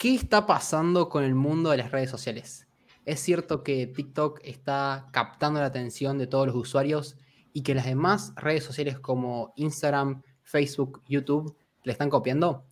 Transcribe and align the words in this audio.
¿qué 0.00 0.14
está 0.14 0.46
pasando 0.46 1.10
con 1.10 1.24
el 1.24 1.34
mundo 1.34 1.68
de 1.68 1.76
las 1.76 1.90
redes 1.90 2.08
sociales? 2.08 2.66
Es 3.04 3.20
cierto 3.20 3.62
que 3.62 3.86
TikTok 3.86 4.40
está 4.42 5.10
captando 5.12 5.60
la 5.60 5.66
atención 5.66 6.16
de 6.16 6.26
todos 6.26 6.46
los 6.46 6.56
usuarios 6.56 7.18
y 7.52 7.62
que 7.62 7.74
las 7.74 7.84
demás 7.84 8.32
redes 8.36 8.64
sociales 8.64 8.98
como 8.98 9.52
Instagram, 9.56 10.22
Facebook, 10.42 11.02
YouTube 11.06 11.54
le 11.82 11.92
están 11.92 12.08
copiando. 12.08 12.64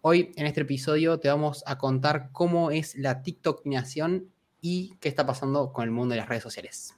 Hoy 0.00 0.32
en 0.36 0.46
este 0.46 0.62
episodio 0.62 1.20
te 1.20 1.28
vamos 1.28 1.62
a 1.66 1.76
contar 1.76 2.30
cómo 2.32 2.70
es 2.70 2.96
la 2.96 3.22
TikTok 3.22 3.66
nación 3.66 4.32
y 4.62 4.96
qué 5.00 5.10
está 5.10 5.26
pasando 5.26 5.74
con 5.74 5.84
el 5.84 5.90
mundo 5.90 6.14
de 6.14 6.20
las 6.20 6.30
redes 6.30 6.44
sociales. 6.44 6.94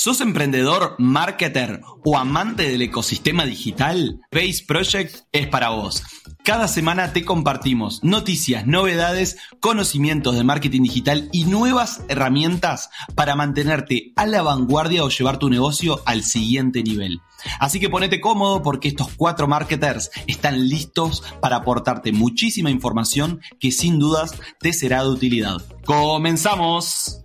¿Sos 0.00 0.20
emprendedor, 0.20 0.94
marketer 0.98 1.82
o 2.04 2.16
amante 2.16 2.70
del 2.70 2.82
ecosistema 2.82 3.44
digital? 3.44 4.20
Base 4.30 4.62
Project 4.64 5.24
es 5.32 5.48
para 5.48 5.70
vos. 5.70 6.04
Cada 6.44 6.68
semana 6.68 7.12
te 7.12 7.24
compartimos 7.24 8.04
noticias, 8.04 8.64
novedades, 8.64 9.38
conocimientos 9.58 10.36
de 10.36 10.44
marketing 10.44 10.82
digital 10.82 11.28
y 11.32 11.46
nuevas 11.46 12.02
herramientas 12.06 12.90
para 13.16 13.34
mantenerte 13.34 14.12
a 14.14 14.24
la 14.26 14.42
vanguardia 14.42 15.02
o 15.02 15.08
llevar 15.08 15.40
tu 15.40 15.50
negocio 15.50 16.00
al 16.06 16.22
siguiente 16.22 16.84
nivel. 16.84 17.18
Así 17.58 17.80
que 17.80 17.90
ponete 17.90 18.20
cómodo 18.20 18.62
porque 18.62 18.86
estos 18.86 19.08
cuatro 19.16 19.48
marketers 19.48 20.12
están 20.28 20.68
listos 20.68 21.24
para 21.40 21.56
aportarte 21.56 22.12
muchísima 22.12 22.70
información 22.70 23.40
que 23.58 23.72
sin 23.72 23.98
dudas 23.98 24.38
te 24.60 24.72
será 24.72 25.02
de 25.02 25.08
utilidad. 25.08 25.60
¡Comenzamos! 25.84 27.24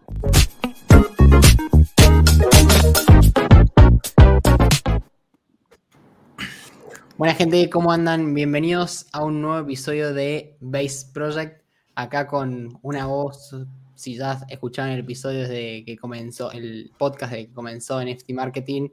Buena 7.23 7.35
gente, 7.35 7.69
¿cómo 7.69 7.91
andan? 7.91 8.33
Bienvenidos 8.33 9.05
a 9.13 9.23
un 9.23 9.41
nuevo 9.41 9.59
episodio 9.59 10.13
de 10.13 10.57
Base 10.59 11.05
Project. 11.13 11.61
Acá 11.95 12.27
con 12.27 12.79
una 12.81 13.05
voz, 13.05 13.55
si 13.95 14.17
ya 14.17 14.39
escucharon 14.49 14.91
el 14.91 15.01
episodio 15.01 15.41
desde 15.41 15.85
que 15.85 15.95
comenzó, 15.95 16.51
el 16.51 16.91
podcast 16.97 17.33
de 17.33 17.47
que 17.47 17.53
comenzó 17.53 18.01
en 18.01 18.09
FT 18.09 18.33
Marketing, 18.33 18.89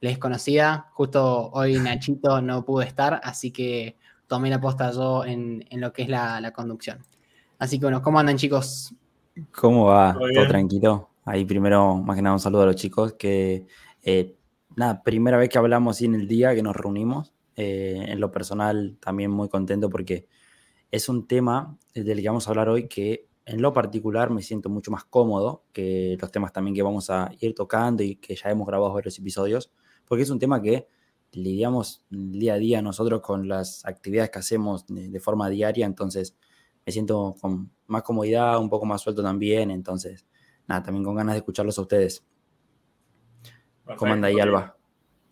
les 0.00 0.18
conocía. 0.18 0.86
Justo 0.92 1.50
hoy 1.52 1.78
Nachito 1.78 2.40
no 2.40 2.64
pudo 2.64 2.82
estar, 2.82 3.20
así 3.22 3.50
que 3.50 3.96
tomé 4.26 4.50
la 4.50 4.60
posta 4.60 4.90
yo 4.90 5.24
en, 5.24 5.64
lo 5.70 5.92
que 5.92 6.02
es 6.02 6.08
la, 6.08 6.52
conducción. 6.54 6.98
Así 7.58 7.78
que 7.78 7.86
bueno, 7.86 8.02
¿cómo 8.02 8.18
andan 8.18 8.36
chicos? 8.36 8.92
¿Cómo 9.52 9.86
va? 9.86 10.12
¿Todo, 10.12 10.48
tranquilo? 10.48 11.09
Ahí 11.24 11.44
primero, 11.44 11.96
más 11.96 12.16
que 12.16 12.22
nada, 12.22 12.34
un 12.34 12.40
saludo 12.40 12.62
a 12.62 12.66
los 12.66 12.76
chicos 12.76 13.14
que, 13.14 13.66
eh, 14.02 14.36
nada, 14.76 15.02
primera 15.02 15.36
vez 15.36 15.48
que 15.48 15.58
hablamos 15.58 15.96
así 15.96 16.06
en 16.06 16.14
el 16.14 16.26
día, 16.28 16.54
que 16.54 16.62
nos 16.62 16.76
reunimos. 16.76 17.32
Eh, 17.56 18.06
en 18.08 18.20
lo 18.20 18.30
personal 18.30 18.96
también 19.00 19.30
muy 19.30 19.48
contento 19.48 19.90
porque 19.90 20.26
es 20.90 21.08
un 21.10 21.26
tema 21.26 21.76
del 21.94 22.22
que 22.22 22.28
vamos 22.28 22.46
a 22.46 22.50
hablar 22.50 22.70
hoy 22.70 22.88
que 22.88 23.28
en 23.44 23.60
lo 23.60 23.72
particular 23.72 24.30
me 24.30 24.42
siento 24.42 24.70
mucho 24.70 24.90
más 24.90 25.04
cómodo 25.04 25.64
que 25.72 26.16
los 26.18 26.30
temas 26.30 26.52
también 26.52 26.74
que 26.74 26.82
vamos 26.82 27.10
a 27.10 27.30
ir 27.40 27.54
tocando 27.54 28.02
y 28.02 28.16
que 28.16 28.34
ya 28.34 28.50
hemos 28.50 28.66
grabado 28.66 28.94
varios 28.94 29.18
episodios, 29.18 29.72
porque 30.06 30.22
es 30.22 30.30
un 30.30 30.38
tema 30.38 30.62
que 30.62 30.86
lidiamos 31.32 32.06
día 32.08 32.54
a 32.54 32.58
día 32.58 32.82
nosotros 32.82 33.20
con 33.20 33.48
las 33.48 33.84
actividades 33.84 34.30
que 34.30 34.38
hacemos 34.38 34.86
de, 34.86 35.20
forma 35.20 35.50
diaria, 35.50 35.86
entonces 35.86 36.36
me 36.86 36.92
siento 36.92 37.34
con 37.40 37.70
más 37.88 38.02
comodidad, 38.02 38.58
un 38.58 38.70
poco 38.70 38.86
más 38.86 39.02
suelto 39.02 39.22
también, 39.22 39.70
entonces 39.70 40.24
nada, 40.70 40.82
también 40.84 41.04
con 41.04 41.16
ganas 41.16 41.34
de 41.34 41.38
escucharlos 41.38 41.76
a 41.78 41.82
ustedes. 41.82 42.24
¿Cómo 43.96 44.12
anda 44.12 44.28
ahí, 44.28 44.38
Alba? 44.38 44.76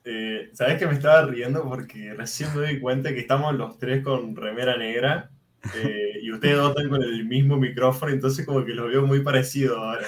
Eh, 0.05 0.50
Sabes 0.53 0.78
que 0.78 0.86
me 0.86 0.94
estaba 0.94 1.22
riendo 1.27 1.62
porque 1.62 2.12
recién 2.14 2.50
me 2.55 2.62
doy 2.62 2.81
cuenta 2.81 3.11
que 3.11 3.20
estamos 3.20 3.55
los 3.55 3.78
tres 3.78 4.03
con 4.03 4.34
remera 4.34 4.77
negra 4.77 5.31
eh, 5.77 6.19
y 6.20 6.33
ustedes 6.33 6.56
dos 6.56 6.70
están 6.70 6.89
con 6.89 7.03
el 7.03 7.25
mismo 7.25 7.56
micrófono, 7.56 8.12
entonces 8.12 8.44
como 8.44 8.64
que 8.64 8.72
lo 8.72 8.89
veo 8.89 9.06
muy 9.06 9.20
parecido 9.20 9.78
ahora, 9.78 10.06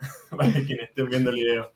para 0.30 0.52
quienes 0.52 0.88
estén 0.88 1.08
viendo 1.08 1.30
el 1.30 1.36
video. 1.36 1.72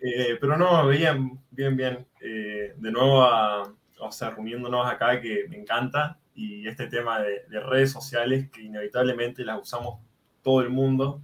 Eh, 0.00 0.36
pero 0.40 0.56
no, 0.56 0.86
veían 0.86 1.40
bien, 1.50 1.76
bien. 1.76 2.06
de 2.20 2.90
nuevo, 2.90 3.22
a, 3.22 3.72
o 4.00 4.12
sea, 4.12 4.30
reuniéndonos 4.30 4.86
acá, 4.90 5.20
que 5.20 5.46
me 5.48 5.58
encanta, 5.58 6.18
y 6.34 6.66
este 6.66 6.88
tema 6.88 7.20
de, 7.20 7.44
de, 7.48 7.60
redes 7.60 7.92
sociales 7.92 8.50
que 8.50 8.62
inevitablemente 8.62 9.44
las 9.44 9.62
usamos 9.62 10.00
todo 10.42 10.60
el 10.60 10.70
mundo. 10.70 11.22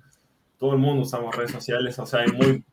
Todo 0.62 0.74
el 0.74 0.78
mundo 0.78 1.02
usamos 1.02 1.34
redes 1.34 1.50
sociales, 1.50 1.98
o 1.98 2.06
sea, 2.06 2.20
hay 2.20 2.30
muy, 2.30 2.64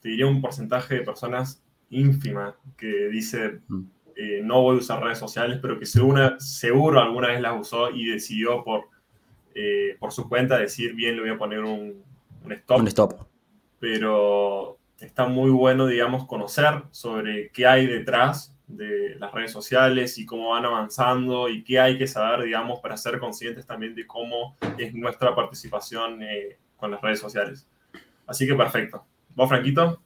te 0.00 0.08
diría 0.08 0.26
un 0.26 0.40
porcentaje 0.40 0.96
de 0.96 1.02
personas 1.02 1.62
ínfima 1.88 2.56
que 2.76 3.08
dice 3.10 3.60
mm. 3.68 3.82
eh, 4.16 4.40
no 4.42 4.60
voy 4.60 4.74
a 4.74 4.78
usar 4.80 5.00
redes 5.00 5.18
sociales, 5.18 5.60
pero 5.62 5.78
que 5.78 5.86
seguro, 5.86 6.40
seguro 6.40 6.98
alguna 6.98 7.28
vez 7.28 7.40
las 7.40 7.60
usó 7.60 7.92
y 7.92 8.06
decidió 8.06 8.64
por, 8.64 8.88
eh, 9.54 9.96
por 10.00 10.10
su 10.10 10.28
cuenta 10.28 10.58
decir, 10.58 10.96
bien, 10.96 11.14
le 11.14 11.20
voy 11.20 11.30
a 11.30 11.38
poner 11.38 11.60
un, 11.60 12.02
un 12.42 12.52
stop. 12.54 12.80
Un 12.80 12.88
stop. 12.88 13.12
Pero 13.78 14.76
está 14.98 15.28
muy 15.28 15.50
bueno, 15.50 15.86
digamos, 15.86 16.26
conocer 16.26 16.82
sobre 16.90 17.50
qué 17.50 17.68
hay 17.68 17.86
detrás 17.86 18.52
de 18.66 19.14
las 19.14 19.30
redes 19.30 19.52
sociales 19.52 20.18
y 20.18 20.26
cómo 20.26 20.48
van 20.48 20.64
avanzando 20.64 21.48
y 21.48 21.62
qué 21.62 21.78
hay 21.78 21.98
que 21.98 22.08
saber, 22.08 22.46
digamos, 22.46 22.80
para 22.80 22.96
ser 22.96 23.20
conscientes 23.20 23.64
también 23.64 23.94
de 23.94 24.08
cómo 24.08 24.56
es 24.76 24.92
nuestra 24.92 25.36
participación 25.36 26.20
eh, 26.24 26.58
con 26.78 26.90
las 26.90 27.02
redes 27.02 27.20
sociales. 27.20 27.66
Así 28.26 28.46
que 28.46 28.54
perfecto. 28.54 29.04
¿Vos, 29.34 29.48
Franquito? 29.48 30.00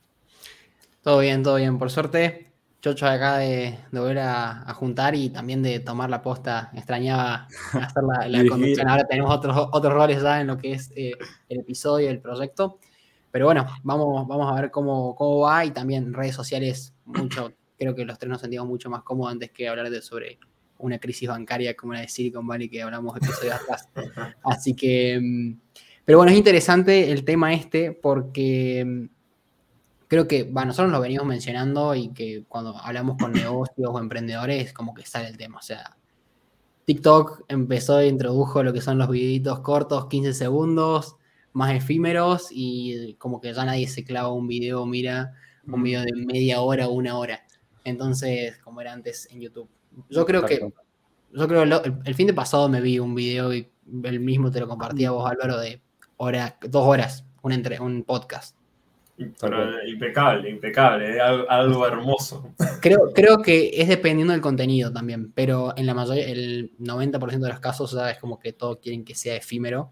Todo 1.02 1.20
bien, 1.20 1.42
todo 1.42 1.56
bien. 1.56 1.78
Por 1.78 1.90
suerte, 1.90 2.52
Chocho 2.82 3.06
acá 3.06 3.38
de, 3.38 3.78
volver 3.92 4.18
a, 4.18 4.74
juntar 4.74 5.14
y 5.14 5.30
también 5.30 5.62
de 5.62 5.78
tomar 5.78 6.10
la 6.10 6.20
posta. 6.20 6.72
Extrañaba 6.74 7.46
hacer 7.74 8.02
la, 8.26 8.44
conducción. 8.48 8.88
Ahora 8.88 9.04
tenemos 9.04 9.32
otros, 9.32 9.68
otros 9.70 9.92
roles 9.92 10.20
ya 10.20 10.40
en 10.40 10.48
lo 10.48 10.58
que 10.58 10.72
es 10.72 10.90
eh, 10.96 11.12
el 11.48 11.60
episodio, 11.60 12.10
el 12.10 12.20
proyecto. 12.20 12.80
Pero 13.30 13.46
bueno, 13.46 13.66
vamos, 13.84 14.26
vamos 14.26 14.50
a 14.50 14.60
ver 14.60 14.72
cómo, 14.72 15.14
cómo 15.14 15.42
va 15.42 15.64
y 15.64 15.70
también 15.70 16.12
redes 16.12 16.34
sociales, 16.34 16.92
mucho, 17.04 17.52
creo 17.78 17.94
que 17.94 18.04
los 18.04 18.18
tres 18.18 18.30
nos 18.30 18.40
sentimos 18.40 18.66
mucho 18.66 18.90
más 18.90 19.04
cómodos 19.04 19.32
antes 19.32 19.52
que 19.52 19.68
hablar 19.68 19.88
de 19.88 20.02
sobre 20.02 20.40
una 20.78 20.98
crisis 20.98 21.28
bancaria 21.28 21.76
como 21.76 21.94
la 21.94 22.00
de 22.00 22.08
Silicon 22.08 22.46
Valley 22.46 22.68
que 22.68 22.82
hablamos 22.82 23.16
episodios 23.16 23.54
atrás. 23.54 23.88
Así 24.42 24.74
que, 24.74 25.20
mm, 25.22 25.61
pero 26.04 26.18
bueno, 26.18 26.32
es 26.32 26.38
interesante 26.38 27.10
el 27.12 27.24
tema 27.24 27.54
este 27.54 27.92
porque 27.92 28.84
mm, 28.84 29.04
creo 30.08 30.28
que 30.28 30.44
bueno, 30.44 30.68
nosotros 30.68 30.92
lo 30.92 31.00
venimos 31.00 31.26
mencionando 31.26 31.94
y 31.94 32.08
que 32.12 32.44
cuando 32.48 32.76
hablamos 32.76 33.16
con 33.16 33.32
negocios 33.32 33.90
o 33.90 33.98
emprendedores, 33.98 34.72
como 34.72 34.94
que 34.94 35.06
sale 35.06 35.28
el 35.28 35.36
tema. 35.36 35.58
O 35.58 35.62
sea, 35.62 35.96
TikTok 36.84 37.44
empezó 37.48 38.00
e 38.00 38.08
introdujo 38.08 38.62
lo 38.62 38.72
que 38.72 38.80
son 38.80 38.98
los 38.98 39.08
videitos 39.08 39.60
cortos, 39.60 40.08
15 40.08 40.34
segundos, 40.34 41.16
más 41.52 41.74
efímeros, 41.74 42.48
y 42.50 43.14
como 43.14 43.40
que 43.40 43.54
ya 43.54 43.64
nadie 43.64 43.88
se 43.88 44.04
clava 44.04 44.32
un 44.32 44.48
video, 44.48 44.84
mira, 44.86 45.32
un 45.66 45.82
video 45.82 46.02
de 46.02 46.12
media 46.14 46.60
hora 46.60 46.88
o 46.88 46.92
una 46.92 47.16
hora. 47.16 47.44
Entonces, 47.84 48.58
como 48.58 48.80
era 48.80 48.92
antes 48.92 49.28
en 49.30 49.40
YouTube. 49.40 49.68
Yo 50.10 50.26
creo 50.26 50.44
que, 50.44 50.72
yo 51.32 51.48
creo 51.48 51.62
el, 51.62 52.14
fin 52.14 52.26
de 52.26 52.34
pasado 52.34 52.68
me 52.68 52.80
vi 52.80 52.98
un 52.98 53.14
video 53.14 53.54
y 53.54 53.70
el 54.04 54.20
mismo 54.20 54.50
te 54.50 54.60
lo 54.60 54.68
compartía 54.68 55.10
vos, 55.10 55.30
Álvaro, 55.30 55.58
de 55.58 55.80
hora, 56.22 56.56
dos 56.62 56.86
horas, 56.86 57.24
un, 57.42 57.52
entre, 57.52 57.80
un 57.80 58.04
podcast 58.04 58.56
impecable, 59.18 60.50
impecable, 60.50 61.20
algo, 61.20 61.86
hermoso. 61.86 62.54
Creo, 62.80 63.12
creo 63.12 63.42
que 63.42 63.70
es 63.74 63.88
dependiendo 63.88 64.32
del 64.32 64.42
contenido 64.42 64.92
también, 64.92 65.32
pero 65.32 65.72
en 65.76 65.86
la 65.86 65.94
mayoría, 65.94 66.28
el 66.28 66.72
90% 66.78 67.38
de 67.38 67.48
los 67.48 67.60
casos 67.60 67.96
es 68.10 68.18
como 68.18 68.38
que 68.38 68.52
todos 68.52 68.78
quieren 68.78 69.04
que 69.04 69.14
sea 69.14 69.36
efímero. 69.36 69.90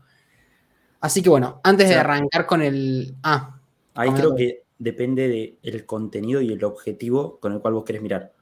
Así 1.00 1.22
que 1.22 1.30
bueno, 1.30 1.60
antes 1.62 1.88
de 1.88 1.94
arrancar 1.94 2.47
con 2.47 2.62
el... 2.62 3.14
Ah, 3.22 3.58
ahí 3.94 4.10
creo 4.10 4.34
que 4.34 4.64
depende 4.78 5.58
del 5.62 5.86
contenido 5.86 6.41
y 6.41 6.52
el 6.52 6.64
objetivo 6.64 7.38
con 7.38 7.52
el 7.52 7.60
cual 7.60 7.74
vos 7.74 7.84
querés 7.84 8.02
mirar. 8.02 8.32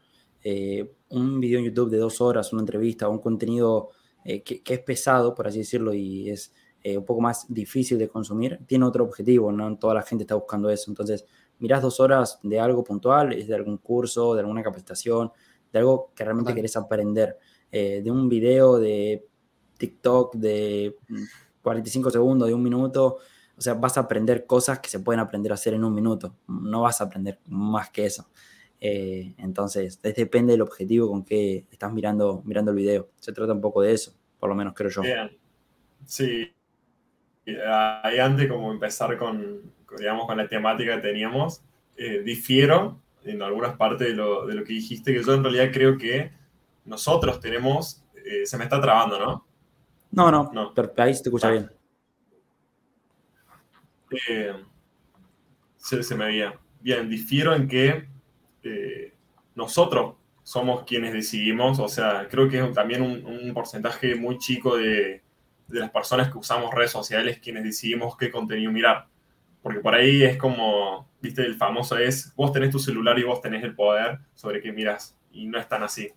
Eh, 0.43 0.93
un 1.10 1.41
video 1.41 1.59
en 1.59 1.66
YouTube 1.66 1.91
de 1.91 1.99
dos 1.99 2.20
horas, 2.20 2.53
una 2.53 2.62
entrevista, 2.62 3.09
un 3.09 3.19
contenido 3.19 3.91
eh, 4.25 4.43
que, 4.43 4.62
que, 4.62 4.75
es 4.75 4.81
pesado, 4.81 5.35
por 5.35 5.46
así 5.46 5.58
decirlo, 5.58 5.94
y 5.94 6.31
es 6.31 6.52
eh, 6.82 6.96
un 6.96 7.04
poco 7.04 7.20
más 7.20 7.46
difícil 7.48 7.98
de 7.98 8.08
consumir, 8.08 8.60
tiene 8.66 8.84
otro 8.84 9.04
objetivo, 9.04 9.50
no 9.50 9.76
toda 9.78 9.94
la 9.94 10.02
gente 10.02 10.25
está 10.25 10.34
buscando 10.36 10.70
eso. 10.70 10.90
Entonces, 10.90 11.25
mirás 11.58 11.82
dos 11.82 11.98
horas 12.00 12.38
de 12.42 12.60
algo 12.60 12.84
puntual, 12.84 13.32
es 13.32 13.48
de 13.48 13.54
algún 13.54 13.78
curso, 13.78 14.34
de 14.34 14.40
alguna 14.40 14.62
capacitación, 14.62 15.32
de 15.72 15.78
algo 15.80 16.12
que 16.14 16.25
realmente 16.25 16.54
querés 16.54 16.76
aprender, 16.76 17.36
eh, 17.70 18.00
de 18.02 18.10
un 18.10 18.28
video 18.28 18.78
de 18.78 19.26
TikTok 19.76 20.36
de 20.36 20.96
45 21.62 22.10
segundos, 22.10 22.48
de 22.48 22.54
un 22.54 22.62
minuto, 22.62 23.19
o 23.56 23.60
sea, 23.60 23.75
vas 23.75 23.96
a 23.96 24.02
aprender 24.02 24.46
cosas 24.46 24.78
que 24.78 24.88
se 24.88 25.00
pueden 25.00 25.20
aprender 25.20 25.50
a 25.50 25.56
hacer 25.56 25.75
en 25.75 25.84
un 25.84 25.92
minuto, 25.92 26.36
no 26.46 26.82
vas 26.82 27.00
a 27.00 27.04
aprender 27.04 27.40
más 27.46 27.90
que 27.90 28.06
eso. 28.06 28.28
Eh, 28.80 29.34
entonces, 29.38 30.00
depende 30.00 30.52
del 30.52 30.62
objetivo 30.62 31.08
con 31.08 31.25
que 31.25 31.66
estás 31.70 31.92
mirando, 31.92 32.42
mirando 32.44 32.70
el 32.70 32.76
video. 32.76 33.08
Se 33.19 33.32
trata 33.32 33.52
un 33.52 33.60
poco 33.60 33.82
de 33.82 33.92
eso, 33.92 34.14
por 34.38 34.48
lo 34.48 34.54
menos 34.54 34.75
creo 34.75 34.90
yo. 34.90 35.02
Sí, 36.06 36.52
ahí 37.56 38.19
antes 38.19 38.49
como 38.49 38.73
empezar 38.73 39.17
con, 39.17 39.62
digamos, 39.99 40.27
con 40.27 40.37
la 40.37 40.49
temática 40.49 40.97
que 40.97 41.03
teníamos, 41.03 41.62
eh, 41.97 42.23
difiero 42.25 43.00
en 43.25 43.43
algunas 43.43 43.77
partes 43.77 44.09
de 44.09 44.15
lo, 44.15 44.47
de 44.47 44.55
lo, 44.55 44.65
que 44.65 44.73
dijiste, 44.75 45.12
que 45.12 45.23
yo 45.23 45.35
en 45.35 45.43
realidad 45.43 45.71
creo 45.73 45.99
que 45.99 46.33
nosotros 46.85 47.41
tenemos, 47.41 48.03
eh, 48.15 48.47
se 48.47 48.56
me 48.56 48.65
está 48.65 48.81
trabando, 48.81 49.19
¿no? 49.19 49.47
No, 50.11 50.31
no, 50.31 50.50
no. 50.53 50.73
Pero 50.75 50.93
ahí 50.97 51.15
se 51.15 51.23
te 51.23 51.29
escucha 51.29 51.49
ah. 51.49 51.50
bien. 51.50 51.71
Eh, 54.29 54.55
se, 55.77 56.15
me 56.15 56.27
veía. 56.27 56.59
Bien, 56.81 57.09
difiero 57.09 57.55
en 57.55 57.69
que 57.69 58.09
nosotros 59.55 60.15
somos 60.49 60.85
quienes 60.85 61.12
decidimos, 61.12 61.79
o 61.79 61.89
sea, 61.89 62.27
creo 62.31 62.49
que 62.49 62.59
es 62.59 62.73
también 62.73 63.03
un, 63.03 63.53
porcentaje 63.53 64.15
muy 64.15 64.39
chico 64.39 64.79
de, 64.79 65.23
de, 65.69 65.81
las 65.81 65.91
personas 65.91 66.31
que 66.31 66.38
usamos 66.38 66.75
redes 66.75 66.91
sociales 66.91 67.38
quienes 67.38 67.65
decidimos 67.65 68.17
qué 68.17 68.31
contenido 68.31 68.73
mirar. 68.73 69.06
Porque 69.62 69.81
por 69.81 69.94
ahí 69.94 70.23
es 70.23 70.37
como, 70.37 71.09
viste, 71.20 71.43
el 71.43 71.56
famoso 71.56 71.97
es, 71.99 72.35
vos 72.35 72.53
tenés 72.53 72.70
tu 72.70 72.79
celular 72.79 73.19
y 73.19 73.25
vos 73.25 73.41
tenés 73.41 73.62
el 73.65 73.75
poder 73.75 74.19
sobre 74.35 74.61
qué 74.61 74.73
miras, 74.73 75.17
y 75.32 75.47
no 75.47 75.59
es 75.59 75.69
tan 75.69 75.82
así. 75.82 76.11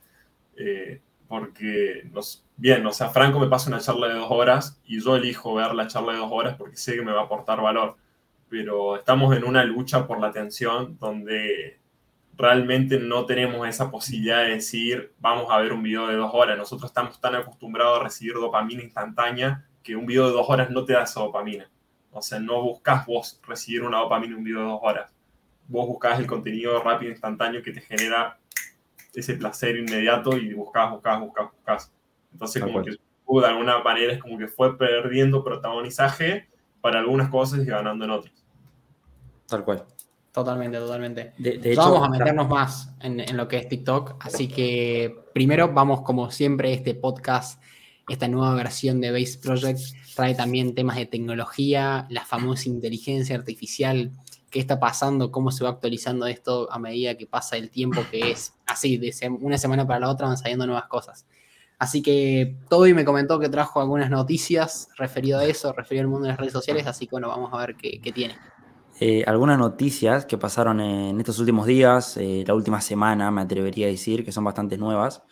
Eh, 0.56 1.02
porque, 1.28 2.08
nos, 2.12 2.46
bien, 2.58 2.86
o 2.86 2.92
sea, 2.92 3.10
Franco 3.10 3.40
me 3.40 3.48
pasa 3.48 3.70
una 3.70 3.80
charla 3.80 4.10
de 4.10 4.16
dos 4.16 4.30
horas 4.30 4.82
y 4.86 5.02
yo 5.02 5.16
elijo 5.16 5.56
ver 5.56 5.74
la 5.74 5.88
charla 5.88 6.14
de 6.14 6.20
dos 6.20 6.30
horas 6.32 6.56
porque 6.58 6.78
sé 6.78 6.96
que 6.96 7.02
me 7.02 7.12
va 7.12 7.22
a 7.22 7.24
aportar 7.24 7.62
valor. 7.62 7.98
Pero 8.50 8.98
estamos 8.98 9.36
en 9.36 9.46
una 9.46 9.64
lucha 9.64 10.06
por 10.08 10.20
la 10.20 10.28
atención 10.28 10.98
donde 11.00 11.80
realmente 12.42 13.00
no 13.00 13.26
tenemos 13.26 13.68
esa 13.68 13.92
posibilidad 13.92 14.44
de 14.44 14.56
decir, 14.56 15.14
vamos 15.20 15.48
a 15.50 15.60
ver 15.60 15.74
un 15.74 15.84
video 15.84 16.08
de 16.08 16.16
dos 16.16 16.32
horas. 16.34 16.58
Nosotros 16.58 16.90
estamos 16.90 17.20
tan 17.22 17.36
acostumbrados 17.36 18.00
a 18.00 18.04
recibir 18.04 18.34
dopamina 18.34 18.82
instantánea 18.82 19.66
que 19.84 19.96
un 19.96 20.06
video 20.06 20.28
de 20.28 20.34
dos 20.34 20.50
horas 20.50 20.70
no 20.72 20.84
te 20.84 20.94
da 20.94 21.04
esa 21.04 21.22
dopamina. 21.22 21.70
O 22.12 22.22
sea, 22.22 22.40
no 22.40 22.62
buscas 22.62 23.06
vos 23.06 23.40
recibir 23.48 23.84
una 23.84 24.00
dopamina 24.00 24.34
en 24.34 24.40
un 24.40 24.44
video 24.44 24.60
de 24.60 24.66
dos 24.66 24.80
horas. 24.82 25.12
Vos 25.68 25.88
buscas 25.88 26.20
el 26.20 26.28
contenido 26.28 26.82
rápido, 26.82 27.12
instantáneo 27.12 27.62
que 27.62 27.72
te 27.72 27.82
genera 27.82 28.38
ese 29.14 29.36
placer 29.36 29.78
inmediato 29.78 30.36
y 30.38 30.54
buscas, 30.54 30.92
buscas, 30.92 31.20
buscas, 31.20 31.52
buscas. 31.52 31.94
Entonces, 32.34 32.64
como 32.64 32.82
que 32.82 32.92
de 32.92 33.48
alguna 33.48 33.80
manera 33.80 34.14
es 34.14 34.20
como 34.20 34.38
que 34.38 34.48
fue 34.48 34.78
perdiendo 34.78 35.44
protagonizaje 35.44 36.50
para 36.82 37.00
algunas 37.00 37.30
cosas 37.30 37.60
y 37.60 37.66
ganando 37.66 38.04
en 38.04 38.12
otras. 38.12 38.34
Tal 39.48 39.64
cual. 39.64 39.86
Totalmente, 40.32 40.78
totalmente. 40.78 41.34
De, 41.38 41.72
hecho, 41.72 41.82
vamos 41.82 42.08
a 42.08 42.10
meternos 42.10 42.48
más 42.48 42.94
en, 43.02 43.20
en, 43.20 43.36
lo 43.36 43.48
que 43.48 43.58
es 43.58 43.68
TikTok. 43.68 44.16
Así 44.20 44.48
que 44.48 45.26
primero 45.34 45.74
vamos, 45.74 46.02
como 46.02 46.32
siempre, 46.32 46.74
este 46.74 46.96
podcast, 46.96 47.62
esta 48.08 48.28
nueva 48.28 48.56
versión 48.56 49.02
de 49.02 49.12
Base 49.12 49.38
Project 49.40 49.80
trae 50.16 50.36
también 50.36 50.76
temas 50.76 50.96
de 50.96 51.06
tecnología, 51.06 52.06
la 52.10 52.24
famosa 52.26 52.70
inteligencia 52.70 53.36
artificial, 53.36 54.12
qué 54.52 54.60
está 54.60 54.80
pasando, 54.80 55.32
cómo 55.32 55.52
se 55.52 55.64
va 55.64 55.72
actualizando 55.72 56.28
esto 56.28 56.72
a 56.72 56.78
medida 56.78 57.16
que 57.16 57.26
pasa 57.26 57.58
el 57.58 57.70
tiempo, 57.70 58.04
que 58.12 58.32
es 58.32 58.54
así, 58.68 58.98
de 58.98 59.14
una 59.40 59.58
semana 59.58 59.88
para 59.88 60.02
la 60.02 60.10
otra 60.10 60.28
van 60.28 60.38
saliendo 60.38 60.68
nuevas 60.68 60.88
cosas. 60.88 61.26
Así 61.80 62.04
que 62.04 62.58
Toby 62.70 62.94
me 62.94 63.06
comentó 63.06 63.40
que 63.40 63.50
trajo 63.50 63.82
algunas 63.82 64.12
noticias 64.12 64.90
referido 64.98 65.40
a 65.40 65.46
eso, 65.46 65.74
referido 65.74 66.04
al 66.04 66.10
mundo 66.10 66.26
de 66.26 66.30
las 66.30 66.40
redes 66.40 66.54
sociales, 66.54 66.86
así 66.86 67.08
que 67.08 67.12
bueno, 67.12 67.30
vamos 67.30 67.52
a 67.54 67.58
ver 67.58 67.76
qué, 67.76 68.12
tiene. 68.14 68.38
Eh, 69.04 69.24
algunas 69.26 69.58
noticias 69.58 70.28
que 70.28 70.38
pasaron 70.38 70.80
en 70.80 71.20
estos 71.20 71.40
últimos 71.40 71.66
días, 71.66 72.18
eh, 72.18 72.44
la 72.46 72.54
última 72.54 72.82
semana, 72.82 73.32
me 73.32 73.42
atrevería 73.42 73.88
a 73.88 73.90
decir, 73.90 74.24
que 74.24 74.32
son 74.32 74.44
bastante 74.44 74.78
nuevas. 74.78 75.24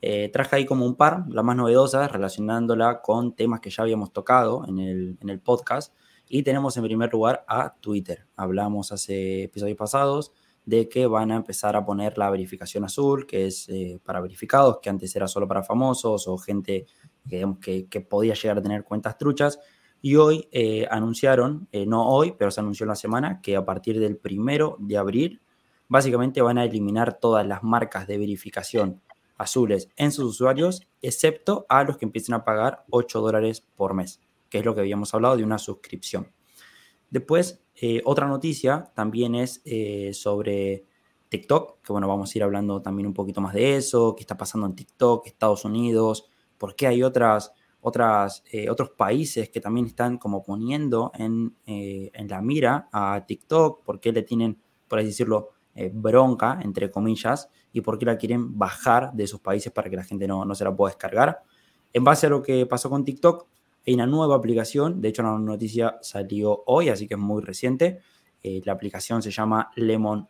Eh, 0.00 0.30
traje 0.32 0.54
ahí 0.54 0.64
como 0.64 0.86
un 0.86 0.94
par, 0.94 1.24
las 1.28 1.44
más 1.44 1.56
novedosas, 1.56 2.12
relacionándola 2.12 3.02
con 3.02 3.34
temas 3.34 3.58
que 3.58 3.70
ya 3.70 3.82
habíamos 3.82 4.12
tocado 4.12 4.64
en 4.68 4.78
el, 4.78 5.18
en 5.20 5.28
el 5.28 5.40
podcast. 5.40 5.92
Y 6.28 6.44
tenemos 6.44 6.76
en 6.76 6.84
primer 6.84 7.12
lugar 7.12 7.44
a 7.48 7.74
Twitter. 7.80 8.28
Hablamos 8.36 8.92
hace 8.92 9.42
episodios 9.42 9.76
pasados 9.76 10.32
de 10.64 10.88
que 10.88 11.08
van 11.08 11.32
a 11.32 11.36
empezar 11.36 11.74
a 11.74 11.84
poner 11.84 12.18
la 12.18 12.30
verificación 12.30 12.84
azul, 12.84 13.26
que 13.26 13.46
es 13.46 13.68
eh, 13.68 14.00
para 14.04 14.20
verificados, 14.20 14.78
que 14.80 14.88
antes 14.88 15.14
era 15.16 15.26
solo 15.26 15.48
para 15.48 15.64
famosos 15.64 16.28
o 16.28 16.38
gente 16.38 16.86
que, 17.28 17.86
que, 17.90 18.00
podía 18.02 18.34
llegar 18.34 18.58
a 18.58 18.62
tener 18.62 18.84
cuentas 18.84 19.18
truchas. 19.18 19.58
Y 20.06 20.14
hoy 20.14 20.48
eh, 20.52 20.86
anunciaron, 20.88 21.66
eh, 21.72 21.84
no 21.84 22.08
hoy, 22.08 22.36
pero 22.38 22.52
se 22.52 22.60
anunció 22.60 22.84
en 22.84 22.90
la 22.90 22.94
semana, 22.94 23.40
que 23.42 23.56
a 23.56 23.64
partir 23.64 23.98
del 23.98 24.16
primero 24.16 24.76
de 24.78 24.96
abril, 24.96 25.40
básicamente 25.88 26.40
van 26.40 26.58
a 26.58 26.64
eliminar 26.64 27.18
todas 27.18 27.44
las 27.44 27.64
marcas 27.64 28.06
de 28.06 28.16
verificación 28.16 29.00
azules 29.36 29.88
en 29.96 30.12
sus 30.12 30.26
usuarios, 30.26 30.86
excepto 31.02 31.66
a 31.68 31.82
los 31.82 31.96
que 31.96 32.04
empiecen 32.04 32.36
a 32.36 32.44
pagar 32.44 32.84
8 32.90 33.20
dólares 33.20 33.66
por 33.74 33.94
mes 33.94 34.20
que 34.48 34.58
es 34.58 34.64
lo 34.64 34.76
que 34.76 34.80
habíamos 34.82 35.12
hablado 35.12 35.36
de 35.38 35.42
una 35.42 35.58
suscripción. 35.58 36.30
Después, 37.10 37.64
eh, 37.74 38.00
otra 38.04 38.28
noticia 38.28 38.92
también 38.94 39.34
es 39.34 39.60
sobre 40.16 40.84
TikTok, 41.30 41.82
que 41.82 41.92
bueno, 41.92 42.06
vamos 42.06 42.32
a 42.32 42.38
ir 42.38 42.44
hablando 42.44 42.80
también 42.80 43.08
un 43.08 43.12
poquito 43.12 43.40
más 43.40 43.54
de 43.54 43.74
eso, 43.74 44.14
qué 44.14 44.22
está 44.22 44.36
pasando 44.36 44.68
en 44.68 44.76
TikTok, 44.76 45.26
Estados 45.26 45.64
Unidos, 45.64 46.28
por 46.58 46.76
qué 46.76 46.86
hay 46.86 47.02
otras, 47.02 47.52
otras, 47.86 48.42
eh, 48.50 48.68
otros 48.68 48.90
países 48.90 49.48
que 49.48 49.60
también 49.60 49.86
están 49.86 50.18
como 50.18 50.42
poniendo 50.42 51.12
en, 51.14 51.54
en, 51.66 52.28
la 52.28 52.42
mira 52.42 52.88
a 52.92 53.24
TikTok, 53.26 53.84
por 53.84 54.00
qué 54.00 54.12
le 54.12 54.22
tienen, 54.22 54.58
por 54.88 54.98
así 54.98 55.08
decirlo, 55.08 55.50
bronca, 55.92 56.58
entre 56.62 56.90
comillas, 56.90 57.50
y 57.72 57.82
por 57.82 57.98
qué 57.98 58.06
la 58.06 58.16
quieren 58.16 58.58
bajar 58.58 59.12
de 59.12 59.24
esos 59.24 59.40
países 59.40 59.70
para 59.70 59.90
que 59.90 59.96
la 59.96 60.04
gente 60.04 60.26
no, 60.26 60.44
no 60.44 60.54
se 60.54 60.64
la 60.64 60.74
pueda 60.74 60.92
descargar. 60.92 61.42
En 61.92 62.02
base 62.02 62.26
a 62.26 62.30
lo 62.30 62.42
que 62.42 62.64
pasó 62.64 62.88
con 62.88 63.04
TikTok, 63.04 63.46
hay 63.86 63.94
una 63.94 64.06
nueva 64.06 64.34
aplicación, 64.34 65.00
de 65.00 65.08
hecho 65.08 65.22
la 65.22 65.38
noticia 65.38 65.98
salió 66.02 66.64
hoy, 66.66 66.88
así 66.88 67.06
que 67.06 67.14
es 67.14 67.20
muy 67.20 67.42
reciente. 67.42 68.00
Eh, 68.42 68.60
la 68.64 68.72
aplicación 68.72 69.22
se 69.22 69.30
llama 69.30 69.70
Lemon 69.76 70.28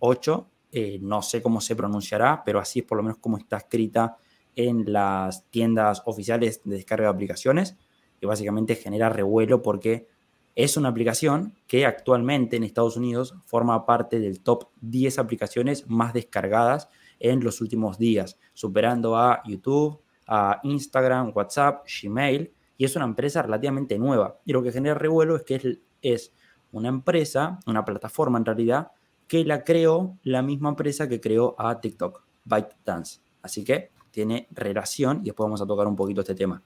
8, 0.00 0.50
eh, 0.72 0.98
no 1.00 1.22
sé 1.22 1.40
cómo 1.40 1.60
se 1.60 1.76
pronunciará, 1.76 2.42
pero 2.44 2.58
así 2.58 2.80
es 2.80 2.84
por 2.84 2.96
lo 2.96 3.04
menos 3.04 3.18
como 3.18 3.38
está 3.38 3.58
escrita 3.58 4.16
en 4.56 4.92
las 4.92 5.48
tiendas 5.50 6.02
oficiales 6.06 6.62
de 6.64 6.76
descarga 6.76 7.04
de 7.04 7.14
aplicaciones. 7.14 7.76
Y 8.20 8.26
básicamente 8.26 8.74
genera 8.74 9.10
revuelo 9.10 9.62
porque 9.62 10.08
es 10.56 10.76
una 10.78 10.88
aplicación 10.88 11.54
que 11.66 11.84
actualmente 11.84 12.56
en 12.56 12.64
Estados 12.64 12.96
Unidos 12.96 13.34
forma 13.44 13.84
parte 13.84 14.18
del 14.18 14.40
top 14.40 14.70
10 14.80 15.18
aplicaciones 15.18 15.86
más 15.86 16.14
descargadas 16.14 16.88
en 17.20 17.44
los 17.44 17.60
últimos 17.60 17.98
días, 17.98 18.38
superando 18.54 19.16
a 19.16 19.42
YouTube, 19.44 20.00
a 20.26 20.60
Instagram, 20.62 21.32
WhatsApp, 21.34 21.86
Gmail 21.86 22.52
y 22.78 22.84
es 22.84 22.96
una 22.96 23.04
empresa 23.04 23.42
relativamente 23.42 23.98
nueva. 23.98 24.38
Y 24.44 24.52
lo 24.52 24.62
que 24.62 24.72
genera 24.72 24.94
revuelo 24.94 25.36
es 25.36 25.42
que 25.42 25.54
es, 25.56 25.78
es 26.02 26.32
una 26.72 26.88
empresa, 26.88 27.60
una 27.66 27.84
plataforma 27.84 28.38
en 28.38 28.44
realidad, 28.44 28.92
que 29.28 29.44
la 29.44 29.64
creó 29.64 30.16
la 30.22 30.42
misma 30.42 30.70
empresa 30.70 31.08
que 31.08 31.20
creó 31.20 31.54
a 31.58 31.80
TikTok, 31.80 32.22
ByteDance. 32.44 33.20
Así 33.42 33.64
que 33.64 33.90
tiene 34.16 34.48
relación 34.50 35.20
y 35.20 35.26
después 35.26 35.44
vamos 35.44 35.60
a 35.60 35.66
tocar 35.66 35.86
un 35.86 35.94
poquito 35.94 36.22
este 36.22 36.34
tema. 36.34 36.62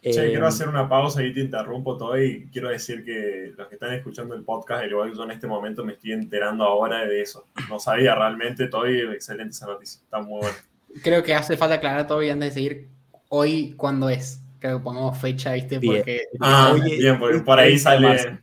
Che, 0.00 0.12
quiero 0.12 0.44
eh, 0.44 0.48
hacer 0.48 0.68
una 0.68 0.88
pausa 0.88 1.20
y 1.20 1.34
te 1.34 1.40
interrumpo 1.40 1.96
todo 1.96 2.16
y 2.22 2.48
quiero 2.52 2.68
decir 2.68 3.04
que 3.04 3.52
los 3.56 3.66
que 3.66 3.74
están 3.74 3.92
escuchando 3.92 4.36
el 4.36 4.44
podcast, 4.44 4.84
al 4.84 4.90
igual 4.90 5.10
que 5.10 5.16
yo 5.16 5.24
en 5.24 5.32
este 5.32 5.48
momento 5.48 5.84
me 5.84 5.94
estoy 5.94 6.12
enterando 6.12 6.62
ahora 6.62 7.04
de 7.04 7.22
eso. 7.22 7.48
No 7.68 7.80
sabía 7.80 8.14
realmente, 8.14 8.68
todo 8.68 8.86
excelente 8.86 9.50
esa 9.50 9.66
noticia, 9.66 10.00
está 10.00 10.20
muy 10.20 10.42
bueno. 10.42 10.56
Creo 11.02 11.24
que 11.24 11.34
hace 11.34 11.56
falta 11.56 11.74
aclarar 11.74 12.06
todo 12.06 12.22
y 12.22 12.30
antes 12.30 12.50
de 12.50 12.54
seguir, 12.54 12.88
hoy 13.30 13.72
cuándo 13.72 14.08
es 14.08 14.40
que 14.60 14.68
pongamos 14.78 15.18
fecha, 15.18 15.54
¿viste? 15.54 15.80
Porque. 15.80 16.28
Ah, 16.38 16.72
bien, 16.84 17.18
porque 17.18 17.40
por 17.40 17.58
ahí 17.58 17.76
sale. 17.76 18.38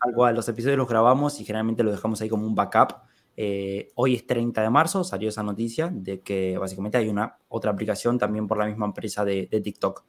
Al 0.00 0.12
cual, 0.14 0.34
los 0.34 0.46
episodios 0.50 0.76
los 0.76 0.86
grabamos 0.86 1.40
y 1.40 1.46
generalmente 1.46 1.82
los 1.82 1.94
dejamos 1.94 2.20
ahí 2.20 2.28
como 2.28 2.46
un 2.46 2.54
backup. 2.54 3.05
Eh, 3.36 3.90
hoy 3.96 4.14
es 4.14 4.26
30 4.26 4.62
de 4.62 4.70
marzo, 4.70 5.04
salió 5.04 5.28
esa 5.28 5.42
noticia 5.42 5.90
de 5.92 6.20
que 6.20 6.56
básicamente 6.58 6.98
hay 6.98 7.08
una 7.08 7.38
otra 7.48 7.70
aplicación 7.70 8.18
también 8.18 8.46
por 8.46 8.58
la 8.58 8.66
misma 8.66 8.86
empresa 8.86 9.24
de, 9.24 9.46
TikTok. 9.46 10.04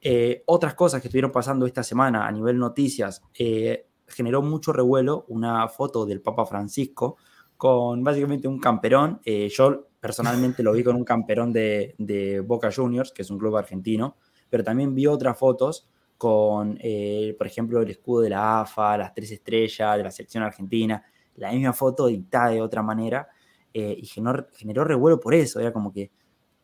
Eh, 0.00 0.42
otras 0.46 0.74
cosas 0.74 1.00
que 1.00 1.08
estuvieron 1.08 1.32
pasando 1.32 1.66
esta 1.66 1.82
semana 1.82 2.26
a 2.26 2.32
nivel 2.32 2.58
noticias, 2.58 3.22
eh, 3.38 3.86
generó 4.06 4.42
mucho 4.42 4.72
revuelo 4.72 5.24
una 5.28 5.66
foto 5.68 6.06
del 6.06 6.20
Papa 6.20 6.46
Francisco 6.46 7.16
con 7.56 8.04
básicamente 8.04 8.46
un 8.46 8.60
camperón. 8.60 9.20
yo 9.24 9.88
personalmente 10.00 10.62
lo 10.62 10.72
vi 10.72 10.84
con 10.84 10.94
un 10.94 11.04
camperón 11.04 11.52
de, 11.52 11.94
de 11.98 12.40
Boca 12.40 12.70
Juniors, 12.74 13.12
que 13.12 13.22
es 13.22 13.30
un 13.30 13.38
club 13.38 13.56
argentino, 13.56 14.16
pero 14.48 14.62
también 14.62 14.94
vi 14.94 15.06
otras 15.06 15.36
fotos 15.36 15.88
con, 16.18 16.76
eh, 16.82 17.34
por 17.38 17.46
ejemplo, 17.46 17.80
el 17.80 17.90
escudo 17.90 18.22
de 18.22 18.30
la 18.30 18.60
AFA, 18.60 18.98
las 18.98 19.14
tres 19.14 19.30
estrellas 19.30 19.96
de 19.96 20.02
la 20.02 20.10
selección 20.10 20.42
argentina, 20.42 21.02
la 21.38 21.52
misma 21.52 21.72
foto 21.72 22.06
dictada 22.06 22.50
de 22.50 22.62
otra 22.62 22.82
manera, 22.82 23.28
eh, 23.72 23.96
y 23.98 24.06
generó, 24.06 24.46
generó, 24.52 24.84
revuelo 24.84 25.20
por 25.20 25.34
eso, 25.34 25.60
era 25.60 25.72
como 25.72 25.92
que, 25.92 26.10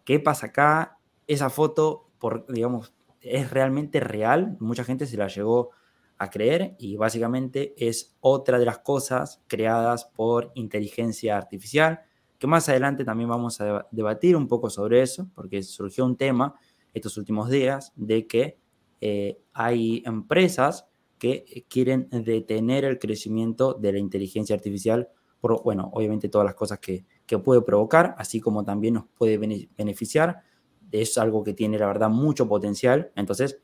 ¿qué 0.04 0.21
pasa 0.21 0.47
acá? 0.47 0.99
Esa 1.26 1.50
foto, 1.50 2.11
por, 2.19 2.47
digamos, 2.52 2.95
es 3.21 3.50
realmente 3.50 4.00
real, 4.00 4.57
mucha 4.61 4.85
gente 4.85 5.07
se 5.07 5.16
la 5.16 5.28
llegó 5.28 5.71
a 6.19 6.31
creer 6.31 6.76
y 6.78 6.97
básicamente 6.97 7.75
es 7.76 8.16
otra 8.21 8.59
de 8.59 8.66
las 8.66 8.78
cosas 8.78 9.43
creadas 9.47 10.04
por 10.04 10.52
inteligencia 10.54 11.37
artificial, 11.37 12.00
que 12.38 12.47
más 12.47 12.69
adelante 12.69 13.04
también 13.04 13.28
vamos 13.28 13.61
a 13.61 13.87
debatir 13.90 14.37
un 14.37 14.49
poco 14.49 14.71
sobre 14.71 15.02
eso, 15.02 15.28
porque 15.35 15.62
surgió 15.62 16.04
un 16.04 16.16
tema 16.16 16.54
estos 16.93 17.16
últimos 17.16 17.50
días 17.50 17.93
de 17.97 18.26
que 18.26 18.59
eh, 19.00 19.38
hay 19.52 20.02
empresas 20.07 20.87
que 21.25 21.64
quieren 21.71 22.09
detener 22.11 22.85
el 22.85 22.99
crecimiento 22.99 23.73
de 23.73 23.93
la 23.93 23.99
inteligencia 23.99 24.54
artificial 24.54 25.09
por, 25.40 25.62
bueno, 25.62 25.88
obviamente 25.95 26.28
todas 26.28 26.45
las 26.45 26.54
cosas 26.54 26.81
que, 26.81 27.07
que 27.25 27.38
puede 27.38 27.62
provocar, 27.62 28.14
así 28.19 28.40
como 28.40 28.62
también 28.62 28.95
nos 28.95 29.04
puede 29.16 29.38
beneficiar. 29.38 30.43
Es 30.90 31.16
algo 31.16 31.43
que 31.43 31.54
tiene, 31.54 31.78
la 31.78 31.87
verdad, 31.87 32.11
mucho 32.11 32.47
potencial. 32.47 33.11
Entonces, 33.16 33.62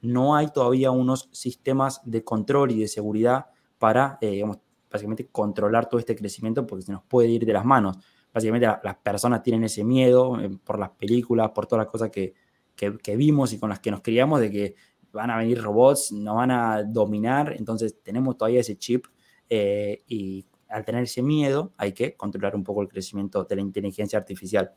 no 0.00 0.34
hay 0.34 0.48
todavía 0.48 0.90
unos 0.90 1.28
sistemas 1.30 2.00
de 2.06 2.24
control 2.24 2.70
y 2.70 2.80
de 2.80 2.88
seguridad 2.88 3.46
para, 3.78 4.16
eh, 4.22 4.30
digamos, 4.30 4.58
básicamente 4.90 5.26
controlar 5.26 5.90
todo 5.90 6.00
este 6.00 6.16
crecimiento 6.16 6.66
porque 6.66 6.86
se 6.86 6.92
nos 6.92 7.02
puede 7.02 7.28
ir 7.28 7.44
de 7.44 7.52
las 7.52 7.66
manos. 7.66 7.98
Básicamente 8.32 8.66
las 8.82 8.96
personas 8.96 9.42
tienen 9.42 9.64
ese 9.64 9.84
miedo 9.84 10.40
eh, 10.40 10.50
por 10.64 10.78
las 10.78 10.90
películas, 10.90 11.50
por 11.50 11.66
todas 11.66 11.84
las 11.84 11.92
cosas 11.92 12.10
que, 12.10 12.32
que, 12.74 13.16
vimos 13.16 13.52
y 13.52 13.58
con 13.58 13.68
las 13.70 13.80
que 13.80 13.90
nos 13.90 14.00
criamos 14.00 14.40
de 14.40 14.50
que 14.50 14.74
van 15.12 15.30
a 15.30 15.36
venir 15.36 15.60
robots, 15.62 16.12
nos 16.12 16.36
van 16.36 16.50
a 16.50 16.82
dominar, 16.82 17.54
entonces 17.56 17.96
tenemos 18.02 18.36
todavía 18.36 18.60
ese 18.60 18.76
chip 18.76 19.06
eh, 19.48 20.02
y 20.06 20.46
al 20.68 20.84
tener 20.84 21.04
ese 21.04 21.22
miedo 21.22 21.72
hay 21.76 21.92
que 21.92 22.16
controlar 22.16 22.54
un 22.54 22.64
poco 22.64 22.82
el 22.82 22.88
crecimiento 22.88 23.44
de 23.44 23.56
la 23.56 23.62
inteligencia 23.62 24.18
artificial. 24.18 24.72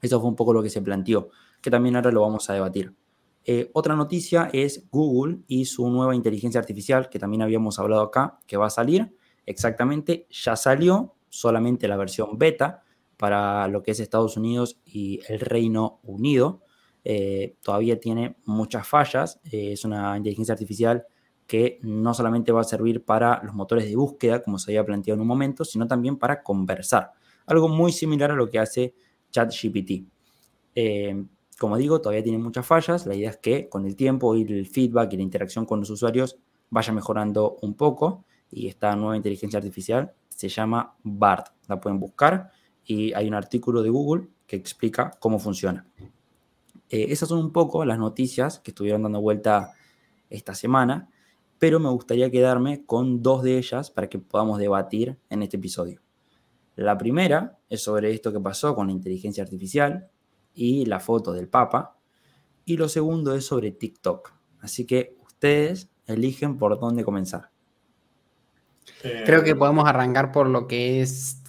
Eso 0.00 0.20
fue 0.20 0.30
un 0.30 0.36
poco 0.36 0.52
lo 0.52 0.62
que 0.62 0.70
se 0.70 0.80
planteó, 0.80 1.28
que 1.60 1.70
también 1.70 1.96
ahora 1.96 2.10
lo 2.10 2.22
vamos 2.22 2.48
a 2.48 2.54
debatir. 2.54 2.94
Eh, 3.44 3.70
otra 3.72 3.96
noticia 3.96 4.50
es 4.52 4.88
Google 4.90 5.40
y 5.46 5.64
su 5.64 5.88
nueva 5.90 6.14
inteligencia 6.14 6.60
artificial, 6.60 7.08
que 7.08 7.18
también 7.18 7.42
habíamos 7.42 7.78
hablado 7.78 8.02
acá, 8.02 8.38
que 8.46 8.56
va 8.56 8.66
a 8.66 8.70
salir. 8.70 9.14
Exactamente, 9.46 10.26
ya 10.30 10.56
salió 10.56 11.14
solamente 11.28 11.88
la 11.88 11.96
versión 11.96 12.38
beta 12.38 12.82
para 13.16 13.68
lo 13.68 13.82
que 13.82 13.90
es 13.90 14.00
Estados 14.00 14.36
Unidos 14.36 14.80
y 14.84 15.20
el 15.28 15.40
Reino 15.40 16.00
Unido. 16.02 16.62
Eh, 17.04 17.56
todavía 17.62 17.98
tiene 17.98 18.36
muchas 18.44 18.86
fallas. 18.86 19.40
Eh, 19.44 19.72
es 19.72 19.84
una 19.84 20.16
inteligencia 20.16 20.52
artificial 20.52 21.04
que 21.46 21.80
no 21.82 22.14
solamente 22.14 22.52
va 22.52 22.60
a 22.60 22.64
servir 22.64 23.04
para 23.04 23.42
los 23.42 23.54
motores 23.54 23.84
de 23.88 23.96
búsqueda, 23.96 24.42
como 24.42 24.58
se 24.58 24.70
había 24.70 24.84
planteado 24.84 25.16
en 25.16 25.22
un 25.22 25.26
momento, 25.26 25.64
sino 25.64 25.86
también 25.86 26.16
para 26.16 26.42
conversar. 26.42 27.12
Algo 27.46 27.68
muy 27.68 27.90
similar 27.92 28.30
a 28.30 28.36
lo 28.36 28.48
que 28.48 28.58
hace 28.58 28.94
ChatGPT. 29.30 30.04
Eh, 30.74 31.24
como 31.58 31.76
digo, 31.76 32.00
todavía 32.00 32.22
tiene 32.22 32.38
muchas 32.38 32.64
fallas. 32.64 33.06
La 33.06 33.14
idea 33.14 33.30
es 33.30 33.38
que 33.38 33.68
con 33.68 33.84
el 33.84 33.96
tiempo 33.96 34.36
y 34.36 34.42
el 34.42 34.66
feedback 34.66 35.12
y 35.12 35.16
la 35.16 35.22
interacción 35.22 35.66
con 35.66 35.80
los 35.80 35.90
usuarios 35.90 36.38
vaya 36.70 36.92
mejorando 36.92 37.56
un 37.62 37.74
poco. 37.74 38.24
Y 38.50 38.68
esta 38.68 38.94
nueva 38.94 39.16
inteligencia 39.16 39.58
artificial 39.58 40.12
se 40.28 40.48
llama 40.48 40.94
BART. 41.02 41.48
La 41.68 41.80
pueden 41.80 41.98
buscar 41.98 42.50
y 42.84 43.12
hay 43.12 43.28
un 43.28 43.34
artículo 43.34 43.82
de 43.82 43.90
Google 43.90 44.28
que 44.46 44.56
explica 44.56 45.10
cómo 45.18 45.38
funciona. 45.38 45.86
Eh, 46.90 47.06
esas 47.10 47.28
son 47.28 47.38
un 47.38 47.52
poco 47.52 47.84
las 47.84 47.98
noticias 47.98 48.58
que 48.58 48.72
estuvieron 48.72 49.02
dando 49.02 49.20
vuelta 49.20 49.72
esta 50.28 50.54
semana, 50.54 51.08
pero 51.58 51.80
me 51.80 51.88
gustaría 51.88 52.30
quedarme 52.30 52.84
con 52.84 53.22
dos 53.22 53.42
de 53.42 53.58
ellas 53.58 53.90
para 53.90 54.08
que 54.08 54.18
podamos 54.18 54.58
debatir 54.58 55.18
en 55.30 55.42
este 55.42 55.56
episodio. 55.56 56.00
La 56.76 56.96
primera 56.98 57.58
es 57.68 57.82
sobre 57.82 58.12
esto 58.12 58.32
que 58.32 58.40
pasó 58.40 58.74
con 58.74 58.86
la 58.86 58.92
inteligencia 58.92 59.42
artificial 59.42 60.08
y 60.54 60.86
la 60.86 61.00
foto 61.00 61.32
del 61.32 61.48
Papa. 61.48 61.96
Y 62.64 62.76
lo 62.76 62.88
segundo 62.88 63.34
es 63.34 63.46
sobre 63.46 63.70
TikTok. 63.70 64.32
Así 64.60 64.86
que 64.86 65.16
ustedes 65.22 65.90
eligen 66.06 66.58
por 66.58 66.78
dónde 66.78 67.04
comenzar. 67.04 67.50
Eh, 69.02 69.22
Creo 69.26 69.44
que 69.44 69.54
podemos 69.54 69.86
arrancar 69.86 70.32
por 70.32 70.48
lo 70.48 70.66
que 70.66 71.02
es 71.02 71.42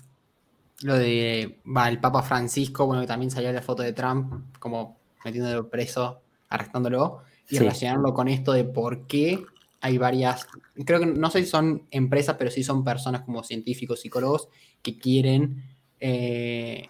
lo 0.81 0.95
de 0.95 1.61
va, 1.65 1.89
el 1.89 1.99
Papa 1.99 2.23
Francisco, 2.23 2.85
bueno, 2.85 3.01
que 3.01 3.07
también 3.07 3.31
salió 3.31 3.51
la 3.51 3.61
foto 3.61 3.83
de 3.83 3.93
Trump, 3.93 4.57
como 4.59 5.00
metiéndolo 5.23 5.69
preso, 5.69 6.21
arrestándolo, 6.49 7.23
y 7.49 7.57
relacionarlo 7.57 8.13
con 8.13 8.27
esto 8.27 8.53
de 8.53 8.63
por 8.63 9.07
qué 9.07 9.43
hay 9.81 9.97
varias, 9.97 10.47
creo 10.85 10.99
que 10.99 11.07
no 11.07 11.29
sé 11.31 11.43
si 11.43 11.49
son 11.49 11.87
empresas, 11.91 12.35
pero 12.37 12.51
sí 12.51 12.63
son 12.63 12.83
personas 12.83 13.21
como 13.21 13.43
científicos, 13.43 14.01
psicólogos, 14.01 14.47
que 14.81 14.97
quieren 14.97 15.63
eh, 15.99 16.87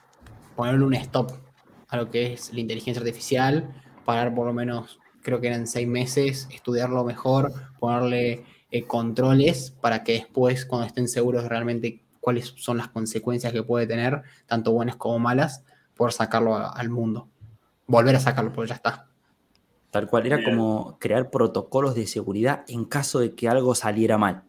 ponerle 0.56 0.86
un 0.86 0.94
stop 0.96 1.32
a 1.88 1.98
lo 1.98 2.12
que 2.12 2.34
es 2.34 2.54
la 2.54 2.60
inteligencia 2.60 3.02
artificial, 3.02 3.74
parar 4.06 4.36
por 4.36 4.46
lo 4.46 4.54
menos, 4.54 5.00
creo 5.22 5.40
que 5.40 5.48
eran 5.48 5.68
seis 5.68 5.88
meses, 5.88 6.48
estudiarlo 6.52 7.04
mejor, 7.04 7.52
ponerle 7.80 8.44
eh, 8.72 8.84
controles 8.84 9.72
para 9.72 10.04
que 10.04 10.14
después, 10.14 10.66
cuando 10.66 10.88
estén 10.88 11.08
seguros 11.08 11.48
realmente 11.48 12.02
cuáles 12.20 12.54
son 12.58 12.78
las 12.78 12.90
consecuencias 12.90 13.52
que 13.52 13.64
puede 13.64 13.88
tener, 13.88 14.22
tanto 14.46 14.72
buenas 14.72 14.96
como 14.96 15.20
malas, 15.20 15.64
poder 15.96 16.14
sacarlo 16.14 16.56
al 16.56 16.90
mundo. 16.90 17.28
Volver 17.92 18.16
a 18.16 18.20
sacarlo, 18.22 18.54
porque 18.54 18.70
ya 18.70 18.76
está. 18.76 19.08
Tal 19.90 20.08
cual, 20.08 20.26
era 20.26 20.42
como 20.42 20.98
crear 20.98 21.30
protocolos 21.30 21.94
de 21.94 22.08
seguridad 22.08 22.64
en 22.70 22.86
caso 22.86 23.20
de 23.20 23.36
que 23.36 23.50
algo 23.50 23.76
saliera 23.76 24.18
mal. 24.18 24.44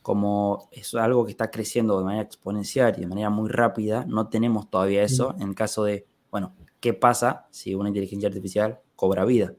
Como 0.00 0.68
es 0.70 0.94
algo 0.94 1.24
que 1.24 1.32
está 1.32 1.50
creciendo 1.50 1.98
de 1.98 2.04
manera 2.04 2.22
exponencial 2.22 2.94
y 2.96 3.00
de 3.00 3.06
manera 3.08 3.30
muy 3.30 3.50
rápida, 3.50 4.04
no 4.06 4.28
tenemos 4.28 4.70
todavía 4.70 5.02
eso 5.02 5.34
en 5.40 5.54
caso 5.54 5.82
de, 5.82 6.06
bueno, 6.30 6.54
¿qué 6.78 6.94
pasa 6.94 7.48
si 7.50 7.74
una 7.74 7.88
inteligencia 7.88 8.28
artificial 8.28 8.78
cobra 8.94 9.24
vida? 9.24 9.54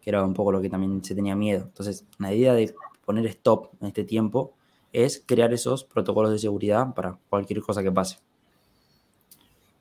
Que 0.00 0.10
era 0.10 0.24
un 0.24 0.34
poco 0.34 0.52
lo 0.52 0.60
que 0.60 0.70
también 0.70 1.02
se 1.02 1.16
tenía 1.16 1.34
miedo. 1.34 1.64
Entonces, 1.64 2.06
la 2.18 2.32
idea 2.32 2.54
de 2.54 2.72
poner 3.04 3.26
stop 3.26 3.70
en 3.80 3.88
este 3.88 4.04
tiempo 4.04 4.54
es 4.92 5.24
crear 5.26 5.52
esos 5.52 5.82
protocolos 5.82 6.30
de 6.30 6.38
seguridad 6.38 6.94
para 6.94 7.18
cualquier 7.28 7.60
cosa 7.62 7.82
que 7.82 7.90
pase. 7.90 8.18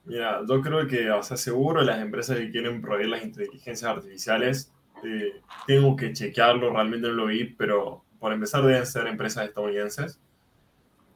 Mira, 0.06 0.42
yo 0.48 0.62
creo 0.62 0.88
que, 0.88 1.10
o 1.10 1.24
sea, 1.24 1.36
seguro 1.36 1.82
las 1.82 2.00
empresas 2.00 2.38
que 2.38 2.52
quieren 2.52 2.82
proveer 2.82 3.10
las 3.10 3.24
inteligencias 3.24 3.90
artificiales 3.90 4.72
eh, 5.04 5.42
tengo 5.68 5.96
que 5.96 6.14
chequearlo, 6.14 6.72
realmente 6.72 7.08
no 7.08 7.14
lo 7.14 7.26
vi, 7.28 7.46
pero 7.46 8.04
por 8.20 8.32
empezar 8.34 8.64
deben 8.64 8.86
ser 8.86 9.08
empresas 9.08 9.46
estadounidenses. 9.46 10.20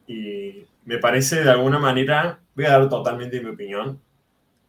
Y 0.07 0.65
me 0.85 0.97
parece 0.97 1.43
de 1.43 1.51
alguna 1.51 1.79
manera, 1.79 2.39
voy 2.55 2.65
a 2.65 2.71
dar 2.71 2.89
totalmente 2.89 3.41
mi 3.41 3.49
opinión, 3.51 4.01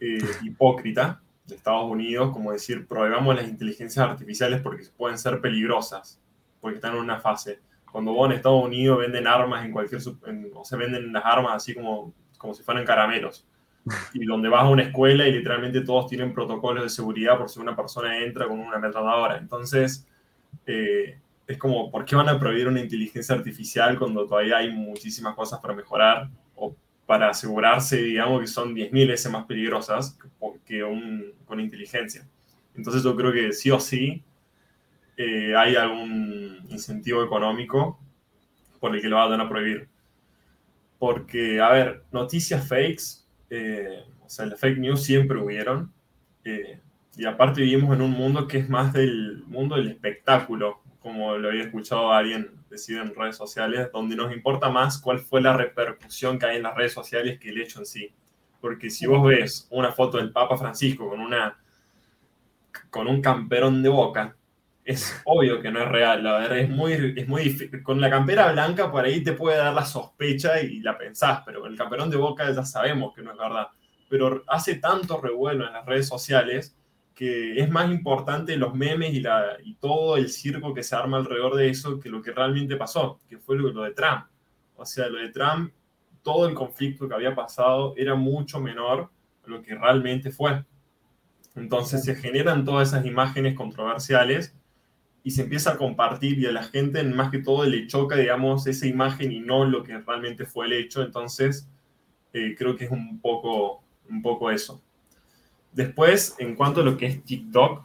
eh, 0.00 0.18
hipócrita 0.42 1.20
de 1.46 1.56
Estados 1.56 1.90
Unidos, 1.90 2.30
como 2.32 2.52
decir, 2.52 2.86
probemos 2.86 3.34
las 3.34 3.48
inteligencias 3.48 4.06
artificiales 4.06 4.60
porque 4.60 4.84
pueden 4.96 5.18
ser 5.18 5.40
peligrosas, 5.40 6.20
porque 6.60 6.76
están 6.76 6.94
en 6.94 7.00
una 7.00 7.20
fase. 7.20 7.60
Cuando 7.90 8.12
vos 8.12 8.30
en 8.30 8.36
Estados 8.36 8.62
Unidos 8.64 8.98
venden 8.98 9.26
armas 9.26 9.64
en 9.64 9.72
cualquier, 9.72 10.00
o 10.54 10.64
se 10.64 10.76
venden 10.76 11.12
las 11.12 11.24
armas 11.24 11.54
así 11.56 11.74
como, 11.74 12.12
como 12.38 12.54
si 12.54 12.62
fueran 12.62 12.84
caramelos 12.84 13.46
y 14.14 14.24
donde 14.24 14.48
vas 14.48 14.64
a 14.64 14.68
una 14.68 14.82
escuela 14.82 15.26
y 15.26 15.32
literalmente 15.32 15.80
todos 15.82 16.06
tienen 16.08 16.32
protocolos 16.32 16.82
de 16.82 16.90
seguridad 16.90 17.38
por 17.38 17.48
si 17.48 17.60
una 17.60 17.74
persona 17.74 18.18
entra 18.18 18.46
con 18.46 18.58
una 18.60 18.76
ametralladora. 18.76 19.38
Entonces, 19.38 20.06
eh, 20.66 21.18
es 21.46 21.58
como, 21.58 21.90
¿por 21.90 22.04
qué 22.04 22.14
van 22.16 22.28
a 22.28 22.38
prohibir 22.38 22.68
una 22.68 22.80
inteligencia 22.80 23.34
artificial 23.34 23.98
cuando 23.98 24.26
todavía 24.26 24.58
hay 24.58 24.70
muchísimas 24.70 25.34
cosas 25.34 25.60
para 25.60 25.74
mejorar 25.74 26.28
o 26.54 26.76
para 27.06 27.30
asegurarse, 27.30 27.96
digamos, 27.96 28.40
que 28.40 28.46
son 28.46 28.74
10.000 28.74 29.08
veces 29.08 29.32
más 29.32 29.46
peligrosas 29.46 30.16
que 30.64 30.84
un, 30.84 31.32
con 31.44 31.58
inteligencia? 31.58 32.26
Entonces 32.76 33.02
yo 33.02 33.16
creo 33.16 33.32
que 33.32 33.52
sí 33.52 33.70
o 33.70 33.80
sí 33.80 34.22
eh, 35.16 35.54
hay 35.56 35.74
algún 35.74 36.60
incentivo 36.68 37.24
económico 37.24 37.98
por 38.78 38.94
el 38.94 39.02
que 39.02 39.08
lo 39.08 39.16
van 39.16 39.40
a 39.40 39.48
prohibir. 39.48 39.88
Porque, 40.98 41.60
a 41.60 41.70
ver, 41.70 42.04
noticias 42.12 42.66
fakes 42.66 43.19
eh, 43.50 44.04
o 44.24 44.28
sea, 44.28 44.46
las 44.46 44.58
fake 44.60 44.78
news 44.78 45.02
siempre 45.02 45.38
hubieron. 45.38 45.92
Eh, 46.44 46.80
y 47.16 47.26
aparte 47.26 47.60
vivimos 47.60 47.94
en 47.94 48.02
un 48.02 48.12
mundo 48.12 48.46
que 48.46 48.58
es 48.58 48.68
más 48.68 48.92
del 48.92 49.42
mundo 49.46 49.76
del 49.76 49.88
espectáculo, 49.88 50.80
como 51.00 51.36
lo 51.36 51.48
había 51.48 51.64
escuchado 51.64 52.12
alguien 52.12 52.50
decir 52.70 52.98
en 52.98 53.14
redes 53.14 53.36
sociales, 53.36 53.88
donde 53.92 54.14
nos 54.14 54.32
importa 54.32 54.70
más 54.70 55.00
cuál 55.00 55.18
fue 55.18 55.42
la 55.42 55.56
repercusión 55.56 56.38
que 56.38 56.46
hay 56.46 56.56
en 56.58 56.62
las 56.62 56.76
redes 56.76 56.92
sociales 56.92 57.38
que 57.40 57.50
el 57.50 57.60
hecho 57.60 57.80
en 57.80 57.86
sí. 57.86 58.14
Porque 58.60 58.90
si 58.90 59.06
vos 59.06 59.26
ves 59.26 59.66
una 59.70 59.90
foto 59.90 60.18
del 60.18 60.32
Papa 60.32 60.56
Francisco 60.56 61.08
con, 61.08 61.20
una, 61.20 61.58
con 62.90 63.08
un 63.08 63.20
camperón 63.20 63.82
de 63.82 63.88
boca, 63.88 64.36
es 64.90 65.22
obvio 65.24 65.60
que 65.60 65.70
no 65.70 65.80
es 65.80 65.88
real, 65.88 66.22
la 66.22 66.38
verdad, 66.38 66.58
es 66.58 66.68
muy, 66.68 67.14
es 67.16 67.28
muy 67.28 67.44
difícil. 67.44 67.82
Con 67.82 68.00
la 68.00 68.10
campera 68.10 68.50
blanca 68.52 68.90
por 68.90 69.04
ahí 69.04 69.22
te 69.22 69.32
puede 69.32 69.58
dar 69.58 69.72
la 69.72 69.84
sospecha 69.84 70.60
y 70.60 70.80
la 70.80 70.98
pensás, 70.98 71.42
pero 71.46 71.60
con 71.60 71.70
el 71.70 71.78
camperón 71.78 72.10
de 72.10 72.16
boca 72.16 72.50
ya 72.52 72.64
sabemos 72.64 73.14
que 73.14 73.22
no 73.22 73.32
es 73.32 73.38
verdad. 73.38 73.68
Pero 74.08 74.42
hace 74.48 74.76
tanto 74.76 75.20
revuelo 75.20 75.66
en 75.66 75.72
las 75.72 75.86
redes 75.86 76.08
sociales 76.08 76.76
que 77.14 77.60
es 77.60 77.70
más 77.70 77.90
importante 77.90 78.56
los 78.56 78.74
memes 78.74 79.12
y, 79.12 79.20
la, 79.20 79.58
y 79.62 79.74
todo 79.74 80.16
el 80.16 80.28
circo 80.30 80.72
que 80.72 80.82
se 80.82 80.96
arma 80.96 81.18
alrededor 81.18 81.54
de 81.54 81.68
eso 81.68 82.00
que 82.00 82.08
lo 82.08 82.22
que 82.22 82.32
realmente 82.32 82.76
pasó, 82.76 83.20
que 83.28 83.38
fue 83.38 83.56
lo, 83.56 83.70
lo 83.72 83.82
de 83.82 83.92
Trump. 83.92 84.24
O 84.74 84.86
sea, 84.86 85.08
lo 85.08 85.18
de 85.18 85.28
Trump, 85.28 85.72
todo 86.22 86.48
el 86.48 86.54
conflicto 86.54 87.08
que 87.08 87.14
había 87.14 87.34
pasado 87.34 87.94
era 87.96 88.14
mucho 88.14 88.58
menor 88.58 89.10
a 89.44 89.48
lo 89.48 89.62
que 89.62 89.74
realmente 89.74 90.30
fue. 90.30 90.64
Entonces 91.54 92.04
se 92.04 92.14
generan 92.14 92.64
todas 92.64 92.88
esas 92.88 93.04
imágenes 93.04 93.54
controversiales 93.54 94.56
y 95.22 95.30
se 95.32 95.42
empieza 95.42 95.72
a 95.72 95.76
compartir 95.76 96.38
y 96.38 96.46
a 96.46 96.52
la 96.52 96.62
gente 96.62 97.02
más 97.04 97.30
que 97.30 97.38
todo 97.38 97.64
le 97.64 97.86
choca, 97.86 98.16
digamos, 98.16 98.66
esa 98.66 98.86
imagen 98.86 99.32
y 99.32 99.40
no 99.40 99.64
lo 99.64 99.82
que 99.82 99.98
realmente 99.98 100.46
fue 100.46 100.66
el 100.66 100.72
hecho. 100.72 101.02
Entonces, 101.02 101.68
eh, 102.32 102.54
creo 102.56 102.76
que 102.76 102.86
es 102.86 102.90
un 102.90 103.20
poco, 103.20 103.82
un 104.08 104.22
poco 104.22 104.50
eso. 104.50 104.82
Después, 105.72 106.34
en 106.38 106.54
cuanto 106.54 106.80
a 106.80 106.84
lo 106.84 106.96
que 106.96 107.06
es 107.06 107.24
TikTok, 107.24 107.84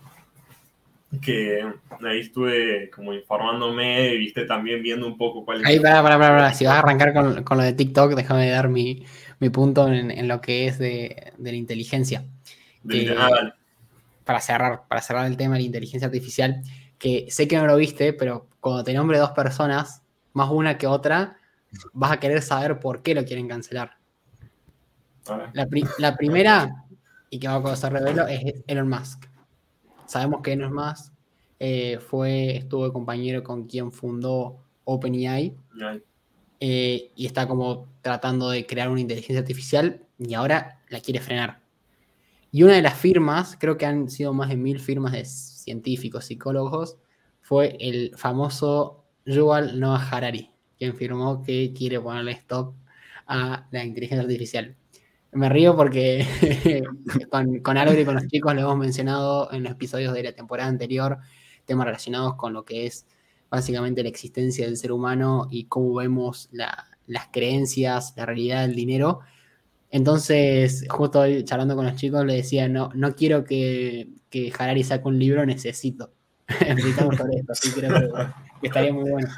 que 1.21 1.61
ahí 2.05 2.19
estuve 2.19 2.89
como 2.89 3.13
informándome 3.13 4.15
viste 4.17 4.45
también 4.45 4.81
viendo 4.81 5.07
un 5.07 5.17
poco 5.17 5.45
cuál 5.45 5.61
es... 5.61 5.67
Ahí, 5.67 5.79
para, 5.79 6.01
para, 6.01 6.17
para, 6.17 6.53
si 6.53 6.65
vas 6.65 6.75
a 6.75 6.79
arrancar 6.79 7.13
con, 7.13 7.43
con, 7.43 7.57
lo 7.57 7.63
de 7.63 7.73
TikTok, 7.73 8.15
déjame 8.15 8.49
dar 8.49 8.69
mi, 8.69 9.05
mi 9.39 9.49
punto 9.49 9.87
en, 9.87 10.11
en, 10.11 10.27
lo 10.27 10.41
que 10.41 10.67
es 10.67 10.77
de, 10.77 11.31
de 11.37 11.51
la 11.51 11.57
inteligencia. 11.57 12.25
De, 12.83 13.15
para 14.23 14.41
cerrar, 14.41 14.87
para 14.87 15.01
cerrar 15.01 15.27
el 15.27 15.37
tema 15.37 15.53
de 15.55 15.61
la 15.61 15.67
inteligencia 15.67 16.07
artificial, 16.07 16.61
que 16.97 17.27
sé 17.29 17.47
que 17.47 17.57
no 17.57 17.67
lo 17.67 17.77
viste, 17.77 18.13
pero 18.13 18.47
cuando 18.59 18.83
te 18.83 18.93
nombre 18.93 19.17
dos 19.17 19.31
personas, 19.31 20.01
más 20.33 20.49
una 20.51 20.77
que 20.77 20.87
otra, 20.87 21.37
vas 21.93 22.11
a 22.11 22.19
querer 22.19 22.41
saber 22.41 22.79
por 22.79 23.01
qué 23.01 23.15
lo 23.15 23.25
quieren 23.25 23.47
cancelar. 23.47 23.97
La, 25.53 26.15
primera, 26.15 26.85
y 27.29 27.39
que 27.39 27.47
va 27.47 27.55
a 27.55 27.61
conocer 27.61 27.91
revelo, 27.91 28.27
es 28.27 28.63
Elon 28.67 28.87
Musk. 28.87 29.25
Sabemos 30.05 30.41
que 30.41 30.53
Elon 30.53 30.73
Musk 30.73 31.11
eh, 31.59 31.99
fue, 31.99 32.57
estuvo 32.57 32.85
de 32.85 32.93
compañero 32.93 33.43
con 33.43 33.65
quien 33.65 33.91
fundó 33.91 34.57
OpenAI 34.83 35.55
eh, 36.59 37.11
y 37.15 37.25
está 37.25 37.47
como 37.47 37.87
tratando 38.01 38.49
de 38.49 38.65
crear 38.65 38.89
una 38.89 39.01
inteligencia 39.01 39.39
artificial 39.39 40.01
y 40.19 40.33
ahora 40.33 40.79
la 40.89 40.99
quiere 40.99 41.19
frenar. 41.19 41.59
Y 42.51 42.63
una 42.63 42.73
de 42.73 42.81
las 42.81 42.95
firmas, 42.95 43.57
creo 43.59 43.77
que 43.77 43.85
han 43.85 44.09
sido 44.09 44.31
más 44.31 44.49
de 44.49 44.57
mil 44.57 44.79
firmas 44.79 45.11
de 45.11 45.25
científicos, 45.65 46.25
psicólogos, 46.25 46.97
fue 47.41 47.75
el 47.79 48.13
famoso 48.15 49.03
Yuval 49.25 49.79
Noah 49.79 50.07
Harari, 50.09 50.51
quien 50.77 50.95
firmó 50.95 51.43
que 51.43 51.73
quiere 51.73 51.99
ponerle 51.99 52.31
stop 52.31 52.73
a 53.27 53.67
la 53.71 53.83
inteligencia 53.83 54.23
artificial. 54.23 54.75
Me 55.31 55.49
río 55.49 55.75
porque 55.75 56.25
con, 57.29 57.59
con 57.59 57.77
Álvaro 57.77 57.99
y 57.99 58.05
con 58.05 58.15
los 58.15 58.27
chicos 58.27 58.55
lo 58.55 58.61
hemos 58.61 58.77
mencionado 58.77 59.51
en 59.51 59.63
los 59.63 59.73
episodios 59.73 60.13
de 60.13 60.23
la 60.23 60.31
temporada 60.31 60.69
anterior, 60.69 61.17
temas 61.65 61.85
relacionados 61.87 62.35
con 62.35 62.53
lo 62.53 62.63
que 62.63 62.85
es 62.85 63.05
básicamente 63.49 64.03
la 64.03 64.09
existencia 64.09 64.65
del 64.65 64.77
ser 64.77 64.91
humano 64.91 65.47
y 65.49 65.65
cómo 65.65 65.93
vemos 65.95 66.49
las 66.51 67.27
creencias, 67.31 68.13
la 68.15 68.25
realidad 68.25 68.61
del 68.61 68.75
dinero. 68.75 69.21
Entonces, 69.95 70.85
justo 70.89 71.21
hoy 71.21 71.45
charlando 71.45 71.73
con 71.73 71.85
los 71.85 71.95
chicos, 71.95 72.25
le 72.25 72.33
decía, 72.33 72.67
no, 72.67 72.89
no 72.95 73.15
quiero 73.15 73.45
que, 73.45 74.09
que 74.29 74.51
Harari 74.59 74.83
saque 74.83 75.07
un 75.07 75.17
libro, 75.17 75.45
necesito. 75.45 76.11
Explicamos 76.49 77.15
sobre 77.15 77.37
esto, 77.37 77.53
así 77.53 77.71
creo 77.71 77.93
que, 78.61 78.67
estaría 78.67 78.91
muy 78.91 79.09
bueno. 79.09 79.29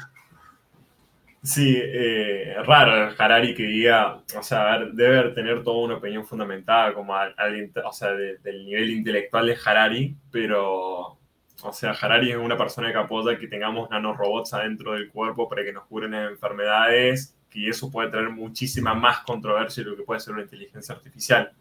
Sí, 1.44 1.80
eh, 1.80 2.56
raro 2.66 3.14
Harari 3.16 3.54
que 3.54 3.62
diga, 3.62 4.20
o 4.36 4.42
sea, 4.42 4.80
debe 4.92 5.30
tener 5.30 5.62
toda 5.62 5.84
una 5.84 5.98
opinión 5.98 6.26
fundamentada 6.26 6.92
como 6.92 7.14
al, 7.14 7.36
o 7.84 7.92
sea, 7.92 8.10
del 8.10 8.66
nivel 8.66 8.90
intelectual 8.90 9.46
de 9.46 9.56
Harari, 9.64 10.16
pero 10.32 11.20
o 11.62 11.72
sea, 11.72 11.92
Harari 11.92 12.32
es 12.32 12.36
una 12.36 12.56
persona 12.56 12.90
que 12.90 12.98
apoya 12.98 13.38
que 13.38 13.46
tengamos 13.46 13.90
nanorobots 13.90 14.54
adentro 14.54 14.94
del 14.94 15.08
cuerpo 15.08 15.48
para 15.48 15.62
que 15.62 15.72
nos 15.72 15.86
curen 15.86 16.14
enfermedades, 16.14 17.37
y 17.52 17.68
eso 17.68 17.90
puede 17.90 18.10
traer 18.10 18.30
muchísima 18.30 18.94
más 18.94 19.20
controversia 19.20 19.82
de 19.82 19.90
lo 19.90 19.96
que 19.96 20.02
puede 20.02 20.20
ser 20.20 20.34
una 20.34 20.42
inteligencia 20.42 20.94
artificial. 20.94 21.52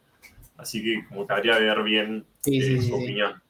Así 0.57 0.83
que 0.83 1.07
como 1.07 1.25
que 1.25 1.33
habría 1.33 1.57
que 1.57 1.63
ver 1.63 1.83
bien 1.83 2.25
eh, 2.45 2.81
su 2.81 2.95
opinión. 2.95 3.41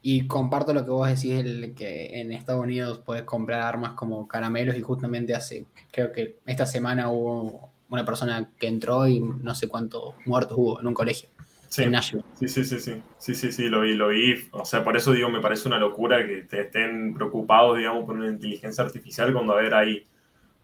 Y 0.00 0.26
comparto 0.26 0.72
lo 0.72 0.84
que 0.84 0.90
vos 0.90 1.08
decís, 1.08 1.32
el 1.32 1.74
que 1.74 2.20
en 2.20 2.32
Estados 2.32 2.62
Unidos 2.62 3.02
puedes 3.04 3.24
comprar 3.24 3.62
armas 3.62 3.92
como 3.92 4.26
caramelos 4.28 4.76
y 4.76 4.80
justamente 4.80 5.34
hace, 5.34 5.66
creo 5.90 6.12
que 6.12 6.36
esta 6.46 6.66
semana 6.66 7.10
hubo 7.10 7.70
una 7.90 8.04
persona 8.04 8.48
que 8.58 8.68
entró 8.68 9.08
y 9.08 9.18
no 9.20 9.54
sé 9.54 9.66
cuántos 9.68 10.14
muertos 10.24 10.56
hubo 10.56 10.80
en 10.80 10.86
un 10.86 10.94
colegio. 10.94 11.28
Sí, 11.68 11.84
sí, 11.84 12.48
sí, 12.48 12.64
sí, 12.64 12.80
sí, 12.80 13.02
sí, 13.18 13.34
sí, 13.34 13.52
sí, 13.52 13.68
lo 13.68 13.82
vi, 13.82 13.94
lo 13.94 14.08
vi. 14.08 14.48
O 14.52 14.64
sea, 14.64 14.82
por 14.82 14.96
eso 14.96 15.12
digo, 15.12 15.28
me 15.28 15.40
parece 15.40 15.68
una 15.68 15.78
locura 15.78 16.26
que 16.26 16.42
te 16.42 16.62
estén 16.62 17.12
preocupados, 17.12 17.76
digamos, 17.76 18.04
por 18.04 18.16
una 18.16 18.28
inteligencia 18.28 18.84
artificial 18.84 19.32
cuando 19.34 19.52
a 19.52 19.56
ver 19.56 19.74
un 19.74 20.06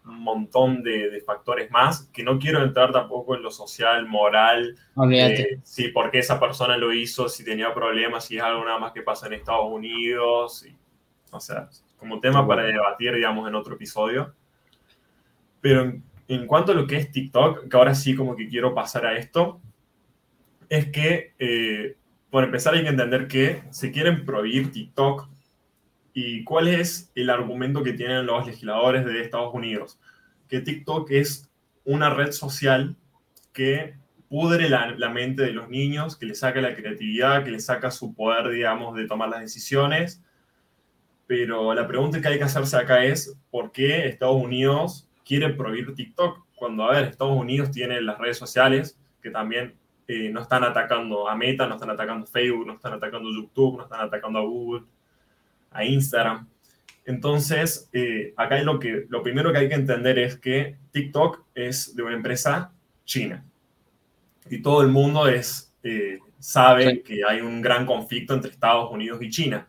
montón 0.05 0.83
de, 0.83 1.21
factores 1.25 1.71
más, 1.71 2.09
que 2.13 2.23
no 2.23 2.39
quiero 2.39 2.63
entrar 2.63 2.91
tampoco 2.91 3.35
en 3.35 3.41
lo 3.41 3.51
social, 3.51 4.07
moral, 4.07 4.77
eh, 5.11 5.59
si 5.63 5.89
por 5.89 6.11
qué 6.11 6.19
esa 6.19 6.39
persona 6.39 6.77
lo 6.77 6.93
hizo, 6.93 7.27
si 7.27 7.43
tenía 7.43 7.73
problemas, 7.73 8.25
si 8.25 8.37
es 8.37 8.43
algo 8.43 8.63
nada 8.63 8.79
más 8.79 8.91
que 8.91 9.01
pasa 9.01 9.27
en 9.27 9.33
Estados 9.33 9.71
Unidos, 9.71 10.65
o 11.31 11.39
sea, 11.39 11.69
como 11.97 12.19
tema 12.19 12.47
para 12.47 12.63
debatir, 12.63 13.13
digamos, 13.13 13.47
en 13.47 13.55
otro 13.55 13.75
episodio. 13.75 14.33
Pero 15.61 15.81
en, 15.81 16.03
en 16.27 16.47
cuanto 16.47 16.71
a 16.71 16.75
lo 16.75 16.87
que 16.87 16.97
es 16.97 17.11
TikTok, 17.11 17.67
que 17.67 17.77
ahora 17.77 17.95
sí 17.95 18.15
como 18.15 18.35
que 18.35 18.47
quiero 18.47 18.73
pasar 18.73 19.05
a 19.05 19.17
esto, 19.17 19.59
es 20.69 20.91
que, 20.91 21.33
eh, 21.39 21.95
por 22.29 22.43
empezar, 22.43 22.73
hay 22.73 22.83
que 22.83 22.89
entender 22.89 23.27
que 23.27 23.63
se 23.69 23.91
quieren 23.91 24.25
prohibir 24.25 24.71
TikTok 24.71 25.29
y 26.17 26.45
cuál 26.45 26.69
es 26.69 27.11
el 27.13 27.29
argumento 27.29 27.83
que 27.83 27.91
tienen 27.91 28.25
los 28.25 28.47
legisladores 28.47 29.05
de 29.05 29.21
Estados 29.21 29.53
Unidos. 29.53 29.99
Que 30.47 30.61
TikTok 30.61 31.11
es 31.11 31.51
una 31.83 32.09
red 32.09 32.31
social 32.31 32.95
que 33.51 33.95
pudre 34.29 34.69
la, 34.69 34.91
la, 34.91 35.09
mente 35.09 35.43
de 35.43 35.51
los 35.51 35.67
niños, 35.67 36.15
que 36.15 36.25
le 36.25 36.33
saca 36.33 36.61
la 36.61 36.73
creatividad, 36.73 37.43
que 37.43 37.51
le 37.51 37.59
saca 37.59 37.91
su 37.91 38.15
poder, 38.15 38.47
digamos, 38.47 38.95
de 38.95 39.07
tomar 39.07 39.27
las 39.27 39.41
decisiones. 39.41 40.23
Pero 41.27 41.73
la 41.73 41.85
pregunta 41.85 42.21
que 42.21 42.29
hay 42.29 42.37
que 42.37 42.45
hacerse 42.45 42.77
acá 42.77 43.03
es, 43.03 43.37
¿por 43.51 43.73
qué 43.73 44.07
Estados 44.07 44.41
Unidos 44.41 45.09
quiere 45.25 45.49
prohibir 45.49 45.95
TikTok? 45.95 46.45
Cuando, 46.55 46.85
a 46.85 46.93
ver, 46.93 47.09
Estados 47.09 47.37
Unidos 47.37 47.71
tiene 47.71 47.99
las 47.99 48.17
redes 48.19 48.37
sociales, 48.37 48.97
que 49.21 49.31
también 49.31 49.75
eh, 50.07 50.29
no 50.29 50.41
están 50.41 50.63
atacando 50.63 51.27
a 51.27 51.35
Meta, 51.35 51.67
no 51.67 51.75
están 51.75 51.89
atacando 51.89 52.25
Facebook, 52.25 52.65
no 52.65 52.73
están 52.75 52.93
atacando 52.93 53.29
YouTube, 53.29 53.79
no 53.79 53.83
están 53.83 53.99
atacando 53.99 54.39
a 54.39 54.43
Google, 54.43 54.85
a 55.75 55.83
Instagram. 55.83 56.47
Entonces, 57.05 57.89
eh, 57.93 58.33
acá 58.35 58.59
lo, 58.63 58.79
que, 58.79 59.05
lo 59.09 59.21
primero 59.21 59.51
que 59.51 59.59
hay 59.59 59.69
que 59.69 59.75
entender 59.75 60.17
es 60.17 60.37
que 60.37 60.77
TikTok 60.91 61.45
es 61.53 61.95
de 61.95 62.01
una 62.03 62.15
empresa 62.15 62.71
china. 63.03 63.45
Y 64.49 64.61
todo 64.61 64.81
el 64.81 64.87
mundo 64.87 65.27
es, 65.27 65.73
eh, 65.83 66.19
sabe 66.39 67.03
que 67.03 67.21
hay 67.27 67.41
un 67.41 67.61
gran 67.61 67.85
conflicto 67.85 68.33
entre 68.33 68.51
Estados 68.51 68.91
Unidos 68.91 69.21
y 69.21 69.29
China. 69.29 69.67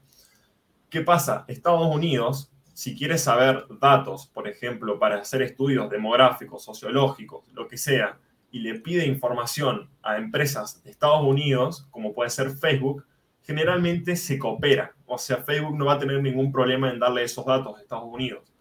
¿Qué 0.88 1.02
pasa? 1.02 1.44
Estados 1.48 1.94
Unidos, 1.94 2.50
si 2.72 2.96
quiere 2.96 3.18
saber 3.18 3.64
datos, 3.80 4.26
por 4.28 4.48
ejemplo, 4.48 4.98
para 4.98 5.16
hacer 5.16 5.42
estudios 5.42 5.90
demográficos, 5.90 6.64
sociológicos, 6.64 7.44
lo 7.52 7.68
que 7.68 7.76
sea, 7.76 8.18
y 8.50 8.60
le 8.60 8.80
pide 8.80 9.06
información 9.06 9.90
a 10.02 10.16
empresas 10.16 10.82
de 10.82 10.90
Estados 10.90 11.22
Unidos, 11.22 11.86
como 11.90 12.14
puede 12.14 12.30
ser 12.30 12.50
Facebook, 12.50 13.04
generalmente 13.42 14.16
se 14.16 14.38
coopera. 14.38 14.95
O 15.06 15.18
sea, 15.18 15.38
Facebook 15.38 15.76
no 15.76 15.86
va 15.86 15.94
a 15.94 15.98
tener 15.98 16.20
ningún 16.22 16.52
problema 16.52 16.90
en 16.90 16.98
darle 16.98 17.22
esos 17.22 17.44
datos 17.44 17.76
a 17.76 17.80
Estados 17.80 18.04
Unidos. 18.06 18.52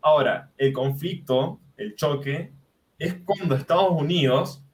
Ahora, 0.00 0.50
el 0.56 0.72
conflicto, 0.72 1.60
el 1.76 1.94
choque, 1.94 2.52
es 2.98 3.16
cuando 3.24 3.54
Estados 3.54 3.90
Unidos 3.90 4.64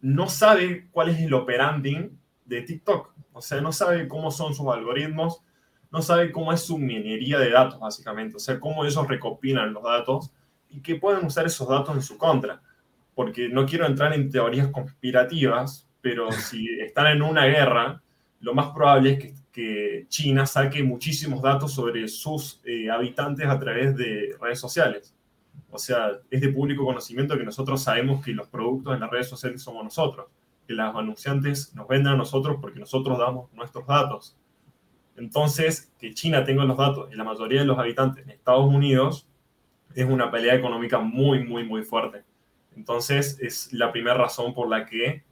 no 0.00 0.28
sabe 0.28 0.88
cuál 0.90 1.10
es 1.10 1.20
el 1.20 1.34
operanding 1.34 2.18
de 2.44 2.62
TikTok. 2.62 3.12
O 3.32 3.42
sea, 3.42 3.60
no 3.60 3.72
sabe 3.72 4.08
cómo 4.08 4.30
son 4.30 4.54
sus 4.54 4.66
algoritmos, 4.68 5.42
no 5.90 6.02
sabe 6.02 6.30
cómo 6.32 6.52
es 6.52 6.62
su 6.62 6.78
minería 6.78 7.38
de 7.38 7.50
datos, 7.50 7.80
básicamente. 7.80 8.36
O 8.36 8.40
sea, 8.40 8.58
cómo 8.60 8.84
ellos 8.84 9.06
recopilan 9.08 9.72
los 9.72 9.82
datos 9.82 10.32
y 10.68 10.80
que 10.80 10.96
pueden 10.96 11.24
usar 11.24 11.46
esos 11.46 11.68
datos 11.68 11.94
en 11.94 12.02
su 12.02 12.16
contra 12.16 12.62
porque 13.20 13.50
no 13.50 13.66
quiero 13.66 13.84
entrar 13.84 14.14
en 14.14 14.30
teorías 14.30 14.68
conspirativas, 14.68 15.86
pero 16.00 16.32
si 16.32 16.66
están 16.80 17.08
en 17.08 17.20
una 17.20 17.44
guerra, 17.44 18.02
lo 18.40 18.54
más 18.54 18.70
probable 18.70 19.10
es 19.10 19.18
que, 19.18 19.34
que 19.52 20.06
China 20.08 20.46
saque 20.46 20.82
muchísimos 20.82 21.42
datos 21.42 21.72
sobre 21.72 22.06
sus 22.08 22.60
eh, 22.64 22.90
habitantes 22.90 23.46
a 23.46 23.58
través 23.58 23.96
de 23.96 24.36
redes 24.40 24.60
sociales. 24.60 25.14
O 25.70 25.78
sea, 25.78 26.12
es 26.30 26.40
de 26.40 26.48
público 26.48 26.84
conocimiento 26.84 27.36
que 27.36 27.44
nosotros 27.44 27.82
sabemos 27.82 28.24
que 28.24 28.32
los 28.32 28.48
productos 28.48 28.94
en 28.94 29.00
las 29.00 29.10
redes 29.10 29.28
sociales 29.28 29.62
somos 29.62 29.84
nosotros, 29.84 30.26
que 30.66 30.74
los 30.74 30.94
anunciantes 30.94 31.74
nos 31.74 31.86
venden 31.88 32.14
a 32.14 32.16
nosotros 32.16 32.58
porque 32.60 32.80
nosotros 32.80 33.18
damos 33.18 33.52
nuestros 33.52 33.86
datos. 33.86 34.36
Entonces, 35.16 35.92
que 35.98 36.14
China 36.14 36.44
tenga 36.44 36.64
los 36.64 36.76
datos 36.78 37.12
y 37.12 37.16
la 37.16 37.24
mayoría 37.24 37.60
de 37.60 37.66
los 37.66 37.78
habitantes 37.78 38.24
en 38.24 38.30
Estados 38.30 38.66
Unidos 38.66 39.28
es 39.94 40.08
una 40.08 40.30
pelea 40.30 40.54
económica 40.54 40.98
muy, 40.98 41.44
muy, 41.44 41.64
muy 41.64 41.82
fuerte. 41.82 42.22
Entonces, 42.76 43.38
es 43.40 43.72
la 43.72 43.92
primera 43.92 44.16
razón 44.16 44.54
por 44.54 44.68
la 44.68 44.86
que 44.86 45.24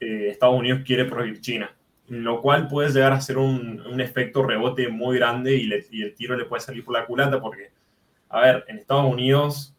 eh, 0.00 0.28
Estados 0.30 0.58
Unidos 0.58 0.82
quiere 0.84 1.04
prohibir 1.06 1.40
China, 1.40 1.74
lo 2.20 2.42
cual 2.42 2.68
puede 2.68 2.90
llegar 2.90 3.12
a 3.12 3.20
ser 3.20 3.38
un, 3.38 3.80
un 3.80 4.00
efecto 4.00 4.42
rebote 4.42 4.88
muy 4.88 5.16
grande 5.16 5.56
y, 5.56 5.70
y, 5.90 6.02
el 6.02 6.14
tiro 6.14 6.36
le 6.36 6.44
puede 6.44 6.60
salir 6.60 6.84
por 6.84 6.94
la 6.94 7.06
culata 7.06 7.40
porque, 7.40 7.70
a 8.28 8.40
ver, 8.40 8.64
en 8.68 8.78
Estados 8.78 9.10
Unidos 9.10 9.74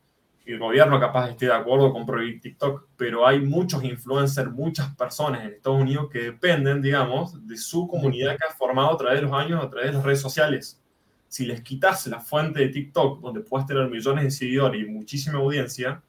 el 0.45 0.59
gobierno 0.59 0.99
capaz 0.99 1.29
esté 1.29 1.45
de 1.45 1.53
acuerdo 1.53 1.93
con 1.93 2.05
prohibir 2.05 2.41
TikTok, 2.41 2.87
pero 2.97 3.25
hay 3.25 3.39
muchos 3.39 3.83
influencers, 3.83 4.51
muchas 4.51 4.93
personas 4.95 5.41
en 5.41 5.51
Estados 5.51 5.79
Unidos 5.79 6.09
que 6.11 6.19
dependen, 6.19 6.81
digamos, 6.81 7.47
de 7.47 7.55
su 7.55 7.87
comunidad 7.87 8.35
que 8.37 8.45
ha 8.49 8.53
formado 8.53 8.93
a 8.93 8.97
través 8.97 9.21
de 9.21 9.27
los 9.27 9.33
años, 9.33 9.63
a 9.63 9.69
través 9.69 9.91
de 9.91 9.93
las 9.93 10.03
redes 10.03 10.19
sociales. 10.19 10.81
Si 11.29 11.45
les 11.45 11.61
quitas 11.61 12.07
la 12.07 12.19
fuente 12.19 12.59
de 12.59 12.69
TikTok, 12.69 13.21
donde 13.21 13.41
puedes 13.41 13.67
tener 13.67 13.87
millones 13.87 14.23
de 14.25 14.31
seguidores 14.31 14.81
y 14.81 14.85
muchísima 14.85 15.37
audiencia, 15.39 16.01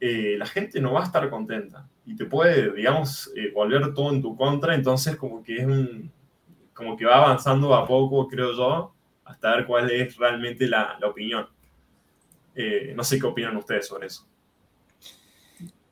eh, 0.00 0.36
la 0.38 0.46
gente 0.46 0.80
no 0.80 0.92
va 0.92 1.02
a 1.02 1.04
estar 1.04 1.28
contenta 1.28 1.88
y 2.06 2.16
te 2.16 2.24
puede, 2.24 2.72
digamos, 2.72 3.30
eh, 3.36 3.50
volver 3.54 3.92
todo 3.92 4.12
en 4.12 4.22
tu 4.22 4.36
contra. 4.36 4.74
Entonces, 4.74 5.16
como 5.16 5.42
que 5.42 5.56
es 5.56 5.66
un, 5.66 6.10
como 6.72 6.96
que 6.96 7.04
va 7.04 7.16
avanzando 7.16 7.74
a 7.74 7.86
poco, 7.86 8.26
creo 8.28 8.52
yo, 8.56 8.94
hasta 9.24 9.56
ver 9.56 9.66
cuál 9.66 9.90
es 9.90 10.16
realmente 10.16 10.66
la, 10.66 10.96
la 11.00 11.08
opinión. 11.08 11.46
Eh, 12.54 12.92
no 12.96 13.04
sé 13.04 13.20
qué 13.20 13.26
opinan 13.26 13.56
ustedes 13.56 13.86
sobre 13.86 14.06
eso. 14.06 14.26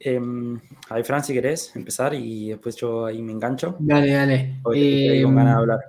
Eh, 0.01 0.21
a 0.89 0.95
ver, 0.95 1.05
Fran, 1.05 1.23
si 1.25 1.33
querés 1.33 1.75
empezar 1.75 2.15
y 2.15 2.51
después 2.51 2.77
yo 2.77 3.07
ahí 3.07 3.23
me 3.23 3.33
engancho. 3.33 3.77
Dale, 3.79 4.13
dale. 4.13 4.61
Hoy 4.63 5.23
con 5.23 5.37
ganas 5.37 5.55
de 5.55 5.61
hablar. 5.61 5.81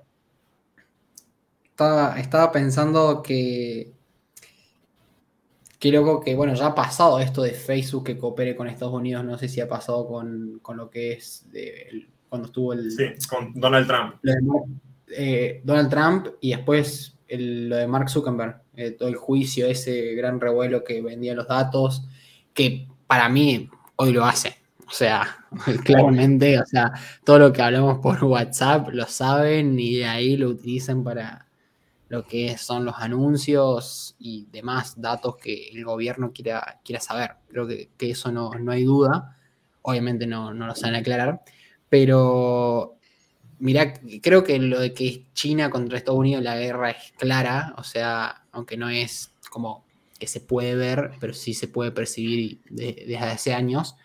estaba, 2.18 2.52
pensando 2.52 3.22
que. 3.22 3.94
Qué 5.88 5.94
loco 5.94 6.20
que, 6.20 6.36
bueno, 6.36 6.54
ya 6.54 6.66
ha 6.66 6.76
pasado 6.76 7.18
esto 7.18 7.42
de 7.42 7.52
Facebook 7.52 8.04
que 8.04 8.18
coopere 8.18 8.58
con 8.58 8.68
Estados 8.68 8.94
Unidos. 8.94 9.24
No 9.24 9.38
sé 9.38 9.48
si 9.48 9.62
ha 9.62 9.70
pasado 9.70 10.06
con, 10.06 10.60
lo 10.76 10.90
que 10.90 11.14
es 11.14 11.46
cuando 12.28 12.48
estuvo 12.48 12.74
el. 12.74 12.92
Sí, 12.92 13.06
con 13.30 13.54
Donald 13.54 13.88
Trump. 13.88 14.16
Eh, 15.08 15.62
Donald 15.64 15.90
Trump 15.90 16.28
y 16.42 16.50
después 16.50 17.18
lo 17.30 17.78
de 17.78 17.88
Mark 17.88 18.10
Zuckerberg. 18.10 18.64
Eh, 18.76 18.92
todo 18.92 19.08
el 19.08 19.16
juicio, 19.16 19.66
ese 19.66 20.14
gran 20.16 20.42
revuelo 20.42 20.84
que 20.84 21.02
vendía 21.02 21.34
los 21.34 21.48
datos, 21.48 22.06
que 22.54 22.90
para 23.08 23.30
mí 23.30 23.70
hoy 23.96 24.12
lo 24.12 24.26
hace. 24.26 24.58
O 24.90 24.92
sea, 24.92 25.38
claramente, 25.86 26.60
o 26.60 26.66
sea, 26.66 26.92
todo 27.24 27.40
lo 27.40 27.54
que 27.54 27.62
hablamos 27.62 28.00
por 28.00 28.22
WhatsApp 28.26 28.90
lo 28.92 29.06
saben 29.06 29.80
y 29.80 30.00
de 30.00 30.06
ahí 30.06 30.36
lo 30.36 30.50
utilizan 30.50 31.06
para 31.06 31.47
lo 32.10 32.26
que 32.26 32.58
son 32.58 32.86
los 32.86 32.96
anuncios 32.98 34.16
y 34.20 34.48
demás 34.52 35.00
datos 35.00 35.38
que 35.38 35.70
el 35.70 35.84
gobierno 35.84 36.32
quiera, 36.32 36.80
quiera 36.84 37.02
saber. 37.02 37.32
Creo 37.50 37.68
que, 37.68 37.90
eso 38.00 38.32
no, 38.32 38.52
hay 38.70 38.84
duda. 38.84 39.38
Obviamente 39.82 40.26
no, 40.26 40.54
no 40.54 40.68
lo 40.68 40.76
saben 40.76 40.96
aclarar. 40.96 41.42
Pero 41.90 42.98
mira, 43.60 43.94
creo 44.22 44.44
que 44.44 44.58
lo 44.60 44.80
de 44.80 44.94
que 44.94 45.08
es 45.08 45.34
China 45.34 45.70
contra 45.70 45.98
Estados 45.98 46.20
Unidos 46.20 46.44
la 46.44 46.58
guerra 46.58 46.92
es 46.92 47.14
clara. 47.18 47.74
O 47.78 47.84
sea, 47.84 48.46
aunque 48.52 48.78
no 48.78 48.90
es 48.90 49.34
como 49.50 49.86
que 50.18 50.28
se 50.28 50.40
puede 50.40 50.76
ver, 50.76 51.12
pero 51.20 51.34
sí 51.34 51.54
se 51.54 51.68
puede 51.68 51.92
percibir 51.92 52.62
desde 52.70 53.18
hace 53.18 53.54
años. 53.54 53.96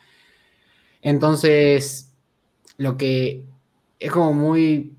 Entonces, 1.01 2.12
lo 2.77 2.97
que 2.97 3.45
es 3.99 4.11
como 4.11 4.33
muy 4.33 4.97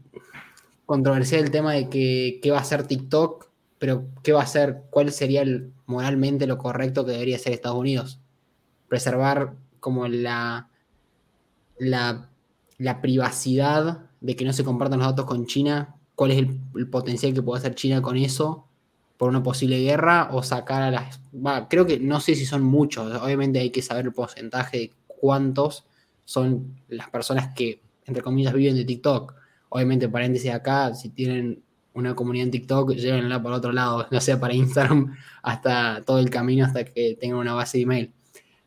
controversial 0.86 1.43
el 1.43 1.52
tema 1.52 1.74
de 1.74 1.89
que 1.89 2.39
qué 2.41 2.52
va 2.52 2.60
a 2.60 2.63
ser 2.63 2.88
TikTok, 2.88 3.48
pero 3.80 4.06
qué 4.24 4.32
va 4.32 4.43
a 4.43 4.48
ser, 4.48 4.84
cuál 4.89 5.12
sería 5.12 5.43
moralmente 5.86 6.48
lo 6.48 6.58
correcto 6.58 7.06
que 7.06 7.12
debería 7.12 7.38
ser 7.38 7.54
Estados 7.54 7.78
Unidos. 7.78 8.19
Preservar 8.88 9.56
como 9.80 10.08
la, 10.08 10.69
la, 11.78 12.30
privacidad 13.02 14.06
de 14.22 14.36
que 14.36 14.46
no 14.46 14.54
se 14.54 14.63
compartan 14.63 15.00
los 15.00 15.10
datos 15.10 15.26
con 15.26 15.46
China, 15.46 15.96
cuál 16.15 16.32
es 16.32 16.38
el, 16.38 16.88
potencial 16.89 17.34
que 17.34 17.41
puede 17.41 17.60
hacer 17.60 17.76
China 17.76 18.02
con 18.02 18.17
eso 18.17 18.67
por 19.17 19.30
una 19.30 19.43
posible 19.43 19.80
guerra 19.80 20.30
o 20.32 20.43
sacar 20.43 20.82
a 20.82 20.91
las... 20.91 21.19
creo 21.69 21.86
que 21.86 22.00
no 22.00 22.19
sé 22.19 22.36
si 22.36 22.46
son 22.46 22.63
muchos, 22.63 23.22
obviamente 23.22 23.60
hay 23.60 23.69
que 23.69 23.82
saber 23.82 24.06
el 24.06 24.13
porcentaje 24.13 24.78
de 24.78 24.91
cuántos 25.08 25.86
son 26.26 26.76
las 26.88 27.10
personas 27.10 27.54
que, 27.54 27.82
entre 28.06 28.24
comillas, 28.24 28.54
viven 28.54 28.76
de 28.76 28.86
TikTok. 28.86 29.34
Obviamente, 29.76 30.08
paréntesis 30.08 30.52
acá, 30.52 30.94
si 30.94 31.10
tienen 31.10 31.64
una 31.96 32.16
comunidad 32.16 32.46
en 32.46 32.52
TikTok, 32.52 32.92
llévenla 32.92 33.42
por 33.42 33.54
otro 33.54 33.72
lado, 33.72 34.06
no 34.12 34.22
sea 34.22 34.40
para 34.40 34.54
Instagram, 34.54 35.16
hasta 35.42 36.04
todo 36.06 36.20
el 36.20 36.30
camino 36.30 36.64
hasta 36.64 36.86
que 36.86 37.18
tengan 37.20 37.40
una 37.40 37.56
base 37.56 37.80
de 37.80 37.82
email, 37.82 38.14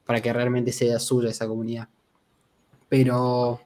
para 0.04 0.20
que 0.20 0.32
realmente 0.32 0.72
sea 0.72 0.98
suya 0.98 1.30
esa 1.30 1.46
comunidad. 1.46 1.88
Pero 2.88 3.60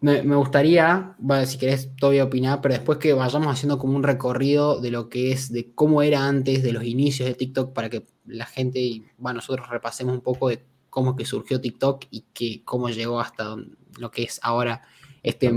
me, 0.00 0.22
gustaría, 0.34 1.14
si 1.46 1.56
querés 1.56 1.94
todavía 1.94 2.24
opinar, 2.24 2.60
pero 2.60 2.74
después 2.74 2.98
que 2.98 3.12
vayamos 3.12 3.46
haciendo 3.46 3.78
como 3.78 3.94
un 3.94 4.02
recorrido 4.02 4.80
de 4.80 4.90
lo 4.90 5.08
que 5.08 5.30
es, 5.30 5.52
de 5.52 5.70
cómo 5.72 6.02
era 6.02 6.26
antes, 6.26 6.64
de 6.64 6.72
los 6.72 6.82
inicios 6.82 7.28
de 7.28 7.34
TikTok, 7.36 7.72
para 7.72 7.88
que 7.90 8.04
la 8.26 8.46
gente 8.46 8.80
y 8.80 9.06
bueno, 9.18 9.36
nosotros 9.36 9.68
repasemos 9.68 10.16
un 10.16 10.22
poco 10.22 10.48
de 10.48 10.64
cómo 10.90 11.14
que 11.14 11.24
surgió 11.24 11.60
TikTok 11.60 12.06
y 12.10 12.24
que, 12.34 12.64
cómo 12.64 12.88
llegó 12.88 13.20
hasta 13.20 13.54
lo 13.98 14.10
que 14.10 14.24
es 14.24 14.40
ahora 14.42 14.82
este 15.22 15.52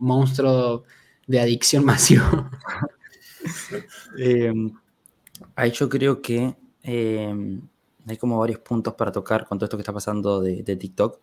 monstruo 0.00 0.84
de 1.26 1.40
adicción 1.40 1.84
masivo. 1.86 2.24
Em, 4.18 4.72
ahí 5.54 5.70
yo 5.70 5.88
creo 5.88 6.20
que 6.20 6.56
em, 6.82 7.60
hay 8.06 8.16
como 8.16 8.38
varios 8.38 8.58
puntos 8.60 8.94
para 8.94 9.12
tocar 9.12 9.46
con 9.46 9.58
todo 9.58 9.66
esto 9.66 9.76
que 9.76 9.82
está 9.82 9.92
pasando 9.92 10.40
de, 10.40 10.62
TikTok. 10.76 11.20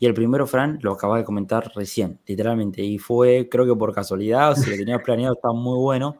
Y 0.00 0.06
el 0.06 0.14
primero, 0.14 0.46
Fran, 0.46 0.78
lo 0.82 0.92
acaba 0.92 1.18
de 1.18 1.24
comentar 1.24 1.70
recién, 1.74 2.18
literalmente. 2.26 2.82
Y 2.82 2.98
fue, 2.98 3.48
creo 3.48 3.64
que 3.64 3.76
por 3.76 3.94
casualidad, 3.94 4.52
o 4.52 4.56
si 4.56 4.68
lo 4.68 4.76
tenías 4.76 5.02
planeado, 5.04 5.34
está 5.34 5.52
muy 5.52 5.78
bueno. 5.78 6.16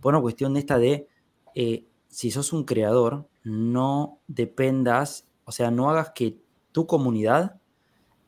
Fue 0.00 0.10
una 0.10 0.20
cuestión 0.20 0.54
de 0.54 0.60
esta 0.60 0.78
de, 0.78 1.08
eh, 1.54 1.86
si 2.08 2.30
sos 2.30 2.52
un 2.52 2.64
creador, 2.64 3.28
no 3.42 4.20
dependas 4.28 5.26
o 5.46 5.52
sea, 5.52 5.70
no 5.70 5.88
hagas 5.88 6.10
que 6.10 6.38
tu 6.72 6.86
comunidad 6.86 7.60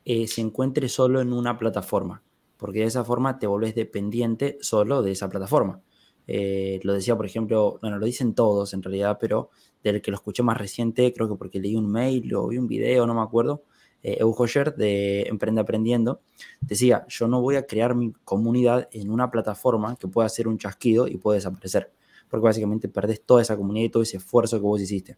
eh, 0.04 0.28
se 0.28 0.40
encuentre 0.40 0.88
solo 0.88 1.20
en 1.20 1.32
una 1.32 1.58
plataforma, 1.58 2.22
porque 2.58 2.80
de 2.80 2.86
esa 2.86 3.04
forma 3.04 3.38
te 3.38 3.46
volvés 3.46 3.74
dependiente 3.74 4.58
solo 4.60 5.02
de 5.02 5.12
esa 5.12 5.28
plataforma. 5.28 5.80
Eh, 6.26 6.80
lo 6.82 6.92
decía, 6.92 7.16
por 7.16 7.24
ejemplo, 7.24 7.78
bueno, 7.80 7.98
lo 7.98 8.04
dicen 8.04 8.34
todos 8.34 8.74
en 8.74 8.82
realidad, 8.82 9.16
pero 9.18 9.48
del 9.82 10.02
que 10.02 10.10
lo 10.10 10.16
escuché 10.16 10.42
más 10.42 10.58
reciente, 10.58 11.12
creo 11.14 11.28
que 11.28 11.36
porque 11.36 11.60
leí 11.60 11.74
un 11.74 11.90
mail 11.90 12.34
o 12.34 12.48
vi 12.48 12.58
un 12.58 12.68
video, 12.68 13.06
no 13.06 13.14
me 13.14 13.22
acuerdo, 13.22 13.62
eh, 14.02 14.18
Hoyer 14.22 14.74
de 14.74 15.22
Emprende 15.22 15.60
Aprendiendo, 15.60 16.20
decía, 16.60 17.06
yo 17.08 17.28
no 17.28 17.40
voy 17.40 17.56
a 17.56 17.66
crear 17.66 17.94
mi 17.94 18.12
comunidad 18.24 18.88
en 18.92 19.10
una 19.10 19.30
plataforma 19.30 19.96
que 19.96 20.06
pueda 20.06 20.26
hacer 20.26 20.46
un 20.46 20.58
chasquido 20.58 21.08
y 21.08 21.16
puede 21.16 21.38
desaparecer, 21.38 21.92
porque 22.28 22.44
básicamente 22.44 22.88
perdés 22.88 23.22
toda 23.22 23.40
esa 23.40 23.56
comunidad 23.56 23.86
y 23.86 23.88
todo 23.88 24.02
ese 24.02 24.18
esfuerzo 24.18 24.58
que 24.58 24.62
vos 24.62 24.80
hiciste. 24.80 25.16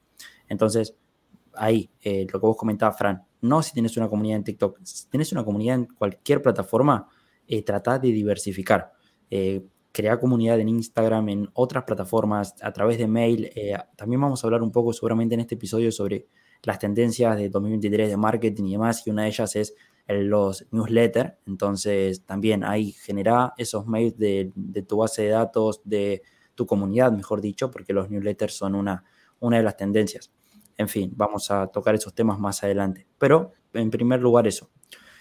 Entonces, 0.48 0.94
ahí, 1.54 1.90
eh, 2.02 2.26
lo 2.32 2.40
que 2.40 2.46
vos 2.46 2.56
comentabas, 2.56 2.96
Fran, 2.96 3.24
no 3.42 3.62
si 3.62 3.72
tienes 3.72 3.96
una 3.96 4.08
comunidad 4.08 4.38
en 4.38 4.44
TikTok, 4.44 4.78
si 4.82 5.08
tienes 5.08 5.32
una 5.32 5.44
comunidad 5.44 5.76
en 5.76 5.86
cualquier 5.86 6.40
plataforma, 6.40 7.08
eh, 7.50 7.62
trata 7.62 7.98
de 7.98 8.12
diversificar. 8.12 8.92
Eh, 9.30 9.64
crea 9.92 10.18
comunidad 10.18 10.60
en 10.60 10.68
Instagram, 10.68 11.28
en 11.28 11.50
otras 11.52 11.84
plataformas, 11.84 12.54
a 12.62 12.72
través 12.72 12.98
de 12.98 13.08
mail. 13.08 13.50
también 13.96 14.20
vamos 14.20 14.42
a 14.42 14.46
hablar 14.46 14.62
un 14.62 14.70
poco 14.70 14.92
seguramente 14.92 15.34
en 15.34 15.40
este 15.40 15.56
episodio 15.56 15.90
sobre 15.90 16.28
las 16.62 16.78
tendencias 16.78 17.36
de 17.36 17.48
2023 17.48 18.08
de 18.10 18.16
marketing 18.16 18.64
y 18.64 18.72
demás, 18.72 19.04
y 19.06 19.10
una 19.10 19.22
de 19.22 19.28
ellas 19.28 19.56
es 19.56 19.74
los 20.06 20.66
newsletters. 20.70 21.34
Entonces, 21.46 22.24
también 22.24 22.64
ahí 22.64 22.92
genera 22.92 23.52
esos 23.56 23.86
mails 23.86 24.16
de, 24.16 24.52
de, 24.54 24.82
tu 24.82 24.98
base 24.98 25.22
de 25.22 25.28
datos, 25.30 25.80
de 25.84 26.22
tu 26.54 26.66
comunidad, 26.66 27.12
mejor 27.12 27.40
dicho, 27.40 27.70
porque 27.70 27.92
los 27.92 28.10
newsletters 28.10 28.54
son 28.54 28.74
una, 28.74 29.04
una 29.40 29.56
de 29.58 29.62
las 29.62 29.76
tendencias. 29.76 30.32
En 30.76 30.88
fin, 30.88 31.12
vamos 31.14 31.50
a 31.50 31.66
tocar 31.66 31.94
esos 31.94 32.14
temas 32.14 32.38
más 32.38 32.62
adelante. 32.64 33.06
Pero, 33.18 33.52
en 33.72 33.90
primer 33.90 34.20
lugar, 34.20 34.46
eso. 34.46 34.70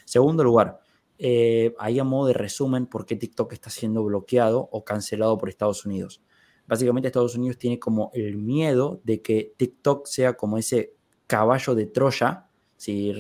Segundo 0.06 0.44
lugar, 0.44 0.80
eh, 1.22 1.76
ahí 1.80 2.00
a 2.00 2.06
modo 2.06 2.28
de 2.28 2.34
resumen, 2.34 2.86
¿por 2.86 3.06
qué 3.06 3.18
TikTok 3.18 3.52
está 3.52 3.70
siendo 3.70 4.04
bloqueado 4.06 4.70
o 4.72 4.86
cancelado 4.86 5.38
por 5.38 5.50
Estados 5.50 5.86
Unidos? 5.86 6.22
Básicamente 6.66 7.08
Estados 7.08 7.36
Unidos 7.36 7.58
tiene 7.58 7.78
como 7.78 8.10
el 8.14 8.38
miedo 8.38 9.02
de 9.04 9.22
que 9.22 9.54
TikTok 9.58 10.08
sea 10.08 10.38
como 10.38 10.58
ese 10.58 10.94
caballo 11.28 11.76
de 11.76 11.88
Troya. 11.88 12.46
Si 12.78 13.14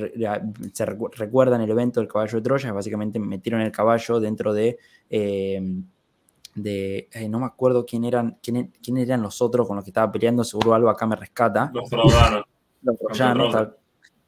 se 0.71 0.85
recuerdan 0.85 1.59
el 1.59 1.69
evento 1.69 1.99
del 1.99 2.07
caballo 2.07 2.37
de 2.37 2.41
Troya, 2.41 2.71
básicamente 2.71 3.19
metieron 3.19 3.61
el 3.61 3.71
caballo 3.71 4.19
dentro 4.19 4.53
de... 4.53 4.77
Eh, 5.09 5.61
de, 6.55 7.07
eh, 7.13 7.29
no 7.29 7.39
me 7.39 7.45
acuerdo 7.45 7.85
quién 7.85 8.03
eran, 8.03 8.37
quién, 8.41 8.73
quién, 8.81 8.97
eran 8.97 9.21
los 9.21 9.41
otros 9.41 9.67
con 9.67 9.75
los 9.75 9.85
que 9.85 9.91
estaba 9.91 10.11
peleando, 10.11 10.43
seguro 10.43 10.73
algo 10.73 10.89
acá 10.89 11.05
me 11.05 11.15
rescata. 11.15 11.71
Los 11.73 11.89
troyanos. 11.89 12.43
los 12.81 12.97
troyanos. 12.97 13.69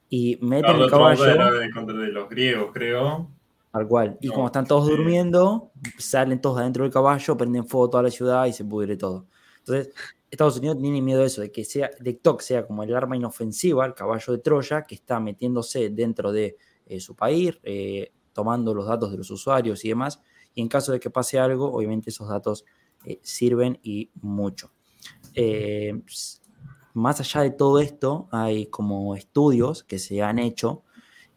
Y 0.10 0.38
meten 0.42 0.78
el 0.78 0.90
caballo. 0.90 1.24
de, 1.24 2.08
los 2.12 2.30
griegos, 2.30 2.70
creo. 2.74 3.30
Tal 3.72 3.88
cual. 3.88 4.18
Y 4.20 4.28
como 4.28 4.48
están 4.48 4.66
todos 4.66 4.88
durmiendo, 4.88 5.72
salen 5.98 6.42
todos 6.42 6.60
adentro 6.60 6.84
del 6.84 6.92
caballo, 6.92 7.38
prenden 7.38 7.66
fuego 7.66 7.90
toda 7.90 8.04
la 8.04 8.12
ciudad 8.12 8.46
y 8.46 8.54
se 8.54 8.66
pudre 8.66 8.98
todo. 8.98 9.28
Entonces, 9.60 9.94
Estados 10.30 10.58
Unidos 10.58 10.78
tiene 10.80 11.02
miedo 11.02 11.22
de 11.22 11.28
eso, 11.28 11.42
de 11.42 11.52
que 11.52 11.64
sea, 11.64 11.90
TikTok 11.90 12.42
sea 12.42 12.66
como 12.66 12.84
el 12.84 12.96
arma 12.96 13.16
inofensiva, 13.16 13.86
el 13.86 13.94
caballo 13.94 14.34
de 14.34 14.40
Troya, 14.40 14.84
que 14.84 14.96
está 14.96 15.20
metiéndose 15.20 15.90
dentro 15.90 16.32
de 16.32 16.58
eh, 16.86 17.00
su 17.00 17.16
país, 17.16 17.60
eh, 17.64 18.12
tomando 18.34 18.74
los 18.74 18.88
datos 18.88 19.12
de 19.12 19.18
los 19.18 19.30
usuarios 19.30 19.84
y 19.86 19.90
demás, 19.90 20.22
y 20.54 20.62
en 20.62 20.70
caso 20.70 20.94
de 20.94 21.00
que 21.00 21.10
pase 21.10 21.40
algo, 21.40 21.72
obviamente 21.72 22.10
esos 22.10 22.30
datos 22.30 22.66
eh, 23.06 23.20
sirven 23.22 23.80
y 23.84 24.10
mucho. 24.22 24.72
Más 26.94 27.20
allá 27.22 27.42
de 27.42 27.52
todo 27.52 27.80
esto, 27.80 28.28
hay 28.32 28.66
como 28.66 29.16
estudios 29.16 29.84
que 29.84 29.98
se 30.00 30.22
han 30.22 30.40
hecho 30.40 30.84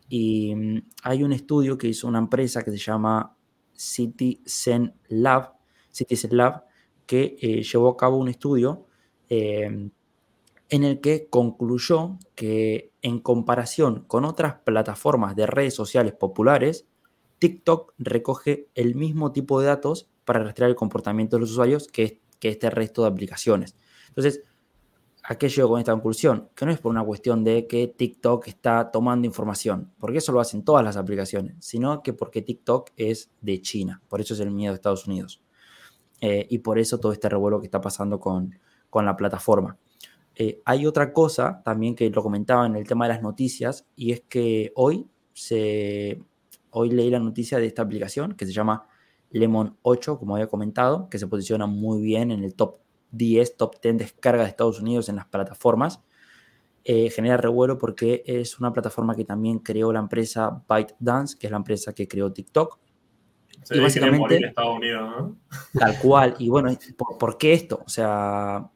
y 0.09 0.55
mm, 0.55 0.83
hay 1.03 1.23
un 1.23 1.33
estudio 1.33 1.79
que 1.79 1.89
hizo 1.89 2.09
una 2.09 2.19
empresa 2.19 2.63
que 2.63 2.71
se 2.71 2.79
llama 2.79 3.37
Citizen 3.75 4.95
Lab, 5.09 5.53
Citizen 5.91 6.37
Lab 6.37 6.65
que 7.07 7.37
eh, 7.41 7.63
llevó 7.63 7.91
a 7.91 7.97
cabo 7.97 8.17
un 8.17 8.29
estudio 8.29 8.87
en 10.75 10.85
el 10.85 11.01
que 11.01 11.29
concluyó 11.29 12.19
que 12.35 12.93
en 13.03 13.21
comparación 13.21 14.05
con 14.07 14.25
otras 14.25 14.57
plataformas 14.65 15.37
de 15.37 15.47
redes 15.47 15.75
sociales 15.75 16.15
populares, 16.15 16.87
TikTok 17.39 17.93
recoge 17.99 18.69
el 18.75 18.95
mismo 18.95 19.33
tipo 19.33 19.61
de 19.61 19.67
datos 19.67 20.09
para 20.25 20.43
rastrear 20.43 20.71
el 20.71 20.77
comportamiento 20.77 21.37
de 21.37 21.41
los 21.41 21.51
usuarios 21.51 21.87
que, 21.89 22.21
que 22.39 22.49
este 22.49 22.71
resto 22.71 23.03
de 23.03 23.09
aplicaciones. 23.09 23.77
Entonces, 24.09 24.43
¿a 25.27 25.37
qué 25.37 25.49
llego 25.49 25.71
con 25.71 25.79
esta 25.81 25.93
conclusión? 25.93 26.51
Que 26.55 26.67
no 26.67 26.73
es 26.73 26.79
por 26.79 26.91
una 26.91 27.03
cuestión 27.05 27.45
de 27.45 27.67
que 27.67 27.89
TikTok 27.89 28.47
está 28.49 28.91
tomando 28.91 29.27
información, 29.27 29.93
porque 29.99 30.19
eso 30.19 30.33
lo 30.33 30.41
hacen 30.41 30.65
todas 30.65 30.85
las 30.85 30.97
aplicaciones, 30.97 31.57
sino 31.61 32.03
que 32.03 32.13
porque 32.13 32.43
TikTok 32.43 32.91
es 32.97 33.31
de 33.41 33.61
China, 33.63 34.03
por 34.09 34.21
eso 34.21 34.35
es 34.35 34.41
el 34.41 34.51
miedo 34.51 34.73
de 34.73 34.77
Estados 34.77 35.07
Unidos. 35.07 35.43
eh, 36.21 36.47
y 36.49 36.59
por 36.61 36.79
eso 36.79 36.99
todo 37.01 37.13
este 37.13 37.29
revuelo 37.29 37.61
que 37.61 37.67
está 37.67 37.81
pasando 37.81 38.19
con, 38.21 38.59
con 38.89 39.05
la 39.05 39.17
plataforma. 39.17 39.77
Eh, 40.37 40.63
hay 40.65 40.87
otra 40.87 41.13
cosa 41.13 41.63
también 41.65 41.95
que 41.95 42.09
lo 42.11 42.23
comentaba 42.23 42.67
en 42.67 42.77
el 42.77 42.87
tema 42.87 43.07
de 43.07 43.15
las 43.15 43.23
noticias 43.23 43.87
y 43.97 44.13
es 44.13 44.23
que 44.23 44.73
hoy, 44.77 45.07
se, 45.33 46.23
hoy 46.71 46.91
leí 46.91 47.11
la 47.11 47.21
noticia 47.21 47.59
de 47.59 47.67
esta 47.67 47.83
aplicación 47.83 48.35
que 48.35 48.47
se 48.47 48.53
llama 48.53 48.87
Lemon 49.31 49.77
8, 49.83 50.19
como 50.19 50.37
había 50.37 50.47
comentado, 50.49 51.09
que 51.11 51.19
se 51.19 51.27
posiciona 51.27 51.67
muy 51.67 52.01
bien 52.03 52.31
en 52.31 52.43
el 52.45 52.55
top 52.55 52.79
10, 53.17 53.57
top 53.57 53.81
10 53.81 53.99
descarga 53.99 54.43
de 54.43 54.49
Estados 54.49 54.81
Unidos 54.81 55.09
en 55.09 55.17
las 55.17 55.27
plataformas. 55.27 56.03
Eh, 56.87 57.09
genera 57.09 57.39
revuelo 57.39 57.79
porque 57.79 58.23
es 58.27 58.59
una 58.59 58.71
plataforma 58.71 59.15
que 59.15 59.25
también 59.25 59.59
creó 59.61 59.91
la 59.91 60.01
empresa 60.01 60.63
ByteDance, 60.69 61.39
que 61.39 61.47
es 61.47 61.51
la 61.51 61.57
empresa 61.57 61.95
que 61.95 62.07
creó 62.07 62.31
TikTok. 62.31 62.79
Se 63.63 63.77
y 63.79 63.81
básicamente, 63.81 64.37
en 64.37 64.45
Estados 64.45 64.77
Unidos, 64.77 65.11
¿no? 65.19 65.37
Tal 65.79 65.99
cual. 65.99 66.37
Y 66.39 66.51
bueno, 66.51 66.77
¿por, 67.19 67.39
qué 67.39 67.55
esto? 67.55 67.83
O 67.87 67.89
sea, 67.89 68.71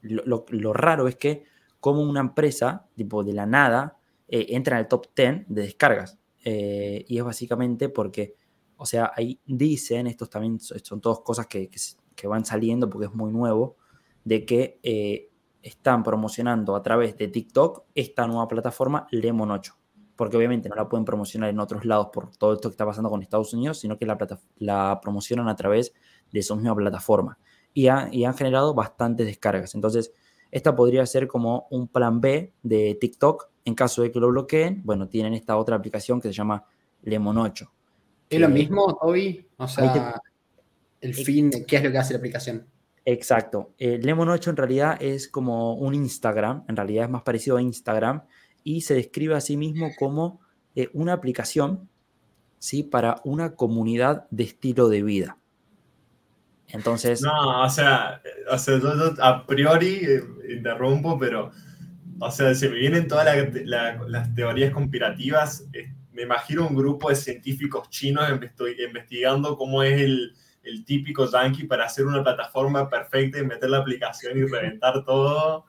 lo, 0.00 0.72
raro 0.72 1.08
es 1.08 1.16
que 1.16 1.44
como 1.78 2.00
una 2.00 2.20
empresa, 2.20 2.86
tipo 2.94 3.22
de 3.22 3.34
la 3.34 3.44
nada, 3.44 3.98
eh, 4.28 4.46
entra 4.50 4.76
en 4.76 4.82
el 4.84 4.88
top 4.88 5.08
10 5.14 5.44
de 5.48 5.62
descargas. 5.62 6.18
Eh, 6.44 7.04
y 7.06 7.18
es 7.18 7.24
básicamente 7.24 7.90
porque, 7.90 8.34
o 8.76 8.86
sea, 8.86 9.12
ahí 9.14 9.38
dicen, 9.44 10.06
estos 10.06 10.30
también 10.30 10.58
son, 10.58 11.00
todas 11.02 11.20
cosas 11.20 11.46
que, 11.46 11.68
que, 11.68 11.78
van 12.24 12.44
saliendo 12.44 12.88
porque 12.88 13.06
es 13.06 13.14
muy 13.14 13.32
nuevo, 13.32 13.76
de 14.24 14.44
que 14.44 14.78
eh, 14.82 15.30
están 15.62 16.02
promocionando 16.02 16.76
a 16.76 16.82
través 16.82 17.16
de 17.16 17.28
TikTok 17.28 17.84
esta 17.94 18.26
nueva 18.26 18.48
plataforma 18.48 19.06
Lemon 19.10 19.50
8. 19.50 19.74
Porque 20.16 20.36
obviamente 20.36 20.68
no 20.68 20.74
la 20.76 20.88
pueden 20.88 21.04
promocionar 21.04 21.50
en 21.50 21.58
otros 21.58 21.84
lados 21.84 22.08
por 22.12 22.36
todo 22.36 22.52
esto 22.52 22.68
que 22.68 22.74
está 22.74 22.86
pasando 22.86 23.10
con 23.10 23.22
Estados 23.22 23.52
Unidos, 23.54 23.78
sino 23.78 23.98
que 23.98 24.06
la, 24.06 24.16
la 24.58 25.00
promocionan 25.02 25.48
a 25.48 25.56
través 25.56 25.92
de 26.30 26.42
su 26.42 26.54
misma 26.54 26.74
plataforma 26.74 27.38
y, 27.74 27.88
han 27.88 28.34
generado 28.34 28.74
bastantes 28.74 29.26
descargas. 29.26 29.74
Entonces, 29.74 30.12
esta 30.50 30.74
podría 30.76 31.04
ser 31.06 31.26
como 31.26 31.66
un 31.70 31.88
plan 31.88 32.20
B 32.20 32.52
de 32.62 32.96
TikTok 33.00 33.48
en 33.64 33.74
caso 33.74 34.02
de 34.02 34.10
que 34.10 34.20
lo 34.20 34.28
bloqueen. 34.28 34.82
Bueno, 34.84 35.08
tienen 35.08 35.34
esta 35.34 35.56
otra 35.56 35.76
aplicación 35.76 36.20
que 36.20 36.28
se 36.28 36.34
llama 36.34 36.64
Lemon 37.02 37.38
8. 37.38 37.72
¿Es 38.30 38.40
lo 38.40 38.48
mismo, 38.48 38.98
Toby? 39.00 39.46
O 39.56 39.68
sea, 39.68 40.20
el 41.02 41.14
fin, 41.14 41.50
¿qué 41.66 41.76
es 41.76 41.84
lo 41.84 41.92
que 41.92 41.98
hace 41.98 42.14
la 42.14 42.18
aplicación? 42.18 42.66
Exacto. 43.04 43.74
Eh, 43.78 43.98
Lemon 44.00 44.28
8 44.28 44.50
en 44.50 44.56
realidad 44.56 44.96
es 45.02 45.28
como 45.28 45.74
un 45.74 45.94
Instagram, 45.94 46.64
en 46.68 46.76
realidad 46.76 47.04
es 47.04 47.10
más 47.10 47.22
parecido 47.22 47.56
a 47.56 47.62
Instagram 47.62 48.22
y 48.64 48.82
se 48.82 48.94
describe 48.94 49.34
a 49.34 49.40
sí 49.40 49.56
mismo 49.56 49.90
como 49.98 50.40
eh, 50.76 50.88
una 50.92 51.12
aplicación 51.12 51.88
¿sí? 52.58 52.84
para 52.84 53.20
una 53.24 53.56
comunidad 53.56 54.26
de 54.30 54.44
estilo 54.44 54.88
de 54.88 55.02
vida. 55.02 55.36
Entonces. 56.68 57.20
No, 57.20 57.64
o 57.64 57.68
sea, 57.68 58.22
o 58.50 58.56
sea 58.56 58.78
yo, 58.78 59.14
a 59.20 59.46
priori 59.46 60.00
eh, 60.04 60.22
interrumpo, 60.56 61.18
pero. 61.18 61.50
O 62.18 62.30
sea, 62.30 62.54
se 62.54 62.68
me 62.68 62.76
vienen 62.76 63.08
todas 63.08 63.26
las 64.06 64.34
teorías 64.34 64.72
conspirativas. 64.72 65.66
Eh, 65.72 65.92
me 66.12 66.22
imagino 66.22 66.68
un 66.68 66.76
grupo 66.76 67.08
de 67.08 67.16
científicos 67.16 67.90
chinos 67.90 68.24
investigando 68.30 69.58
cómo 69.58 69.82
es 69.82 70.00
el, 70.00 70.32
el 70.62 70.84
típico 70.84 71.30
yankee 71.30 71.64
para 71.64 71.86
hacer 71.86 72.06
una 72.06 72.22
plataforma 72.22 72.88
perfecta 72.88 73.38
y 73.38 73.44
meter 73.44 73.70
la 73.70 73.78
aplicación 73.78 74.38
y 74.38 74.44
reventar 74.44 75.04
todo. 75.04 75.64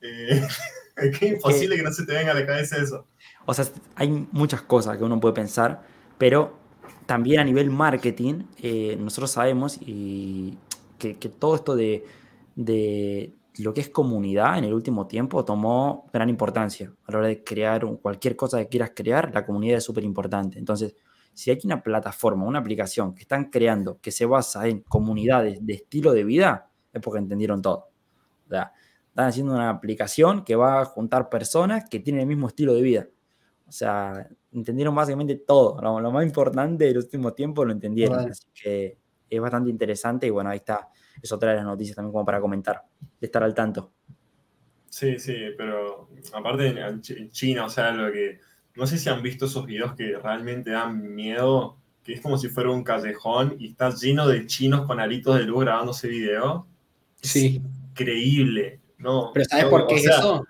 Eh, 0.00 0.42
es 0.96 1.18
que 1.18 1.26
es 1.26 1.32
imposible 1.34 1.76
que 1.76 1.82
no 1.82 1.92
se 1.92 2.04
te 2.04 2.14
venga 2.14 2.32
a 2.32 2.34
la 2.34 2.46
cabeza 2.46 2.76
eso. 2.76 3.06
O 3.46 3.54
sea, 3.54 3.64
hay 3.96 4.08
muchas 4.32 4.62
cosas 4.62 4.96
que 4.98 5.04
uno 5.04 5.20
puede 5.20 5.34
pensar, 5.34 5.82
pero 6.18 6.58
también 7.06 7.40
a 7.40 7.44
nivel 7.44 7.70
marketing, 7.70 8.44
eh, 8.58 8.96
nosotros 8.98 9.30
sabemos 9.30 9.78
y 9.80 10.58
que, 10.98 11.14
todo 11.14 11.56
esto 11.56 11.74
de, 11.74 12.04
lo 13.58 13.74
que 13.74 13.80
es 13.80 13.88
comunidad 13.88 14.58
en 14.58 14.64
el 14.64 14.72
último 14.72 15.06
tiempo 15.06 15.44
tomó 15.44 16.08
gran 16.12 16.28
importancia. 16.28 16.92
A 17.06 17.12
la 17.12 17.18
hora 17.18 17.28
de 17.28 17.42
crear 17.42 17.84
cualquier 18.00 18.36
cosa 18.36 18.58
que 18.58 18.68
quieras 18.68 18.92
crear, 18.94 19.32
la 19.34 19.44
comunidad 19.44 19.78
es 19.78 19.84
súper 19.84 20.04
importante. 20.04 20.58
Entonces, 20.58 20.94
si 21.34 21.50
hay 21.50 21.58
una 21.64 21.82
plataforma, 21.82 22.44
una 22.44 22.58
aplicación 22.58 23.14
que 23.14 23.22
están 23.22 23.50
creando 23.50 24.00
que 24.00 24.10
se 24.10 24.26
basa 24.26 24.66
en 24.68 24.80
comunidades 24.80 25.64
de 25.64 25.74
estilo 25.74 26.12
de 26.12 26.24
vida, 26.24 26.70
es 26.92 27.00
porque 27.00 27.18
entendieron 27.18 27.62
todo. 27.62 27.90
O 28.46 28.48
sea, 28.50 28.72
están 29.08 29.26
haciendo 29.28 29.54
una 29.54 29.70
aplicación 29.70 30.44
que 30.44 30.56
va 30.56 30.80
a 30.80 30.84
juntar 30.84 31.28
personas 31.28 31.88
que 31.88 32.00
tienen 32.00 32.22
el 32.22 32.26
mismo 32.26 32.48
estilo 32.48 32.74
de 32.74 32.82
vida. 32.82 33.08
O 33.66 33.72
sea, 33.72 34.28
entendieron 34.52 34.94
básicamente 34.94 35.36
todo. 35.36 35.80
Lo, 35.80 36.10
más 36.10 36.24
importante 36.24 36.84
del 36.84 36.98
último 36.98 37.32
tiempo 37.32 37.64
lo 37.64 37.72
entendieron. 37.72 38.30
Así 38.30 38.46
que 38.54 38.98
es 39.28 39.40
bastante 39.40 39.70
interesante 39.70 40.26
y 40.26 40.30
bueno, 40.30 40.50
ahí 40.50 40.58
está. 40.58 40.88
Es 41.22 41.32
otra 41.32 41.50
de 41.50 41.56
las 41.56 41.64
noticias 41.64 41.96
también 41.96 42.12
como 42.12 42.24
para 42.24 42.40
comentar, 42.40 42.82
de 43.20 43.26
estar 43.26 43.42
al 43.42 43.54
tanto. 43.54 43.92
Sí, 44.88 45.18
sí, 45.18 45.34
pero 45.56 46.10
aparte 46.34 46.68
en 46.68 47.00
China, 47.30 47.64
o 47.64 47.70
sea, 47.70 47.92
lo 47.92 48.12
que... 48.12 48.38
No 48.74 48.86
sé 48.86 48.98
si 48.98 49.08
han 49.08 49.22
visto 49.22 49.46
esos 49.46 49.66
videos 49.66 49.94
que 49.94 50.16
realmente 50.16 50.70
dan 50.70 51.14
miedo, 51.14 51.76
que 52.02 52.14
es 52.14 52.20
como 52.20 52.38
si 52.38 52.48
fuera 52.48 52.70
un 52.70 52.84
callejón 52.84 53.56
y 53.58 53.68
está 53.68 53.90
lleno 53.90 54.26
de 54.26 54.46
chinos 54.46 54.86
con 54.86 54.98
aritos 54.98 55.36
de 55.36 55.44
luz 55.44 55.64
grabando 55.64 55.92
ese 55.92 56.08
video. 56.08 56.66
Sí. 57.20 57.62
increíble, 57.90 58.80
¿no? 58.98 59.30
Pero 59.32 59.44
¿sabes 59.44 59.66
por 59.66 59.86
qué 59.86 59.96
es 59.96 60.06
eso? 60.06 60.44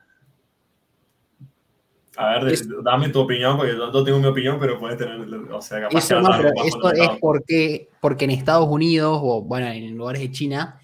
A 2.16 2.38
ver, 2.38 2.58
dame 2.84 3.08
tu 3.08 3.20
opinión, 3.20 3.56
porque 3.56 3.74
yo, 3.74 4.04
tengo 4.04 4.18
mi 4.18 4.26
opinión, 4.26 4.58
pero 4.60 4.78
puedes 4.78 4.98
tener, 4.98 5.18
o 5.50 5.62
sea, 5.62 5.80
capaz 5.80 5.98
eso, 5.98 6.20
no, 6.20 6.30
pero 6.36 6.50
eso 6.64 6.92
es 6.92 7.18
porque, 7.20 7.88
porque 8.00 8.26
en 8.26 8.32
Estados 8.32 8.68
Unidos, 8.68 9.18
o 9.22 9.42
bueno, 9.42 9.66
en 9.68 9.96
lugares 9.96 10.20
de 10.20 10.30
China, 10.30 10.78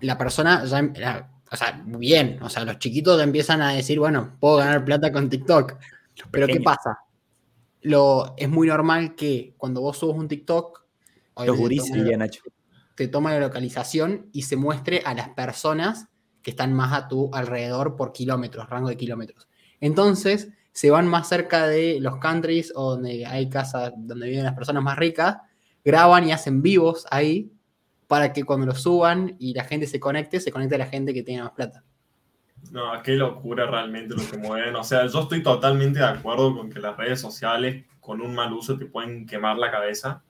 la 0.00 0.18
persona 0.18 0.64
ya, 0.64 1.30
o 1.50 1.56
sea, 1.56 1.80
bien, 1.86 2.38
o 2.42 2.48
sea, 2.48 2.64
los 2.64 2.78
chiquitos 2.78 3.22
empiezan 3.22 3.62
a 3.62 3.72
decir, 3.72 4.00
bueno, 4.00 4.36
puedo 4.40 4.56
ganar 4.56 4.84
plata 4.84 5.12
con 5.12 5.30
TikTok. 5.30 5.74
Pero 6.30 6.46
¿qué 6.46 6.60
pasa? 6.60 6.98
Lo, 7.82 8.34
es 8.36 8.48
muy 8.48 8.68
normal 8.68 9.14
que 9.14 9.54
cuando 9.56 9.80
vos 9.80 9.98
subes 9.98 10.16
un 10.16 10.28
TikTok, 10.28 10.84
los 11.44 11.58
te 12.96 13.08
toma 13.08 13.32
la 13.32 13.40
localización 13.40 14.30
y 14.32 14.42
se 14.42 14.56
muestre 14.56 15.02
a 15.04 15.14
las 15.14 15.28
personas 15.28 16.08
que 16.42 16.50
están 16.50 16.72
más 16.72 16.92
a 16.92 17.08
tu 17.08 17.30
alrededor 17.34 17.94
por 17.94 18.12
kilómetros, 18.12 18.68
rango 18.70 18.88
de 18.88 18.96
kilómetros. 18.96 19.48
Entonces, 19.80 20.48
se 20.72 20.90
van 20.90 21.06
más 21.06 21.28
cerca 21.28 21.66
de 21.66 22.00
los 22.00 22.16
countries 22.18 22.72
o 22.74 22.92
donde 22.92 23.26
hay 23.26 23.48
casas 23.48 23.92
donde 23.96 24.28
viven 24.28 24.44
las 24.44 24.54
personas 24.54 24.82
más 24.82 24.98
ricas, 24.98 25.36
graban 25.84 26.26
y 26.26 26.32
hacen 26.32 26.62
vivos 26.62 27.06
ahí 27.10 27.52
para 28.06 28.32
que 28.32 28.44
cuando 28.44 28.66
lo 28.66 28.74
suban 28.74 29.36
y 29.38 29.54
la 29.54 29.64
gente 29.64 29.86
se 29.86 30.00
conecte, 30.00 30.40
se 30.40 30.52
conecte 30.52 30.76
a 30.76 30.78
la 30.78 30.86
gente 30.86 31.12
que 31.12 31.22
tiene 31.22 31.42
más 31.42 31.52
plata. 31.52 31.84
No, 32.72 33.02
qué 33.02 33.12
locura 33.12 33.66
realmente 33.66 34.14
lo 34.14 34.28
que 34.28 34.38
mueven. 34.38 34.76
O 34.76 34.84
sea, 34.84 35.06
yo 35.06 35.20
estoy 35.20 35.42
totalmente 35.42 35.98
de 35.98 36.06
acuerdo 36.06 36.54
con 36.56 36.70
que 36.70 36.80
las 36.80 36.96
redes 36.96 37.20
sociales 37.20 37.84
con 38.00 38.20
un 38.20 38.34
mal 38.34 38.52
uso 38.52 38.78
te 38.78 38.86
pueden 38.86 39.26
quemar 39.26 39.58
la 39.58 39.70
cabeza. 39.70 40.22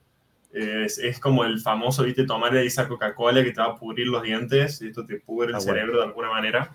Es, 0.51 0.97
es 0.97 1.19
como 1.19 1.43
el 1.43 1.59
famoso, 1.59 2.03
viste, 2.03 2.25
tomar 2.25 2.55
esa 2.55 2.87
Coca-Cola 2.87 3.43
que 3.43 3.51
te 3.51 3.61
va 3.61 3.67
a 3.67 3.75
pudrir 3.75 4.07
los 4.07 4.23
dientes 4.23 4.81
y 4.81 4.87
esto 4.87 5.05
te 5.05 5.19
pudre 5.19 5.49
el 5.49 5.55
ah, 5.55 5.59
cerebro 5.59 5.97
de 5.97 6.05
alguna 6.05 6.29
manera 6.29 6.71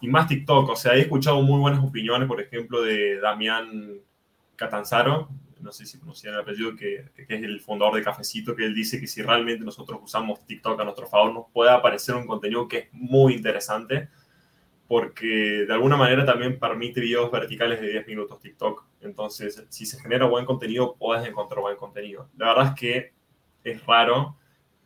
y 0.00 0.08
más 0.08 0.28
TikTok. 0.28 0.68
O 0.68 0.76
sea, 0.76 0.94
he 0.94 1.00
escuchado 1.00 1.40
muy 1.42 1.58
buenas 1.58 1.82
opiniones, 1.82 2.28
por 2.28 2.40
ejemplo, 2.40 2.82
de 2.82 3.18
Damián 3.20 3.94
Catanzaro, 4.56 5.28
no 5.60 5.72
sé 5.72 5.86
si 5.86 5.98
conocían 5.98 6.34
el 6.34 6.40
apellido, 6.40 6.76
que, 6.76 7.10
que, 7.16 7.22
es 7.22 7.42
el 7.42 7.60
fundador 7.60 7.94
de 7.94 8.02
Cafecito, 8.02 8.54
que 8.54 8.66
él 8.66 8.74
dice 8.74 9.00
que 9.00 9.06
si 9.06 9.22
realmente 9.22 9.64
nosotros 9.64 9.98
usamos 10.02 10.44
TikTok 10.46 10.78
a 10.78 10.84
nuestro 10.84 11.06
favor, 11.06 11.32
nos 11.32 11.46
puede 11.50 11.70
aparecer 11.70 12.14
un 12.14 12.26
contenido 12.26 12.68
que 12.68 12.78
es 12.78 12.88
muy 12.92 13.32
interesante, 13.32 14.10
porque 14.94 15.64
de 15.66 15.72
alguna 15.72 15.96
manera 15.96 16.24
también 16.24 16.58
permite 16.58 17.00
videos 17.00 17.30
verticales 17.30 17.80
de 17.80 17.90
10 17.90 18.06
minutos 18.06 18.38
TikTok. 18.38 18.84
Entonces, 19.00 19.64
si 19.68 19.86
se 19.86 20.00
genera 20.00 20.26
buen 20.26 20.44
contenido, 20.44 20.94
puedes 20.96 21.26
encontrar 21.26 21.62
buen 21.62 21.76
contenido. 21.76 22.28
La 22.36 22.48
verdad 22.48 22.66
es 22.68 22.80
que 22.80 23.12
es 23.64 23.84
raro 23.86 24.36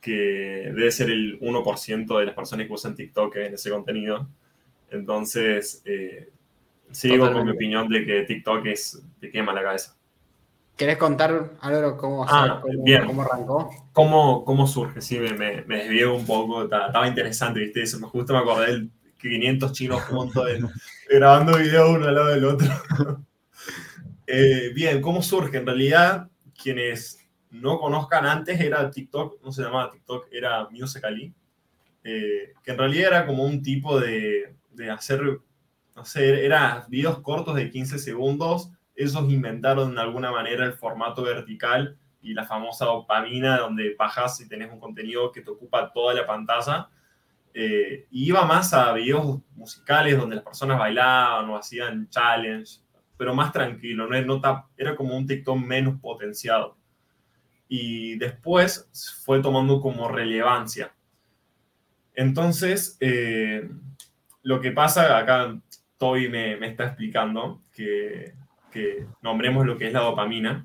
que 0.00 0.72
debe 0.74 0.90
ser 0.90 1.10
el 1.10 1.38
1% 1.40 2.18
de 2.18 2.24
las 2.24 2.34
personas 2.34 2.66
que 2.66 2.72
usan 2.72 2.94
TikTok 2.94 3.36
en 3.36 3.54
ese 3.54 3.70
contenido 3.70 4.28
entonces, 4.90 5.82
eh, 5.84 6.30
sigo 6.90 7.30
con 7.32 7.44
mi 7.44 7.52
opinión 7.52 7.88
de 7.88 8.04
que 8.04 8.22
TikTok 8.22 8.66
es, 8.66 9.02
te 9.20 9.30
quema 9.30 9.52
la 9.52 9.62
cabeza. 9.62 9.94
¿Querés 10.76 10.96
contar 10.96 11.56
algo 11.60 11.96
cómo, 11.96 12.24
ah, 12.28 12.62
bien. 12.84 13.04
cómo 13.04 13.22
arrancó? 13.22 13.70
¿Cómo, 13.92 14.44
¿Cómo, 14.44 14.66
surge? 14.66 15.00
Sí, 15.00 15.18
me, 15.18 15.32
me, 15.32 15.62
me 15.62 15.78
desvié 15.78 16.06
un 16.06 16.24
poco, 16.24 16.62
estaba, 16.62 17.08
interesante, 17.08 17.58
¿viste? 17.58 17.82
Eso, 17.82 17.98
justo 18.08 18.32
me 18.32 18.38
acordé 18.38 18.66
del 18.66 18.90
500 19.18 19.72
chinos 19.72 20.02
juntos 20.02 20.46
grabando 21.08 21.56
videos 21.58 21.90
uno 21.90 22.06
al 22.06 22.14
lado 22.14 22.28
del 22.28 22.44
otro. 22.44 22.68
Eh, 24.30 24.72
bien, 24.74 25.00
¿cómo 25.00 25.22
surge? 25.22 25.56
En 25.56 25.64
realidad, 25.64 26.28
quienes 26.62 27.26
no 27.50 27.78
conozcan 27.80 28.26
antes 28.26 28.60
era 28.60 28.90
TikTok, 28.90 29.42
no 29.42 29.50
se 29.52 29.62
llamaba 29.62 29.90
TikTok, 29.90 30.28
era 30.30 30.68
Musical.ly, 30.68 31.34
eh, 32.04 32.52
que 32.62 32.70
en 32.70 32.76
realidad 32.76 33.08
era 33.08 33.26
como 33.26 33.44
un 33.44 33.62
tipo 33.62 33.98
de, 33.98 34.54
de 34.70 34.90
hacer, 34.90 35.22
no 35.96 36.04
sé, 36.04 36.44
eran 36.44 36.84
videos 36.88 37.20
cortos 37.20 37.54
de 37.54 37.70
15 37.70 37.98
segundos. 37.98 38.70
Esos 38.94 39.30
inventaron 39.30 39.94
de 39.94 40.00
alguna 40.02 40.30
manera 40.30 40.66
el 40.66 40.74
formato 40.74 41.22
vertical 41.22 41.96
y 42.20 42.34
la 42.34 42.44
famosa 42.44 42.84
dopamina, 42.84 43.58
donde 43.58 43.94
bajas 43.98 44.40
y 44.42 44.48
tenés 44.48 44.70
un 44.70 44.78
contenido 44.78 45.32
que 45.32 45.40
te 45.40 45.50
ocupa 45.50 45.90
toda 45.92 46.12
la 46.12 46.26
pantalla. 46.26 46.90
Eh, 47.60 48.06
y 48.12 48.28
iba 48.28 48.44
más 48.44 48.72
a 48.72 48.92
videos 48.92 49.40
musicales 49.56 50.16
donde 50.16 50.36
las 50.36 50.44
personas 50.44 50.78
bailaban 50.78 51.50
o 51.50 51.56
hacían 51.56 52.08
challenge, 52.08 52.78
pero 53.16 53.34
más 53.34 53.52
tranquilo, 53.52 54.06
no, 54.06 54.22
no 54.22 54.40
era 54.76 54.94
como 54.94 55.16
un 55.16 55.26
TikTok 55.26 55.58
menos 55.58 56.00
potenciado. 56.00 56.76
Y 57.66 58.16
después 58.16 58.88
fue 59.24 59.42
tomando 59.42 59.80
como 59.80 60.06
relevancia. 60.06 60.94
Entonces, 62.14 62.96
eh, 63.00 63.68
lo 64.44 64.60
que 64.60 64.70
pasa 64.70 65.18
acá, 65.18 65.60
Toby 65.96 66.28
me, 66.28 66.56
me 66.58 66.68
está 66.68 66.84
explicando 66.84 67.64
que, 67.72 68.34
que 68.70 69.04
nombremos 69.20 69.66
lo 69.66 69.76
que 69.76 69.88
es 69.88 69.92
la 69.92 70.02
dopamina 70.02 70.64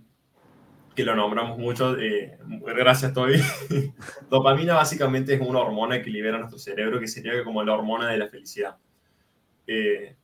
que 0.95 1.03
lo 1.03 1.15
nombramos 1.15 1.57
mucho, 1.57 1.97
eh, 1.97 2.37
gracias 2.65 3.13
Toby. 3.13 3.41
Dopamina 4.29 4.75
básicamente 4.75 5.33
es 5.33 5.41
una 5.41 5.59
hormona 5.59 6.01
que 6.01 6.09
libera 6.09 6.37
nuestro 6.37 6.59
cerebro, 6.59 6.99
que 6.99 7.07
sería 7.07 7.43
como 7.43 7.63
la 7.63 7.73
hormona 7.73 8.09
de 8.09 8.17
la 8.17 8.27
felicidad. 8.27 8.77
Eh, 9.65 10.15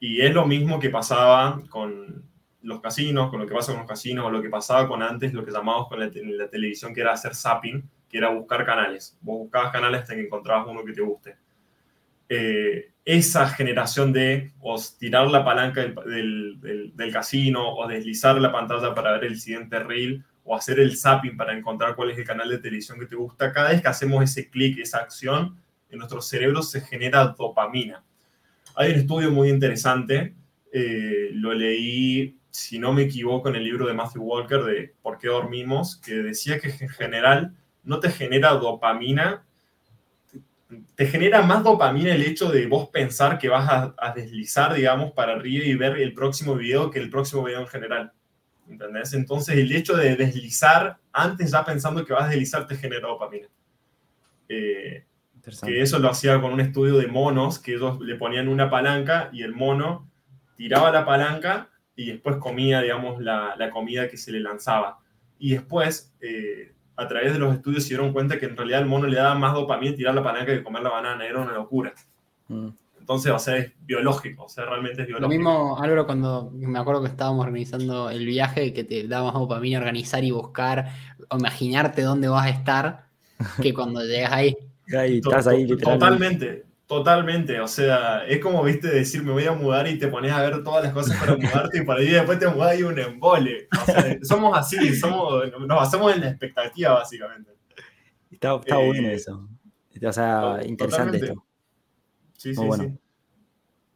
y 0.00 0.20
es 0.20 0.32
lo 0.34 0.46
mismo 0.46 0.78
que 0.78 0.90
pasaba 0.90 1.62
con 1.68 2.24
los 2.62 2.80
casinos, 2.80 3.30
con 3.30 3.40
lo 3.40 3.46
que 3.46 3.54
pasa 3.54 3.72
con 3.72 3.80
los 3.80 3.88
casinos, 3.88 4.26
o 4.26 4.30
lo 4.30 4.40
que 4.40 4.48
pasaba 4.48 4.88
con 4.88 5.02
antes, 5.02 5.32
lo 5.34 5.44
que 5.44 5.50
llamábamos 5.50 5.88
con 5.88 6.00
la, 6.00 6.10
la 6.12 6.48
televisión, 6.48 6.94
que 6.94 7.02
era 7.02 7.12
hacer 7.12 7.34
zapping, 7.34 7.88
que 8.08 8.18
era 8.18 8.30
buscar 8.30 8.64
canales. 8.64 9.18
Vos 9.20 9.40
buscabas 9.40 9.72
canales 9.72 10.02
hasta 10.02 10.14
que 10.14 10.22
encontrabas 10.22 10.66
uno 10.68 10.84
que 10.84 10.92
te 10.92 11.02
guste. 11.02 11.36
Eh, 12.28 12.93
esa 13.04 13.46
generación 13.48 14.12
de 14.12 14.52
o 14.60 14.80
tirar 14.98 15.26
la 15.28 15.44
palanca 15.44 15.82
del, 15.82 16.58
del, 16.94 17.12
casino 17.12 17.74
o 17.74 17.86
deslizar 17.86 18.40
la 18.40 18.50
pantalla 18.50 18.94
para 18.94 19.12
ver 19.12 19.24
el 19.24 19.38
siguiente 19.38 19.78
reel 19.78 20.24
o 20.42 20.56
hacer 20.56 20.80
el 20.80 20.96
zapping 20.96 21.36
para 21.36 21.56
encontrar 21.56 21.94
cuál 21.96 22.10
es 22.10 22.18
el 22.18 22.24
canal 22.24 22.48
de 22.48 22.58
televisión 22.58 22.98
que 22.98 23.06
te 23.06 23.16
gusta, 23.16 23.52
cada 23.52 23.70
vez 23.70 23.82
que 23.82 23.88
hacemos 23.88 24.22
ese 24.24 24.48
clic, 24.48 24.78
esa 24.78 24.98
acción, 24.98 25.58
en 25.90 25.98
nuestro 25.98 26.20
cerebro 26.20 26.62
se 26.62 26.80
genera 26.80 27.34
dopamina. 27.38 28.02
Hay 28.74 28.92
un 28.92 28.98
estudio 28.98 29.30
muy 29.30 29.48
interesante, 29.48 30.34
eh, 30.72 31.30
lo 31.32 31.54
leí, 31.54 32.36
si 32.50 32.78
no 32.78 32.92
me 32.92 33.02
equivoco, 33.02 33.48
en 33.48 33.56
el 33.56 33.64
libro 33.64 33.86
de 33.86 33.94
Matthew 33.94 34.22
Walker 34.22 34.62
de 34.64 34.94
¿Por 35.02 35.18
qué 35.18 35.28
dormimos?, 35.28 35.96
que 35.96 36.14
decía 36.14 36.58
que 36.58 36.68
en 36.68 36.88
general 36.88 37.54
no 37.82 38.00
te 38.00 38.10
genera 38.10 38.50
dopamina 38.50 39.44
te 40.94 41.06
genera 41.06 41.42
más 41.42 41.64
dopamina 41.64 42.14
el 42.14 42.22
hecho 42.22 42.50
de 42.50 42.66
vos 42.66 42.88
pensar 42.88 43.38
que 43.38 43.48
vas 43.48 43.92
a, 43.96 44.12
deslizar, 44.14 44.74
digamos, 44.74 45.12
para 45.12 45.32
arriba 45.32 45.64
y 45.64 45.74
ver 45.74 45.98
el 45.98 46.14
próximo 46.14 46.54
video 46.54 46.90
que 46.90 46.98
el 46.98 47.10
próximo 47.10 47.44
video 47.44 47.60
en 47.60 47.66
general. 47.66 48.12
¿Entendés? 48.68 49.12
Entonces, 49.12 49.56
el 49.56 49.72
hecho 49.72 49.96
de 49.96 50.16
deslizar, 50.16 50.98
antes 51.12 51.50
ya 51.50 51.64
pensando 51.64 52.04
que 52.04 52.12
vas 52.12 52.24
a 52.24 52.28
deslizar, 52.28 52.66
te 52.66 52.76
genera 52.76 53.08
dopamina. 53.08 53.48
Eh, 54.48 55.04
que 55.64 55.82
eso 55.82 55.98
lo 55.98 56.08
hacía 56.08 56.40
con 56.40 56.52
un 56.52 56.60
estudio 56.60 56.96
de 56.96 57.06
monos, 57.06 57.58
que 57.58 57.74
ellos 57.74 58.00
le 58.00 58.16
ponían 58.16 58.48
una 58.48 58.70
palanca 58.70 59.28
y 59.32 59.42
el 59.42 59.52
mono 59.52 60.10
tiraba 60.56 60.90
la 60.90 61.04
palanca 61.04 61.70
y 61.96 62.12
después 62.12 62.36
comía, 62.36 62.80
digamos, 62.80 63.20
la, 63.20 63.54
la 63.56 63.70
comida 63.70 64.08
que 64.08 64.16
se 64.16 64.32
le 64.32 64.40
lanzaba. 64.40 64.98
Y 65.38 65.52
después, 65.52 66.14
eh, 66.20 66.73
a 66.96 67.08
través 67.08 67.32
de 67.32 67.38
los 67.38 67.54
estudios 67.54 67.82
se 67.82 67.90
dieron 67.90 68.12
cuenta 68.12 68.38
que 68.38 68.46
en 68.46 68.56
realidad 68.56 68.80
el 68.80 68.86
mono 68.86 69.06
le 69.06 69.16
daba 69.16 69.34
más 69.34 69.54
dopamina 69.54 69.96
tirar 69.96 70.14
la 70.14 70.22
palanca 70.22 70.52
que 70.52 70.62
comer 70.62 70.82
la 70.82 70.90
banana, 70.90 71.26
era 71.26 71.40
una 71.40 71.52
locura. 71.52 71.92
Mm. 72.48 72.68
Entonces, 72.98 73.32
o 73.32 73.38
sea, 73.38 73.58
es 73.58 73.72
biológico, 73.80 74.44
o 74.44 74.48
sea, 74.48 74.64
realmente 74.64 75.02
es 75.02 75.08
biológico. 75.08 75.28
Lo 75.28 75.28
mismo, 75.28 75.78
Álvaro, 75.78 76.06
cuando 76.06 76.50
me 76.54 76.78
acuerdo 76.78 77.02
que 77.02 77.08
estábamos 77.08 77.44
organizando 77.44 78.08
el 78.08 78.24
viaje, 78.24 78.72
que 78.72 78.84
te 78.84 79.06
daba 79.06 79.26
más 79.26 79.34
dopamina 79.34 79.78
organizar 79.78 80.24
y 80.24 80.30
buscar, 80.30 80.88
o 81.28 81.36
imaginarte 81.36 82.00
dónde 82.00 82.28
vas 82.28 82.46
a 82.46 82.50
estar, 82.50 83.04
que 83.60 83.74
cuando 83.74 84.02
llegas 84.02 84.32
ahí. 84.32 84.56
ahí 84.96 85.18
estás 85.18 85.46
ahí, 85.46 85.66
Totalmente, 85.66 86.64
Totalmente, 86.94 87.60
o 87.60 87.66
sea, 87.66 88.24
es 88.24 88.38
como, 88.38 88.62
viste, 88.62 88.86
decir 88.86 89.24
me 89.24 89.32
voy 89.32 89.44
a 89.46 89.52
mudar 89.52 89.88
y 89.88 89.98
te 89.98 90.06
pones 90.06 90.30
a 90.30 90.40
ver 90.42 90.62
todas 90.62 90.84
las 90.84 90.92
cosas 90.92 91.18
para 91.18 91.34
mudarte 91.36 91.78
y 91.78 91.84
para 91.84 92.00
ir 92.00 92.12
después 92.12 92.38
te 92.38 92.46
mudas 92.46 92.78
y 92.78 92.84
un 92.84 92.96
embole. 92.96 93.66
O 93.72 93.84
sea, 93.84 94.16
somos 94.22 94.56
así, 94.56 94.94
somos, 94.94 95.42
nos 95.58 95.76
basamos 95.76 96.14
en 96.14 96.20
la 96.20 96.28
expectativa, 96.28 96.92
básicamente. 96.92 97.50
Está, 98.30 98.54
está 98.54 98.80
eh, 98.80 98.86
bueno 98.86 99.08
eso. 99.08 99.48
O 100.06 100.12
sea, 100.12 100.60
interesante 100.64 101.16
esto. 101.16 101.44
Sí, 102.36 102.54
sí, 102.54 102.64
bueno. 102.64 102.84
sí. 102.84 102.92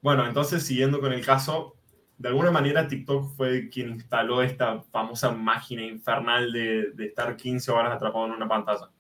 Bueno, 0.03 0.27
entonces, 0.27 0.65
siguiendo 0.65 0.99
con 0.99 1.13
el 1.13 1.25
caso, 1.25 1.77
de 2.17 2.31
alguna 2.31 2.51
manera 2.51 2.89
TikTok 2.89 3.37
fue 3.37 3.69
quien 3.69 3.91
instaló 3.91 4.43
esta 4.43 4.83
famosa 4.91 5.31
máquina 5.31 5.85
infernal 5.85 6.51
de, 6.51 6.91
de 6.95 7.07
estar 7.07 7.37
15 7.37 7.71
horas 7.71 7.93
atrapado 7.93 8.27
en 8.27 8.33
una 8.33 8.49
pantalla. 8.49 8.91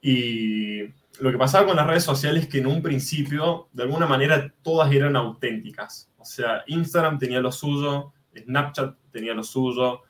Y 0.00 1.01
lo 1.20 1.30
que 1.30 1.38
pasaba 1.38 1.66
con 1.66 1.76
las 1.76 1.86
redes 1.86 2.04
sociales 2.04 2.44
es 2.44 2.48
que 2.48 2.58
en 2.58 2.66
un 2.66 2.82
principio, 2.82 3.68
de 3.72 3.82
alguna 3.84 4.06
manera, 4.06 4.52
todas 4.62 4.92
eran 4.92 5.16
auténticas. 5.16 6.10
O 6.18 6.24
sea, 6.24 6.62
Instagram 6.66 7.18
tenía 7.18 7.40
lo 7.40 7.52
suyo, 7.52 8.12
Snapchat 8.36 8.96
tenía 9.10 9.34
lo 9.34 9.42
suyo, 9.42 10.02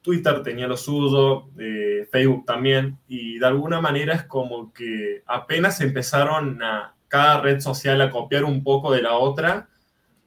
Twitter 0.00 0.42
tenía 0.42 0.68
lo 0.68 0.76
suyo, 0.76 1.48
eh, 1.58 2.08
Facebook 2.10 2.44
también, 2.46 2.98
y 3.08 3.38
de 3.38 3.46
alguna 3.46 3.80
manera 3.80 4.14
es 4.14 4.22
como 4.24 4.72
que 4.72 5.22
apenas 5.26 5.80
empezaron 5.80 6.62
a 6.62 6.94
cada 7.08 7.40
red 7.40 7.60
social 7.60 8.00
a 8.00 8.10
copiar 8.10 8.44
un 8.44 8.62
poco 8.62 8.92
de 8.92 9.02
la 9.02 9.14
otra, 9.14 9.68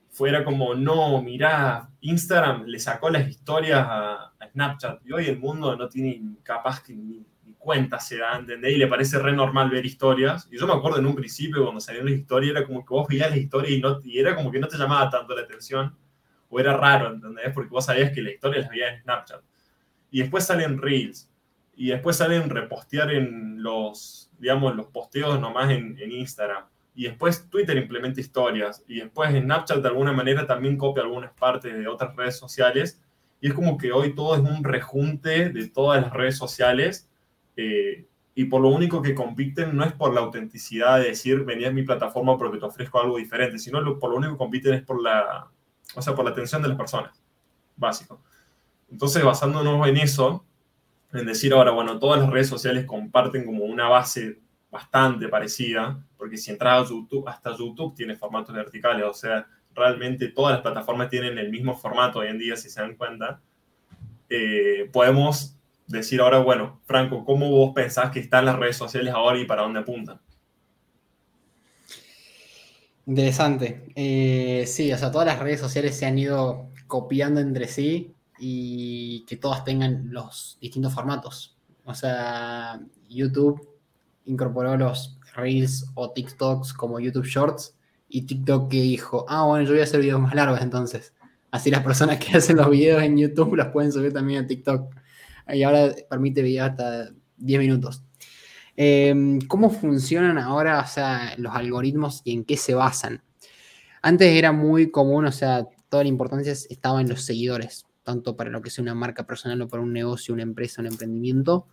fuera 0.10 0.44
como, 0.44 0.76
no, 0.76 1.22
mirá, 1.22 1.90
Instagram 2.02 2.66
le 2.66 2.80
sacó 2.80 3.10
las 3.10 3.28
historias 3.28 3.86
a, 3.88 4.34
Snapchat, 4.52 5.06
y 5.06 5.14
hoy 5.14 5.28
el 5.28 5.40
mundo 5.40 5.76
no 5.76 5.88
tiene 5.88 6.22
capaz 6.44 6.82
que 6.82 6.94
ni 6.94 7.24
cuenta 7.70 8.00
se 8.00 8.18
da, 8.18 8.36
¿entendés? 8.36 8.74
Y 8.74 8.78
le 8.78 8.88
parece 8.88 9.20
re 9.20 9.32
normal 9.32 9.70
ver 9.70 9.86
historias. 9.86 10.48
Y 10.52 10.58
yo 10.58 10.66
me 10.66 10.74
acuerdo 10.74 10.98
en 10.98 11.06
un 11.06 11.14
principio, 11.14 11.62
cuando 11.62 11.80
salieron 11.80 12.10
las 12.10 12.18
historias, 12.18 12.56
era 12.56 12.66
como 12.66 12.84
que 12.84 12.92
vos 12.96 13.08
veías 13.08 13.30
la 13.30 13.38
historia 13.38 13.70
y, 13.70 13.80
no, 13.80 14.02
y 14.04 14.18
era 14.18 14.36
como 14.36 14.50
que 14.50 14.58
no 14.58 14.68
te 14.68 14.76
llamaba 14.76 15.08
tanto 15.08 15.36
la 15.36 15.44
atención, 15.44 15.96
o 16.50 16.60
era 16.60 16.76
raro, 16.76 17.14
¿entendés? 17.14 17.54
Porque 17.54 17.70
vos 17.70 17.86
sabías 17.86 18.12
que 18.12 18.24
la 18.24 18.32
historia 18.32 18.62
las 18.62 18.72
veías 18.72 18.96
en 18.96 19.04
Snapchat. 19.04 19.42
Y 20.10 20.22
después 20.22 20.48
salen 20.48 20.82
Reels, 20.82 21.32
y 21.76 21.90
después 21.90 22.16
salen 22.16 22.50
repostear 22.50 23.12
en 23.12 23.62
los, 23.62 24.32
digamos, 24.40 24.76
los 24.76 24.88
posteos 24.88 25.40
nomás 25.40 25.70
en, 25.70 25.96
en 26.00 26.12
Instagram. 26.12 26.66
Y 26.96 27.04
después 27.04 27.52
Twitter 27.52 27.78
implementa 27.78 28.20
historias, 28.20 28.84
y 28.88 29.02
después 29.02 29.30
Snapchat 29.30 29.78
de 29.78 29.90
alguna 29.90 30.12
manera 30.12 30.48
también 30.48 30.76
copia 30.76 31.04
algunas 31.04 31.34
partes 31.34 31.78
de 31.78 31.88
otras 31.88 32.16
redes 32.16 32.36
sociales. 32.36 33.00
Y 33.40 33.50
es 33.50 33.54
como 33.54 33.78
que 33.78 33.92
hoy 33.92 34.16
todo 34.16 34.34
es 34.34 34.42
un 34.42 34.64
rejunte 34.64 35.50
de 35.50 35.68
todas 35.68 36.02
las 36.02 36.12
redes 36.12 36.36
sociales 36.36 37.09
eh, 37.62 38.06
y 38.36 38.46
por 38.46 38.62
lo 38.62 38.70
único 38.70 39.02
que 39.02 39.14
compiten 39.14 39.76
no 39.76 39.84
es 39.84 39.92
por 39.92 40.14
la 40.14 40.22
autenticidad 40.22 40.98
de 40.98 41.10
decir, 41.10 41.44
vení 41.44 41.66
a 41.66 41.72
mi 41.72 41.84
plataforma 41.84 42.38
porque 42.38 42.58
te 42.58 42.66
ofrezco 42.66 43.02
algo 43.02 43.18
diferente, 43.18 43.60
sino 43.60 44.00
por 44.00 44.12
lo 44.12 44.16
único 44.16 44.32
que 44.32 44.38
compiten 44.38 44.74
es 44.76 44.82
por 44.82 45.02
la, 45.02 45.50
o 45.94 46.02
sea, 46.02 46.16
por 46.16 46.24
la 46.24 46.32
atención 46.32 46.62
de 46.62 46.70
las 46.70 46.78
personas, 46.78 47.22
básico. 47.76 48.22
Entonces, 48.90 49.22
basándonos 49.26 49.86
en 49.90 49.98
eso, 49.98 50.46
en 51.12 51.26
decir 51.26 51.52
ahora, 51.52 51.72
bueno, 51.72 52.00
todas 52.00 52.22
las 52.22 52.30
redes 52.30 52.48
sociales 52.48 52.86
comparten 52.86 53.46
como 53.46 53.66
una 53.66 53.90
base 53.90 54.40
bastante 54.72 55.28
parecida, 55.28 56.02
porque 56.16 56.38
si 56.38 56.52
entras 56.52 56.86
a 56.86 56.90
YouTube, 56.90 57.28
hasta 57.28 57.58
YouTube 57.58 57.94
tiene 57.94 58.16
formatos 58.16 58.56
verticales, 58.56 59.04
o 59.04 59.14
sea, 59.14 59.46
realmente 59.76 60.30
todas 60.30 60.54
las 60.54 60.62
plataformas 60.62 61.10
tienen 61.10 61.38
el 61.38 61.52
mismo 61.52 61.76
formato 61.76 62.20
hoy 62.20 62.28
en 62.28 62.40
día, 62.40 62.56
si 62.56 62.70
se 62.70 62.80
dan 62.80 62.96
cuenta, 62.96 63.42
eh, 64.30 64.90
podemos 64.94 65.59
decir 65.90 66.22
ahora, 66.22 66.40
bueno, 66.40 66.80
Franco, 66.86 67.26
¿cómo 67.26 67.50
vos 67.50 67.74
pensás 67.74 68.12
que 68.12 68.20
están 68.20 68.46
las 68.46 68.58
redes 68.58 68.78
sociales 68.78 69.14
ahora 69.14 69.40
y 69.40 69.46
para 69.46 69.64
dónde 69.64 69.80
apuntan? 69.80 70.22
Interesante. 73.08 73.92
Eh, 73.96 74.66
sí, 74.68 74.94
o 74.94 74.98
sea, 74.98 75.12
todas 75.12 75.26
las 75.26 75.40
redes 75.40 75.60
sociales 75.60 75.98
se 75.98 76.06
han 76.06 76.18
ido 76.18 76.70
copiando 76.86 77.40
entre 77.40 77.68
sí 77.68 78.14
y 78.38 79.26
que 79.26 79.38
todas 79.38 79.64
tengan 79.64 80.12
los 80.12 80.60
distintos 80.62 80.94
formatos. 80.94 81.58
O 81.86 81.96
sea, 81.96 82.80
YouTube 83.10 83.68
incorporó 84.26 84.78
los 84.78 85.18
Reels 85.36 85.90
o 85.96 86.12
TikToks 86.12 86.74
como 86.74 87.00
YouTube 87.00 87.26
Shorts 87.26 87.76
y 88.08 88.24
TikTok 88.24 88.70
que 88.70 88.82
dijo, 88.82 89.26
ah, 89.28 89.46
bueno, 89.46 89.66
yo 89.66 89.72
voy 89.72 89.82
a 89.82 89.86
hacer 89.86 90.02
videos 90.02 90.22
más 90.22 90.36
largos 90.36 90.62
entonces. 90.62 91.14
Así 91.50 91.72
las 91.72 91.84
personas 91.84 92.20
que 92.20 92.32
hacen 92.38 92.58
los 92.58 92.70
videos 92.70 93.02
en 93.02 93.18
YouTube 93.18 93.56
los 93.56 93.68
pueden 93.68 93.92
subir 93.92 94.14
también 94.14 94.44
a 94.44 94.48
TikTok 94.48 94.94
y 95.54 95.64
ahora 95.64 95.94
permite 96.10 96.42
videos 96.42 96.70
hasta 96.70 97.10
10 97.38 97.60
minutos. 97.60 98.04
Em, 98.76 99.42
¿Cómo 99.42 99.70
funcionan 99.70 100.38
ahora 100.38 100.80
o 100.80 100.88
sea, 100.88 101.34
los 101.38 101.54
algoritmos 101.54 102.22
y 102.24 102.34
en 102.34 102.46
qué 102.46 102.56
se 102.56 102.74
basan? 102.74 103.22
Antes 104.02 104.38
era 104.38 104.52
muy 104.52 104.90
común, 104.90 105.26
o 105.26 105.32
sea, 105.32 105.68
toda 105.90 106.04
la 106.04 106.10
importancia 106.10 106.54
estaba 106.54 107.02
en 107.02 107.10
los 107.10 107.24
seguidores, 107.24 107.86
tanto 108.04 108.38
para 108.38 108.50
lo 108.50 108.62
que 108.62 108.70
sea 108.70 108.82
una 108.84 108.96
marca 108.96 109.28
personal 109.28 109.62
o 109.62 109.68
para 109.68 109.84
un 109.84 109.92
negocio, 109.92 110.34
una 110.34 110.44
empresa, 110.44 110.82
un 110.82 110.88
emprendimiento, 110.88 111.68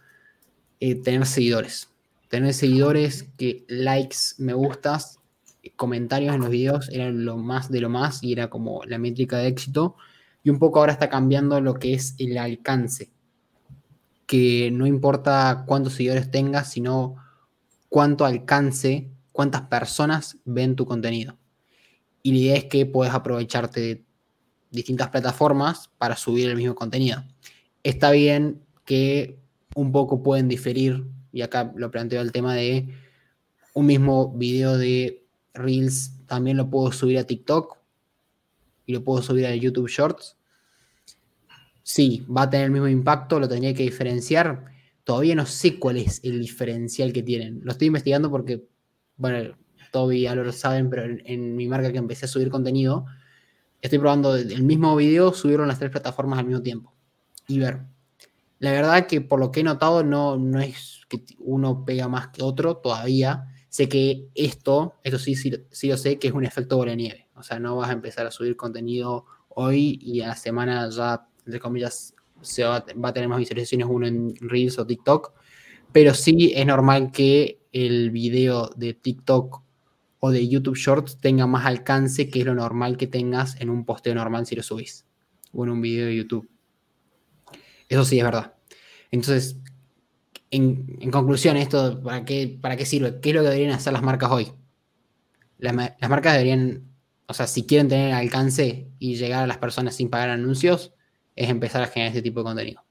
eh, 0.81 0.97
tener 0.97 1.27
seguidores. 1.27 1.91
Tener 2.29 2.53
seguidores 2.55 3.29
que 3.39 3.65
likes, 3.69 4.17
me 4.39 4.53
gustas, 4.53 5.21
comentarios 5.77 6.35
en 6.35 6.41
los 6.41 6.51
videos 6.51 6.89
eran 6.89 7.25
lo 7.25 7.37
más 7.37 7.71
de 7.71 7.81
lo 7.81 7.89
más 7.89 8.23
y 8.23 8.33
era 8.33 8.51
como 8.51 8.83
la 8.85 8.99
métrica 8.99 9.39
de 9.39 9.49
éxito. 9.49 9.97
Y 10.43 10.51
un 10.51 10.59
poco 10.59 10.81
ahora 10.81 10.93
está 10.93 11.09
cambiando 11.09 11.61
lo 11.61 11.75
que 11.75 11.95
es 11.95 12.15
el 12.19 12.37
alcance 12.39 13.11
que 14.27 14.71
no 14.73 14.87
importa 14.87 15.65
cuántos 15.67 15.95
seguidores 15.95 16.31
tengas, 16.31 16.71
sino 16.71 17.17
cuánto 17.89 18.25
alcance, 18.25 19.11
cuántas 19.33 19.63
personas 19.63 20.39
ven 20.45 20.77
tu 20.77 20.85
contenido. 20.85 21.39
Y 22.23 22.33
la 22.33 22.39
idea 22.39 22.57
es 22.57 22.65
que 22.65 22.87
puedes 22.87 23.15
aprovecharte 23.15 23.81
de 23.81 24.05
distintas 24.71 25.09
plataformas 25.09 25.91
para 25.97 26.17
subir 26.17 26.49
el 26.49 26.57
mismo 26.57 26.75
contenido. 26.75 27.25
Está 27.83 28.11
bien 28.11 28.63
que 28.85 29.39
un 29.75 29.93
poco 29.93 30.23
pueden 30.23 30.49
diferir, 30.49 31.07
y 31.33 31.43
acá 31.43 31.73
lo 31.77 31.91
planteo 31.91 32.21
el 32.21 32.33
tema 32.33 32.55
de 32.55 32.89
un 33.75 33.87
mismo 33.87 34.33
video 34.33 34.77
de 34.79 35.27
Reels, 35.55 36.13
también 36.27 36.57
lo 36.57 36.71
puedo 36.71 36.93
subir 36.93 37.19
a 37.19 37.25
TikTok 37.25 37.77
y 38.87 38.93
lo 38.93 39.05
puedo 39.05 39.23
subir 39.23 39.47
a 39.47 39.55
YouTube 39.55 39.89
Shorts. 39.89 40.36
Sí, 41.89 42.27
va 42.29 42.43
a 42.43 42.51
tener 42.51 42.67
el 42.67 42.73
mismo 42.73 42.89
impacto, 42.89 43.39
lo 43.39 43.49
tendría 43.49 43.73
que 43.73 43.85
diferenciar. 43.85 44.65
Todavía 45.05 45.37
no 45.37 45.47
sé 45.47 45.79
cuál 45.79 45.99
es 45.99 46.21
el 46.25 46.41
diferencial 46.41 47.13
que 47.13 47.23
tienen. 47.23 47.61
Lo 47.63 47.71
estoy 47.71 47.87
investigando 47.87 48.29
porque, 48.29 48.67
bueno, 49.17 49.57
todavía 49.93 50.35
lo 50.35 50.51
saben, 50.53 50.91
pero 50.91 51.05
en, 51.05 51.55
mi 51.55 51.69
marca 51.69 51.93
que 51.93 51.99
empecé 51.99 52.25
a 52.25 52.29
subir 52.29 52.51
contenido, 52.51 53.07
estoy 53.81 54.01
probando 54.01 54.35
el 54.35 54.65
mismo 54.65 54.97
video, 54.97 55.33
subieron 55.33 55.69
las 55.69 55.79
tres 55.79 55.93
plataformas 55.93 56.41
al 56.41 56.47
mismo 56.47 56.61
tiempo 56.61 56.93
y 57.47 57.61
ver. 57.61 57.83
La 58.59 58.73
verdad 58.73 59.07
que 59.07 59.21
por 59.21 59.39
lo 59.39 59.53
que 59.53 59.61
he 59.61 59.63
notado 59.63 60.03
no, 60.03 60.37
no 60.37 60.59
es 60.59 61.03
que 61.09 61.25
uno 61.39 61.85
pega 61.85 62.09
más 62.09 62.29
que 62.29 62.43
otro 62.43 62.79
todavía. 62.79 63.47
Sé 63.69 63.89
que 63.89 64.29
esto, 64.35 64.97
esto 65.05 65.21
sí, 65.21 65.37
sí, 65.37 65.53
sí 65.71 65.89
lo 65.89 65.97
sé, 65.97 66.19
que 66.19 66.27
es 66.27 66.35
un 66.35 66.45
efecto 66.45 66.79
bola 66.79 66.97
nieve. 66.97 67.29
O 67.37 67.45
sea, 67.45 67.61
no 67.61 67.77
vas 67.77 67.91
a 67.91 67.93
empezar 67.93 68.27
a 68.27 68.33
subir 68.33 68.57
contenido 68.57 69.25
hoy 69.51 70.01
y 70.03 70.23
a 70.23 70.27
la 70.29 70.37
semana 70.37 70.91
ya 70.91 71.29
entre 71.47 71.61
comillas, 71.61 72.15
se 72.43 72.65
va, 72.65 72.77
a 72.77 73.13
tener 73.13 73.29
más 73.29 73.39
visualizaciones 73.39 73.87
uno 73.89 74.07
en 74.07 74.35
Reels 74.41 74.79
o 74.79 74.87
TikTok, 74.87 75.33
pero 75.93 76.13
sí 76.13 76.53
es 76.55 76.67
normal 76.67 77.11
que 77.13 77.61
el 77.73 78.11
video 78.11 78.71
de 78.77 78.95
TikTok 78.95 79.63
o 80.19 80.31
de 80.31 80.49
YouTube 80.49 80.77
Shorts 80.77 81.19
tenga 81.19 81.47
más 81.47 81.67
alcance 81.67 82.29
que 82.29 82.41
es 82.41 82.47
lo 82.47 82.55
normal 82.55 82.97
que 82.97 83.07
tengas 83.07 83.61
en 83.61 83.71
un 83.71 83.85
posteo 83.85 84.15
normal 84.15 84.47
si 84.47 84.57
lo 84.57 84.63
subís 84.63 85.07
o 85.53 85.65
en 85.65 85.71
un 85.71 85.81
video 85.81 86.07
de 86.07 86.17
YouTube. 86.17 86.49
Eso 87.89 88.05
sí 88.05 88.19
es 88.19 88.25
verdad. 88.25 88.55
Entonces, 89.11 89.59
en, 90.51 91.11
conclusión, 91.11 91.57
esto, 91.57 92.03
¿para 92.03 92.25
qué, 92.25 92.59
¿para 92.61 92.77
qué 92.77 92.85
sirve? 92.85 93.21
¿Qué 93.21 93.31
es 93.31 93.37
lo 93.37 93.43
que 93.43 93.49
deberían 93.49 93.73
hacer 93.73 93.93
las 93.93 94.03
marcas 94.03 94.31
hoy? 94.31 94.53
Las, 95.59 95.75
las 95.75 96.11
marcas 96.11 96.33
deberían, 96.33 96.85
o 97.27 97.35
sea, 97.35 97.47
si 97.47 97.65
quieren 97.65 97.89
tener 97.89 98.13
alcance 98.13 98.89
y 98.99 99.17
llegar 99.17 99.45
a 99.45 99.47
las 99.47 99.59
personas 99.59 99.95
sin 99.95 100.11
pagar 100.11 100.31
anuncios, 100.31 100.96
es 101.37 101.49
empezar 101.49 101.83
a 101.83 101.87
generar 101.87 102.09
este 102.09 102.23
tipo 102.23 102.41
de 102.41 102.45
contenido. 102.45 102.85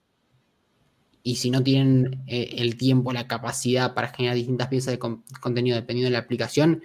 Y 1.24 1.38
si 1.38 1.50
no 1.50 1.64
tienen 1.64 2.24
eh, 2.28 2.56
el 2.60 2.78
tiempo, 2.78 3.12
la 3.12 3.28
capacidad 3.28 3.96
para 3.96 4.10
generar 4.10 4.36
distintas 4.36 4.68
piezas 4.68 4.94
de 4.94 5.00
contenido 5.00 5.76
dependiendo 5.76 6.08
de 6.10 6.14
la 6.14 6.20
aplicación, 6.20 6.84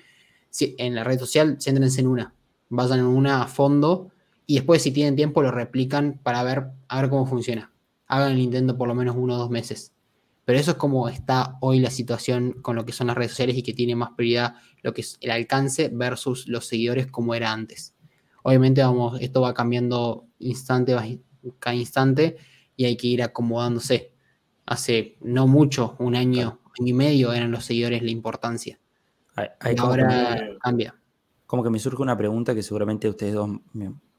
en 0.59 0.95
la 0.95 1.05
red 1.05 1.19
social, 1.19 1.59
céntrense 1.61 2.01
en 2.01 2.07
una. 2.09 2.35
Vayan 2.71 3.01
en 3.01 3.07
una 3.07 3.43
a 3.43 3.47
fondo 3.47 4.11
y 4.47 4.57
después, 4.57 4.83
si 4.83 4.91
tienen 4.91 5.15
tiempo, 5.15 5.43
lo 5.43 5.51
replican 5.51 6.19
para 6.23 6.43
ver, 6.43 6.71
a 6.89 7.01
ver 7.01 7.11
cómo 7.11 7.27
funciona. 7.27 7.71
Hagan 8.07 8.33
el 8.33 8.39
intento 8.41 8.77
por 8.77 8.89
lo 8.89 8.95
menos 8.95 9.15
uno 9.17 9.35
o 9.35 9.39
dos 9.39 9.51
meses. 9.51 9.93
Pero 10.45 10.59
eso 10.59 10.73
es 10.73 10.77
como 10.77 11.09
está 11.09 11.57
hoy 11.61 11.79
la 11.79 11.91
situación 11.91 12.55
con 12.61 12.75
lo 12.75 12.85
que 12.85 12.93
son 12.93 13.07
las 13.07 13.17
redes 13.17 13.33
sociales 13.33 13.57
y 13.57 13.63
que 13.63 13.75
tiene 13.75 13.95
más 13.95 14.11
prioridad 14.17 14.55
lo 14.83 14.93
que 14.93 15.03
es 15.03 15.19
el 15.21 15.31
alcance 15.31 15.91
versus 15.93 16.49
los 16.49 16.67
seguidores 16.67 17.07
como 17.07 17.35
era 17.35 17.53
antes. 17.53 17.95
Obviamente, 18.43 18.83
vamos, 18.83 19.21
esto 19.21 19.43
va 19.43 19.55
cambiando 19.55 20.27
instante, 20.39 20.95
cada 21.59 21.77
instante 21.77 22.37
y 22.77 22.85
hay 22.85 22.97
que 22.97 23.07
ir 23.09 23.23
acomodándose. 23.23 24.13
Hace 24.67 25.17
no 25.21 25.47
mucho, 25.47 25.97
un 25.99 26.15
año, 26.15 26.61
año 26.79 26.89
y 26.89 26.93
medio 26.93 27.33
eran 27.33 27.51
los 27.51 27.65
seguidores 27.65 28.03
la 28.03 28.11
importancia. 28.11 28.79
ahora 29.79 30.57
cambia. 30.63 30.95
Como 31.47 31.63
que 31.63 31.71
me 31.71 31.79
surge 31.79 32.03
una 32.03 32.17
pregunta 32.17 32.55
que 32.55 32.63
seguramente 32.63 33.09
ustedes 33.09 33.35
dos 33.35 33.51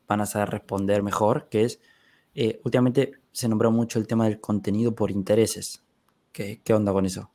van 0.07 0.21
a 0.21 0.25
saber 0.25 0.49
responder 0.49 1.03
mejor, 1.03 1.47
que 1.49 1.63
es, 1.63 1.79
eh, 2.35 2.59
últimamente 2.65 3.13
se 3.31 3.47
nombró 3.47 3.71
mucho 3.71 3.97
el 3.99 4.07
tema 4.07 4.25
del 4.25 4.41
contenido 4.41 4.93
por 4.93 5.11
intereses. 5.11 5.83
¿Qué, 6.33 6.61
qué 6.63 6.73
onda 6.73 6.91
con 6.91 7.05
eso? 7.05 7.31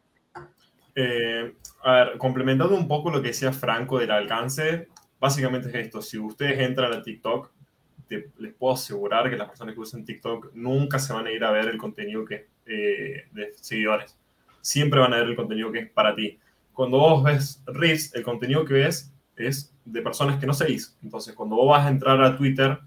Eh, 0.95 1.55
a 1.84 1.93
ver, 1.93 2.18
complementando 2.18 2.74
un 2.74 2.89
poco 2.89 3.11
lo 3.11 3.20
que 3.20 3.28
decía 3.28 3.53
Franco 3.53 3.99
del 3.99 4.11
alcance, 4.11 4.89
básicamente 5.20 5.68
es 5.68 5.74
esto, 5.74 6.03
si 6.03 6.18
ustedes 6.18 6.59
entran 6.61 6.93
a 6.93 7.03
TikTok, 7.03 7.53
les 8.09 8.54
puedo 8.54 8.74
asegurar 8.74 9.28
que 9.28 9.36
las 9.36 9.48
personas 9.48 9.74
que 9.74 9.80
usan 9.80 10.04
TikTok 10.04 10.52
nunca 10.54 10.98
se 10.98 11.12
van 11.12 11.26
a 11.26 11.30
ir 11.30 11.44
a 11.44 11.50
ver 11.50 11.66
el 11.66 11.78
contenido 11.78 12.24
que 12.24 12.48
eh, 12.66 13.26
de 13.32 13.52
seguidores. 13.54 14.16
Siempre 14.61 15.00
van 15.00 15.14
a 15.14 15.18
ver 15.18 15.28
el 15.28 15.36
contenido 15.36 15.70
que 15.72 15.80
es 15.80 15.90
para 15.90 16.14
ti. 16.14 16.38
Cuando 16.72 16.98
vos 16.98 17.22
ves 17.22 17.62
Reels, 17.66 18.14
el 18.14 18.22
contenido 18.22 18.64
que 18.64 18.74
ves 18.74 19.12
es 19.36 19.74
de 19.84 20.02
personas 20.02 20.38
que 20.38 20.46
no 20.46 20.54
seguís. 20.54 20.96
Entonces, 21.02 21.34
cuando 21.34 21.57
vos 21.57 21.70
vas 21.70 21.86
a 21.86 21.90
entrar 21.90 22.20
a 22.22 22.36
Twitter, 22.36 22.78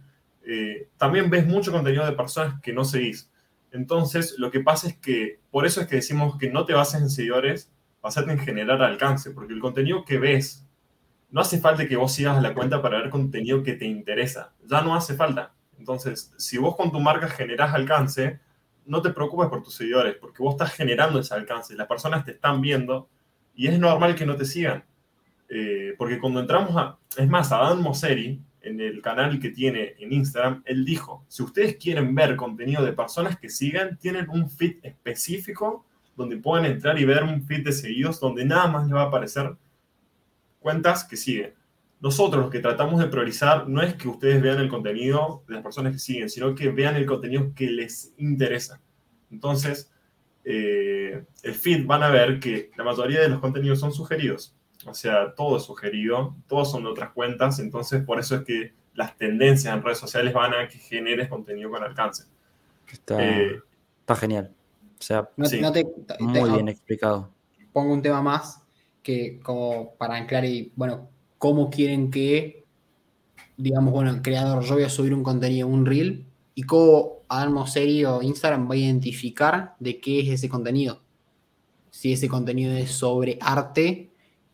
eh, 0.45 0.89
también 0.97 1.29
ves 1.29 1.45
mucho 1.45 1.71
contenido 1.71 2.05
de 2.05 2.11
personas 2.11 2.61
que 2.61 2.73
no 2.73 2.83
seguís. 2.83 3.31
Entonces, 3.71 4.35
lo 4.37 4.51
que 4.51 4.61
pasa 4.61 4.87
es 4.87 4.97
que, 4.97 5.39
por 5.51 5.65
eso 5.65 5.81
es 5.81 5.87
que 5.87 5.97
decimos 5.97 6.37
que 6.37 6.49
no 6.49 6.65
te 6.65 6.73
bases 6.73 7.01
en 7.01 7.09
seguidores, 7.09 7.71
basate 8.01 8.31
en 8.31 8.39
generar 8.39 8.81
alcance, 8.81 9.31
porque 9.31 9.53
el 9.53 9.59
contenido 9.59 10.05
que 10.05 10.17
ves 10.17 10.65
no 11.31 11.41
hace 11.41 11.59
falta 11.59 11.87
que 11.87 11.95
vos 11.95 12.13
sigas 12.13 12.41
la 12.41 12.53
cuenta 12.53 12.81
para 12.81 12.99
ver 12.99 13.09
contenido 13.09 13.63
que 13.63 13.73
te 13.73 13.85
interesa. 13.85 14.53
Ya 14.65 14.81
no 14.81 14.95
hace 14.95 15.15
falta. 15.15 15.53
Entonces, 15.77 16.33
si 16.37 16.57
vos 16.57 16.75
con 16.75 16.91
tu 16.91 16.99
marca 16.99 17.27
generás 17.27 17.73
alcance, 17.73 18.39
no 18.85 19.01
te 19.01 19.11
preocupes 19.11 19.47
por 19.47 19.61
tus 19.61 19.75
seguidores, 19.75 20.15
porque 20.15 20.41
vos 20.41 20.55
estás 20.55 20.73
generando 20.73 21.19
ese 21.19 21.33
alcance. 21.33 21.75
Las 21.75 21.87
personas 21.87 22.25
te 22.25 22.31
están 22.31 22.61
viendo 22.61 23.09
y 23.55 23.67
es 23.67 23.77
normal 23.77 24.15
que 24.15 24.25
no 24.25 24.35
te 24.35 24.45
sigan. 24.45 24.83
Eh, 25.47 25.93
porque 25.97 26.19
cuando 26.19 26.39
entramos 26.39 26.75
a... 26.75 26.97
Es 27.15 27.27
más, 27.27 27.51
Adam 27.51 27.81
Mosseri, 27.81 28.41
en 28.61 28.81
el 28.81 29.01
canal 29.01 29.39
que 29.39 29.49
tiene 29.49 29.95
en 29.99 30.11
Instagram, 30.11 30.63
él 30.65 30.83
dijo, 30.83 31.25
si 31.27 31.43
ustedes 31.43 31.77
quieren 31.77 32.13
ver 32.13 32.35
contenido 32.35 32.83
de 32.83 32.93
personas 32.93 33.37
que 33.37 33.49
sigan, 33.49 33.97
tienen 33.97 34.29
un 34.29 34.49
feed 34.49 34.77
específico 34.83 35.85
donde 36.15 36.37
pueden 36.37 36.65
entrar 36.65 36.99
y 36.99 37.05
ver 37.05 37.23
un 37.23 37.43
feed 37.43 37.63
de 37.63 37.71
seguidos 37.71 38.19
donde 38.19 38.43
nada 38.43 38.67
más 38.67 38.85
les 38.85 38.95
va 38.95 39.03
a 39.03 39.05
aparecer 39.05 39.55
cuentas 40.59 41.03
que 41.03 41.17
siguen. 41.17 41.53
Nosotros 42.01 42.45
lo 42.45 42.49
que 42.49 42.59
tratamos 42.59 42.99
de 42.99 43.07
priorizar 43.07 43.67
no 43.67 43.81
es 43.81 43.95
que 43.95 44.07
ustedes 44.07 44.41
vean 44.41 44.59
el 44.59 44.69
contenido 44.69 45.43
de 45.47 45.55
las 45.55 45.63
personas 45.63 45.91
que 45.91 45.99
siguen, 45.99 46.29
sino 46.29 46.55
que 46.55 46.69
vean 46.71 46.95
el 46.95 47.05
contenido 47.05 47.51
que 47.53 47.69
les 47.69 48.13
interesa. 48.17 48.81
Entonces, 49.31 49.91
eh, 50.45 51.25
el 51.43 51.53
feed 51.53 51.85
van 51.85 52.03
a 52.03 52.09
ver 52.09 52.39
que 52.39 52.71
la 52.77 52.83
mayoría 52.83 53.21
de 53.21 53.29
los 53.29 53.39
contenidos 53.39 53.79
son 53.79 53.91
sugeridos. 53.91 54.55
O 54.85 54.93
sea, 54.93 55.33
todo 55.35 55.57
es 55.57 55.63
sugerido, 55.63 56.35
todos 56.47 56.71
son 56.71 56.83
de 56.83 56.89
otras 56.89 57.11
cuentas. 57.11 57.59
Entonces, 57.59 58.01
por 58.03 58.19
eso 58.19 58.35
es 58.37 58.43
que 58.43 58.73
las 58.93 59.17
tendencias 59.17 59.73
en 59.73 59.83
redes 59.83 59.97
sociales 59.97 60.33
van 60.33 60.53
a 60.53 60.67
que 60.69 60.77
generes 60.77 61.27
contenido 61.27 61.69
con 61.69 61.83
alcance. 61.83 62.23
Está, 62.89 63.21
eh, 63.21 63.61
genial. 64.15 64.51
O 64.97 65.01
sea, 65.01 65.29
muy 65.37 66.49
bien 66.49 66.69
explicado. 66.69 67.29
Pongo 67.73 67.93
un 67.93 68.01
tema 68.01 68.21
más 68.21 68.58
que 69.09 69.39
como 69.41 69.95
para 69.95 70.17
anclar 70.17 70.45
y, 70.45 70.71
bueno, 70.75 71.09
cómo 71.39 71.71
quieren 71.71 72.11
que, 72.11 72.63
digamos, 73.57 73.91
bueno, 73.91 74.11
el 74.11 74.21
creador, 74.21 74.63
yo 74.63 74.75
voy 74.75 74.83
a 74.83 74.89
subir 74.89 75.15
un 75.15 75.23
contenido, 75.23 75.67
un 75.67 75.87
reel, 75.87 76.27
y 76.53 76.61
cómo 76.61 77.23
Adam 77.27 77.65
serio 77.65 78.17
o 78.17 78.21
Instagram 78.21 78.69
va 78.69 78.75
a 78.75 78.77
identificar 78.77 79.75
de 79.79 79.99
qué 79.99 80.19
es 80.19 80.29
ese 80.29 80.47
contenido. 80.47 81.01
Si 81.89 82.13
ese 82.13 82.29
contenido 82.29 82.71
es 82.73 82.91
sobre 82.91 83.39
arte 83.41 84.11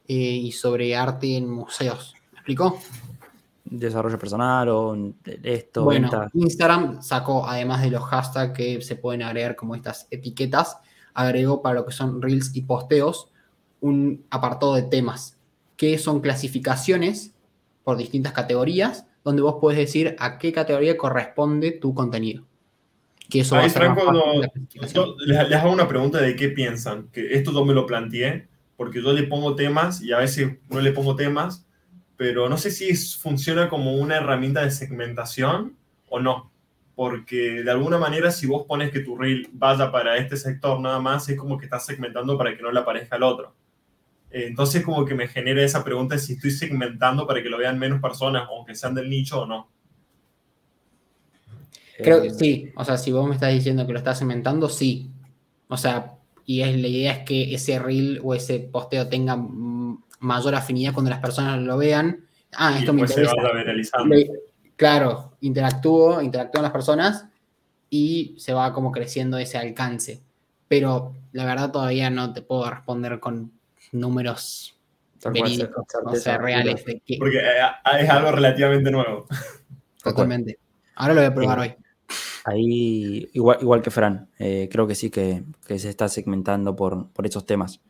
eh, 0.08 0.14
y 0.14 0.54
sobre 0.54 0.96
arte 0.96 1.36
en 1.36 1.50
museos. 1.50 2.14
¿Me 2.32 2.38
explicó? 2.38 2.80
Desarrollo 3.66 4.18
personal 4.18 4.70
o 4.70 4.98
esto. 5.44 5.84
Bueno, 5.84 6.10
Instagram 6.34 7.02
sacó, 7.02 7.46
además 7.46 7.82
de 7.82 7.90
los 7.90 8.04
hashtags 8.06 8.54
que 8.54 8.82
se 8.82 8.96
pueden 8.96 9.22
agregar 9.22 9.58
como 9.58 9.76
estas 9.76 10.08
etiquetas, 10.12 10.78
agregó 11.14 11.62
para 11.62 11.76
lo 11.76 11.86
que 11.86 11.92
son 11.92 12.22
reels 12.22 12.56
y 12.56 12.62
posteos 12.62 13.32
un 13.86 14.26
apartado 14.30 14.76
de 14.76 14.84
temas, 14.84 15.38
que 15.78 15.98
son 15.98 16.22
clasificaciones 16.22 17.34
por 17.84 17.98
distintas 17.98 18.34
categorías, 18.34 19.06
donde 19.24 19.42
vos 19.42 19.56
podés 19.62 19.78
decir 19.78 20.16
a 20.20 20.38
qué 20.38 20.52
categoría 20.52 20.98
corresponde 20.98 21.72
tu 21.72 21.94
contenido. 21.94 22.44
Que 23.30 23.42
eso 23.42 23.56
Ahí, 23.56 23.70
Franco, 23.70 24.12
les, 25.26 25.54
hago 25.54 25.72
una 25.72 25.88
pregunta 25.88 26.20
de 26.20 26.36
qué 26.36 26.50
piensan, 26.50 27.10
que 27.12 27.34
esto 27.34 27.52
yo 27.52 27.66
me 27.66 27.74
lo 27.74 27.86
planteé, 27.86 28.48
porque 28.76 29.02
yo 29.02 29.14
le 29.14 29.24
pongo 29.24 29.56
temas 29.56 30.02
y 30.02 30.12
a 30.12 30.18
veces 30.18 30.58
no 30.70 30.82
le 30.82 30.92
pongo 30.92 31.16
temas, 31.16 31.66
pero 32.18 32.50
no 32.50 32.58
sé 32.58 32.72
si 32.72 32.96
funciona 32.96 33.70
como 33.70 33.96
una 33.96 34.18
herramienta 34.18 34.64
de 34.64 34.72
segmentación 34.72 35.76
o 36.10 36.20
no 36.20 36.52
porque 36.96 37.62
de 37.62 37.72
alguna 37.72 37.98
manera 37.98 38.32
si 38.32 38.48
vos 38.48 38.66
pones 38.66 38.90
que 38.90 39.02
tu 39.02 39.18
reel 39.18 39.50
vaya 39.52 39.92
para 39.92 40.18
este 40.18 40.38
sector 40.38 40.80
nada 40.80 41.00
más, 41.00 41.28
es 41.28 41.38
como 41.38 41.58
que 41.58 41.66
estás 41.66 41.86
segmentando 41.86 42.38
para 42.38 42.56
que 42.56 42.64
no 42.64 42.72
le 42.72 42.80
aparezca 42.80 43.18
al 43.18 43.24
otro. 43.24 43.54
Entonces 44.38 44.84
como 44.84 45.06
que 45.06 45.16
me 45.16 45.30
genera 45.30 45.64
esa 45.64 45.82
pregunta 45.82 46.16
de 46.16 46.20
si 46.20 46.34
estoy 46.34 46.52
segmentando 46.52 47.26
para 47.26 47.42
que 47.42 47.48
lo 47.48 47.58
vean 47.58 47.80
menos 47.80 48.02
personas, 48.02 48.46
aunque 48.50 48.76
sean 48.76 48.94
del 48.94 49.10
nicho 49.10 49.44
o 49.44 49.46
no. 49.46 49.70
Creo 51.98 52.22
que 52.22 52.32
sí, 52.32 52.70
o 52.76 52.84
sea, 52.84 52.98
si 52.98 53.14
vos 53.14 53.26
me 53.26 53.36
estás 53.36 53.54
diciendo 53.54 53.88
que 53.88 53.94
lo 53.94 54.00
estás 54.00 54.18
segmentando, 54.18 54.68
sí. 54.68 55.10
O 55.70 55.78
sea, 55.78 56.16
y 56.46 56.60
es, 56.60 56.78
la 56.78 56.88
idea 56.90 57.14
es 57.14 57.20
que 57.20 57.56
ese 57.56 57.80
reel 57.80 58.20
o 58.22 58.34
ese 58.34 58.60
posteo 58.60 59.08
tenga 59.08 59.38
mayor 60.20 60.56
afinidad 60.56 60.94
cuando 60.94 61.12
las 61.12 61.22
personas 61.22 61.62
lo 61.62 61.78
vean. 61.78 62.26
Ah, 62.52 62.78
esto 62.78 62.92
me 62.92 63.04
interesa. 63.04 63.32
claro, 64.76 65.38
interactúo, 65.40 66.22
interactúan 66.22 66.64
las 66.64 66.74
personas 66.74 67.26
y 67.90 68.36
se 68.38 68.52
va 68.52 68.74
como 68.74 68.92
creciendo 68.92 69.38
ese 69.38 69.58
alcance. 69.58 70.22
Pero 70.68 71.14
la 71.32 71.46
verdad 71.46 71.72
todavía 71.72 72.10
no 72.10 72.34
te 72.34 72.42
puedo 72.42 72.70
responder 72.70 73.22
con 73.22 73.55
números 73.96 74.80
verídicos, 75.32 75.86
o 76.06 76.16
sea, 76.16 76.38
reales. 76.38 76.84
Porque 76.84 77.38
eh, 77.38 77.62
ah, 77.62 78.00
es 78.00 78.10
algo 78.10 78.32
relativamente 78.32 78.92
nuevo. 78.92 79.26
Totalmente. 80.04 80.60
Ahora 80.96 81.14
lo 81.14 81.22
voy 81.22 81.28
a 81.28 81.34
probar 81.34 81.60
hoy. 81.60 81.76
Ahí, 82.46 83.28
igual, 83.34 83.58
igual 83.60 83.82
que 83.82 83.90
Fran, 83.90 84.30
eh, 84.38 84.70
creo 84.72 84.86
que 84.86 84.94
sí 84.94 85.10
que, 85.10 85.44
se 85.66 85.90
está 85.90 86.08
segmentando 86.08 86.76
por, 86.76 87.12
por 87.12 87.26
esos 87.26 87.46
temas. 87.46 87.82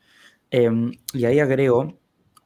Em, 0.50 0.94
y 1.14 1.26
ahí 1.26 1.40
agrego 1.40 2.00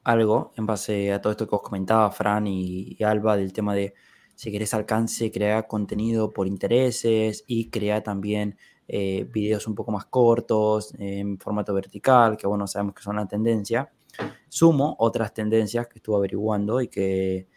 algo 0.03 0.53
en 0.57 0.66
base 0.66 1.14
a 1.14 1.22
todo 1.22 1.32
esto 1.32 1.47
que 1.47 1.55
os 1.55 1.62
comentaba 1.62 2.12
Fran 2.12 2.47
y, 2.47 2.97
Alba 3.03 3.38
del 3.38 3.53
tema 3.53 3.76
de 3.76 3.93
si 4.36 4.51
querés 4.51 4.74
alcance, 4.74 5.32
crear 5.32 5.68
contenido 5.68 6.32
por 6.32 6.47
intereses 6.47 7.43
y 7.45 7.70
crear 7.70 8.03
también 8.03 8.57
eh, 8.92 9.28
videos 9.32 9.68
un 9.68 9.76
poco 9.76 9.92
más 9.92 10.06
cortos 10.06 10.96
en 10.98 11.38
formato 11.38 11.74
vertical, 11.76 12.36
que 12.36 12.48
bueno, 12.48 12.66
sabemos 12.66 12.96
que 12.96 13.04
son 13.04 13.18
la 13.18 13.28
tendencia. 13.28 13.92
Sumo 14.50 14.96
otras 14.98 15.32
tendencias 15.32 15.88
que 15.88 16.00
estuve 16.00 16.18
averiguando 16.18 16.82
y 16.82 16.88
que 16.88 17.48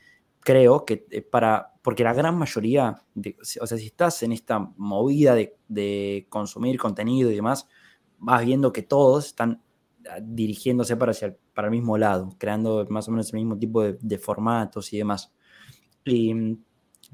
creo 0.41 0.85
que 0.85 1.07
eh, 1.11 1.23
para, 1.23 1.73
porque 1.83 2.05
la 2.05 2.13
gran 2.13 2.37
mayoría, 2.37 3.03
de, 3.15 3.37
o 3.61 3.67
sea, 3.67 3.79
si 3.79 3.87
estás 3.87 4.23
en 4.23 4.33
esta 4.33 4.59
movida 4.77 5.35
de, 5.35 5.57
de 5.69 6.27
consumir 6.29 6.79
contenido 6.79 7.31
y 7.31 7.37
demás, 7.37 7.67
vas 8.19 8.45
viendo 8.45 8.71
que 8.71 8.83
todos 8.83 9.27
están 9.27 9.63
ah, 10.11 10.19
dirigiéndose 10.21 10.97
para, 10.97 11.13
hacia 11.13 11.35
para 11.55 11.69
el 11.69 11.73
mismo 11.73 11.97
lado, 11.97 12.31
creando 12.39 12.87
más 12.91 13.09
o 13.09 13.11
menos 13.11 13.33
el 13.33 13.41
mismo 13.41 13.59
tipo 13.59 13.83
de, 13.83 14.19
formatos 14.19 14.93
y 14.93 14.99
demás. 14.99 15.33
Y 16.05 16.35
mm, 16.35 16.63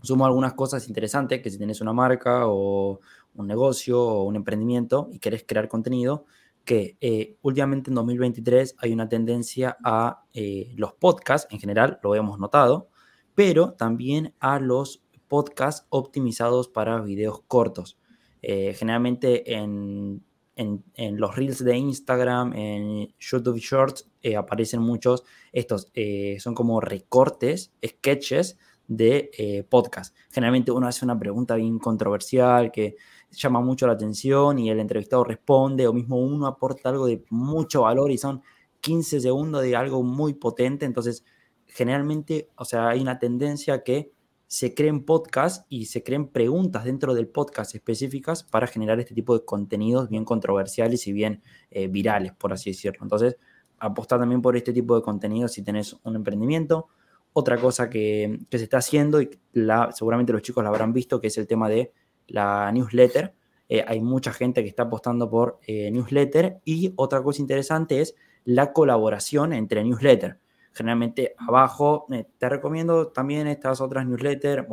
sumo 0.02 0.26
algunas 0.26 0.54
cosas 0.54 0.88
interesantes, 0.88 1.40
que 1.40 1.50
si 1.50 1.58
tienes 1.58 1.80
una 1.80 1.92
marca 1.92 2.42
o 2.46 3.00
un 3.38 3.46
negocio 3.46 4.00
o 4.02 4.24
un 4.24 4.36
emprendimiento 4.36 5.08
y 5.12 5.18
querés 5.18 5.44
crear 5.46 5.68
contenido, 5.68 6.26
que 6.64 6.98
eh, 7.00 7.36
últimamente 7.40 7.90
en 7.90 7.94
2023 7.94 8.76
hay 8.78 8.92
una 8.92 9.08
tendencia 9.08 9.78
a 9.82 10.24
eh, 10.34 10.72
los 10.76 10.92
podcasts 10.92 11.48
en 11.50 11.60
general, 11.60 11.98
lo 12.02 12.14
hemos 12.14 12.38
notado, 12.38 12.90
pero 13.34 13.72
también 13.72 14.34
a 14.40 14.58
los 14.58 15.02
podcasts 15.28 15.86
optimizados 15.88 16.68
para 16.68 17.00
videos 17.00 17.42
cortos. 17.46 17.98
Eh, 18.42 18.74
generalmente 18.74 19.54
en 19.54 20.22
en, 20.56 21.20
los 21.20 21.36
reels 21.36 21.62
de 21.62 21.76
Instagram, 21.76 22.52
en 22.52 23.14
YouTube 23.20 23.58
Shorts, 23.58 24.10
aparecen 24.36 24.82
muchos, 24.82 25.22
estos 25.52 25.92
son 26.40 26.52
como 26.56 26.80
recortes, 26.80 27.72
sketches 27.86 28.58
de 28.88 29.30
eh, 29.36 29.64
podcast. 29.68 30.16
Generalmente 30.30 30.72
uno 30.72 30.88
hace 30.88 31.04
una 31.04 31.18
pregunta 31.18 31.54
bien 31.54 31.78
controversial 31.78 32.72
que 32.72 32.96
llama 33.30 33.60
mucho 33.60 33.86
la 33.86 33.94
atención 33.94 34.58
y 34.58 34.70
el 34.70 34.80
entrevistado 34.80 35.24
responde, 35.24 35.86
o 35.86 35.92
mismo 35.92 36.18
uno 36.18 36.46
aporta 36.46 36.88
algo 36.88 37.06
de 37.06 37.24
mucho 37.30 37.82
valor 37.82 38.10
y 38.10 38.18
son 38.18 38.42
15 38.80 39.20
segundos 39.20 39.62
de 39.62 39.76
algo 39.76 40.02
muy 40.02 40.34
potente. 40.34 40.86
Entonces, 40.86 41.24
generalmente, 41.66 42.48
o 42.56 42.64
sea, 42.64 42.88
hay 42.88 43.00
una 43.00 43.18
tendencia 43.18 43.82
que 43.82 44.12
se 44.46 44.74
creen 44.74 45.04
podcasts 45.04 45.66
y 45.68 45.86
se 45.86 46.02
creen 46.02 46.26
preguntas 46.28 46.84
dentro 46.84 47.14
del 47.14 47.28
podcast 47.28 47.74
específicas 47.74 48.42
para 48.42 48.66
generar 48.66 48.98
este 48.98 49.14
tipo 49.14 49.38
de 49.38 49.44
contenidos 49.44 50.08
bien 50.08 50.24
controversiales 50.24 51.06
y 51.06 51.12
bien 51.12 51.42
eh, 51.70 51.86
virales, 51.86 52.32
por 52.32 52.54
así 52.54 52.70
decirlo. 52.70 53.00
Entonces, 53.02 53.36
apostar 53.78 54.18
también 54.18 54.40
por 54.40 54.56
este 54.56 54.72
tipo 54.72 54.96
de 54.96 55.02
contenidos 55.02 55.52
si 55.52 55.62
tenés 55.62 55.96
un 56.02 56.16
emprendimiento. 56.16 56.88
Otra 57.34 57.58
cosa 57.58 57.90
que, 57.90 58.40
se 58.50 58.56
está 58.56 58.78
haciendo, 58.78 59.20
y 59.20 59.38
la, 59.52 59.92
seguramente 59.92 60.32
los 60.32 60.40
chicos 60.40 60.64
la 60.64 60.70
habrán 60.70 60.94
visto, 60.94 61.20
que 61.20 61.28
es 61.28 61.36
el 61.36 61.46
tema 61.46 61.68
de 61.68 61.92
la 62.28 62.70
newsletter. 62.72 63.34
Eh, 63.68 63.84
hay 63.86 64.00
mucha 64.00 64.32
gente 64.32 64.62
que 64.62 64.68
está 64.68 64.84
apostando 64.84 65.28
por 65.28 65.58
eh, 65.66 65.90
newsletter. 65.90 66.60
Y 66.64 66.92
otra 66.96 67.22
cosa 67.22 67.42
interesante 67.42 68.00
es 68.00 68.14
la 68.44 68.72
colaboración 68.72 69.52
entre 69.52 69.84
newsletter. 69.84 70.38
Generalmente 70.72 71.34
abajo 71.38 72.06
eh, 72.12 72.26
te 72.38 72.48
recomiendo 72.48 73.08
también 73.08 73.46
estas 73.48 73.80
otras 73.80 74.06
newsletters, 74.06 74.66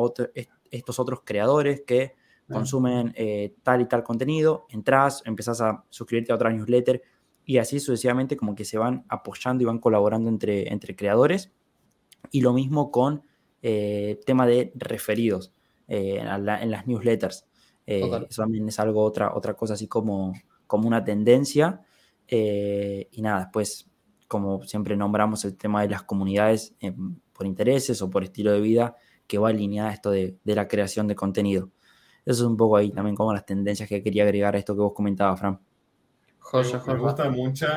estos 0.69 0.99
otros 0.99 1.21
creadores 1.23 1.81
que 1.81 2.15
consumen 2.47 3.11
eh, 3.15 3.55
tal 3.63 3.81
y 3.81 3.85
tal 3.85 4.03
contenido, 4.03 4.67
entras, 4.69 5.23
empezás 5.25 5.61
a 5.61 5.83
suscribirte 5.89 6.31
a 6.31 6.35
otra 6.35 6.51
newsletter 6.51 7.01
y 7.43 7.57
así 7.57 7.79
sucesivamente 7.79 8.37
como 8.37 8.53
que 8.53 8.65
se 8.65 8.77
van 8.77 9.03
apoyando 9.09 9.63
y 9.63 9.65
van 9.65 9.79
colaborando 9.79 10.29
entre, 10.29 10.71
entre 10.71 10.95
creadores. 10.95 11.51
Y 12.29 12.41
lo 12.41 12.53
mismo 12.53 12.91
con 12.91 13.23
tema 13.61 14.45
de 14.45 14.71
referidos 14.75 15.54
en, 15.87 16.71
las 16.71 16.87
newsletters. 16.87 17.45
eso 17.85 18.27
también 18.35 18.67
es 18.67 18.79
algo, 18.79 19.03
otra, 19.03 19.33
otra 19.35 19.53
cosa 19.53 19.75
así 19.75 19.87
como, 19.87 20.33
como 20.67 20.87
una 20.87 21.03
tendencia. 21.03 21.81
y 22.27 23.21
nada, 23.21 23.39
después 23.41 23.89
como 24.27 24.63
siempre 24.63 24.95
nombramos 24.95 25.45
el 25.45 25.55
tema 25.55 25.81
de 25.81 25.89
las 25.89 26.03
comunidades 26.03 26.75
eh, 26.81 26.93
por 27.33 27.45
intereses 27.45 28.01
o 28.01 28.09
por 28.09 28.23
estilo 28.23 28.51
de 28.51 28.61
vida, 28.61 28.95
que 29.27 29.37
va 29.37 29.49
alineada 29.49 29.89
a 29.89 29.93
esto 29.93 30.11
de, 30.11 30.37
la 30.43 30.67
creación 30.67 31.07
de 31.07 31.15
contenido. 31.15 31.71
Eso 32.25 32.43
es 32.43 32.49
un 32.49 32.57
poco 32.57 32.77
ahí 32.77 32.91
también 32.91 33.15
como 33.15 33.33
las 33.33 33.45
tendencias 33.45 33.87
que 33.87 34.01
quería 34.01 34.23
agregar 34.23 34.55
a 34.55 34.59
esto 34.59 34.75
que 34.75 34.81
vos 34.81 34.93
comentabas, 34.93 35.39
Fran. 35.39 35.59
me, 36.53 36.97
gusta 36.97 37.29
mucho, 37.29 37.67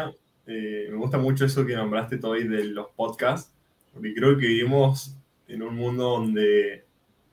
eh, 0.46 0.88
me 0.90 0.96
gusta 0.96 1.18
mucho 1.18 1.44
eso 1.44 1.66
que 1.66 1.76
nombraste 1.76 2.18
hoy 2.22 2.48
de 2.48 2.64
los 2.64 2.88
podcasts, 2.90 3.54
porque 3.92 4.14
creo 4.14 4.38
que 4.38 4.46
vivimos 4.46 5.16
en 5.48 5.62
un 5.62 5.76
mundo 5.76 6.04
donde 6.04 6.86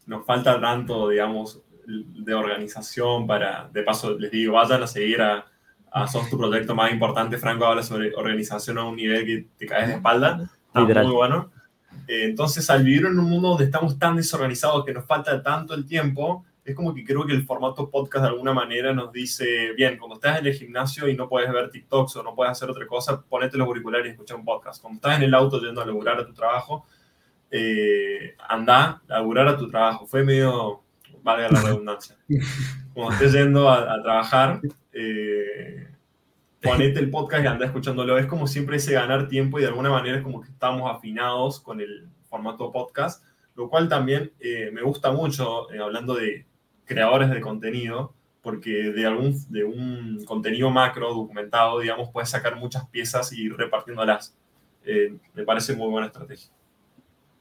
nos 0.05 0.25
falta 0.25 0.59
tanto, 0.59 1.09
digamos, 1.09 1.61
de 1.87 2.33
organización 2.33 3.27
para, 3.27 3.69
de 3.71 3.83
paso 3.83 4.17
les 4.17 4.31
digo, 4.31 4.53
vayan 4.53 4.83
a 4.83 4.87
seguir 4.87 5.21
a, 5.21 5.45
a 5.91 6.07
Sos 6.07 6.29
tu 6.29 6.37
proyecto 6.37 6.75
más 6.75 6.91
importante. 6.91 7.37
Franco 7.37 7.65
habla 7.65 7.83
sobre 7.83 8.13
organización 8.15 8.77
a 8.77 8.83
un 8.83 8.95
nivel 8.95 9.25
que 9.25 9.47
te 9.57 9.65
caes 9.65 9.87
de 9.87 9.93
espalda. 9.95 10.49
Está 10.73 11.03
muy 11.03 11.13
bueno. 11.13 11.51
Eh, 12.07 12.25
entonces, 12.25 12.69
al 12.69 12.83
vivir 12.83 13.05
en 13.05 13.17
un 13.17 13.29
mundo 13.29 13.49
donde 13.49 13.65
estamos 13.65 13.97
tan 13.97 14.15
desorganizados 14.17 14.83
que 14.83 14.93
nos 14.93 15.05
falta 15.05 15.41
tanto 15.41 15.73
el 15.73 15.85
tiempo, 15.85 16.45
es 16.65 16.75
como 16.75 16.93
que 16.93 17.05
creo 17.05 17.25
que 17.25 17.33
el 17.33 17.45
formato 17.45 17.89
podcast 17.89 18.23
de 18.23 18.29
alguna 18.29 18.51
manera 18.51 18.91
nos 18.91 19.11
dice, 19.11 19.73
bien, 19.77 19.97
cuando 19.97 20.15
estás 20.15 20.39
en 20.39 20.47
el 20.47 20.53
gimnasio 20.53 21.07
y 21.07 21.15
no 21.15 21.29
puedes 21.29 21.51
ver 21.51 21.69
TikToks 21.69 22.15
o 22.17 22.23
no 22.23 22.35
puedes 22.35 22.51
hacer 22.51 22.69
otra 22.69 22.85
cosa, 22.87 23.21
ponete 23.21 23.57
los 23.57 23.67
auriculares 23.67 24.07
y 24.07 24.09
escucha 24.09 24.35
un 24.35 24.43
podcast. 24.43 24.81
Cuando 24.81 24.97
estás 24.97 25.17
en 25.17 25.23
el 25.23 25.33
auto 25.33 25.61
yendo 25.61 25.81
a 25.81 25.85
laburar 25.85 26.19
a 26.19 26.25
tu 26.25 26.33
trabajo, 26.33 26.85
eh, 27.57 28.35
anda 28.49 29.01
a 29.07 29.13
laburar 29.13 29.47
a 29.47 29.57
tu 29.57 29.69
trabajo. 29.69 30.05
Fue 30.05 30.25
medio, 30.25 30.83
valga 31.23 31.49
la 31.49 31.61
redundancia. 31.61 32.17
Cuando 32.93 33.13
estés 33.13 33.31
yendo 33.31 33.69
a, 33.69 34.01
trabajar, 34.03 34.59
eh, 34.91 35.87
ponete 36.61 36.99
el 36.99 37.09
podcast 37.09 37.45
y 37.45 37.47
anda 37.47 37.65
escuchándolo. 37.65 38.17
Es 38.17 38.25
como 38.25 38.47
siempre 38.47 38.75
ese 38.75 38.93
ganar 38.93 39.29
tiempo 39.29 39.57
y 39.57 39.61
de 39.61 39.69
alguna 39.69 39.89
manera 39.89 40.17
es 40.17 40.23
como 40.23 40.41
que 40.41 40.49
estamos 40.49 40.93
afinados 40.93 41.61
con 41.61 41.79
el 41.79 42.09
formato 42.29 42.73
podcast, 42.73 43.23
lo 43.55 43.69
cual 43.69 43.87
también 43.87 44.33
eh, 44.41 44.69
me 44.73 44.81
gusta 44.81 45.11
mucho, 45.11 45.71
eh, 45.71 45.79
hablando 45.79 46.15
de 46.15 46.45
creadores 46.83 47.29
de 47.29 47.39
contenido, 47.39 48.13
porque 48.41 48.91
de, 48.91 49.05
algún, 49.05 49.33
de 49.49 49.63
un 49.63 50.25
contenido 50.25 50.69
macro 50.69 51.13
documentado, 51.13 51.79
digamos, 51.79 52.09
puedes 52.11 52.29
sacar 52.29 52.57
muchas 52.57 52.85
piezas 52.89 53.31
y 53.31 53.43
ir 53.43 53.55
repartiéndolas. 53.55 54.35
Me 55.33 55.43
parece 55.43 55.75
muy 55.75 55.89
buena 55.89 56.07
estrategia. 56.07 56.54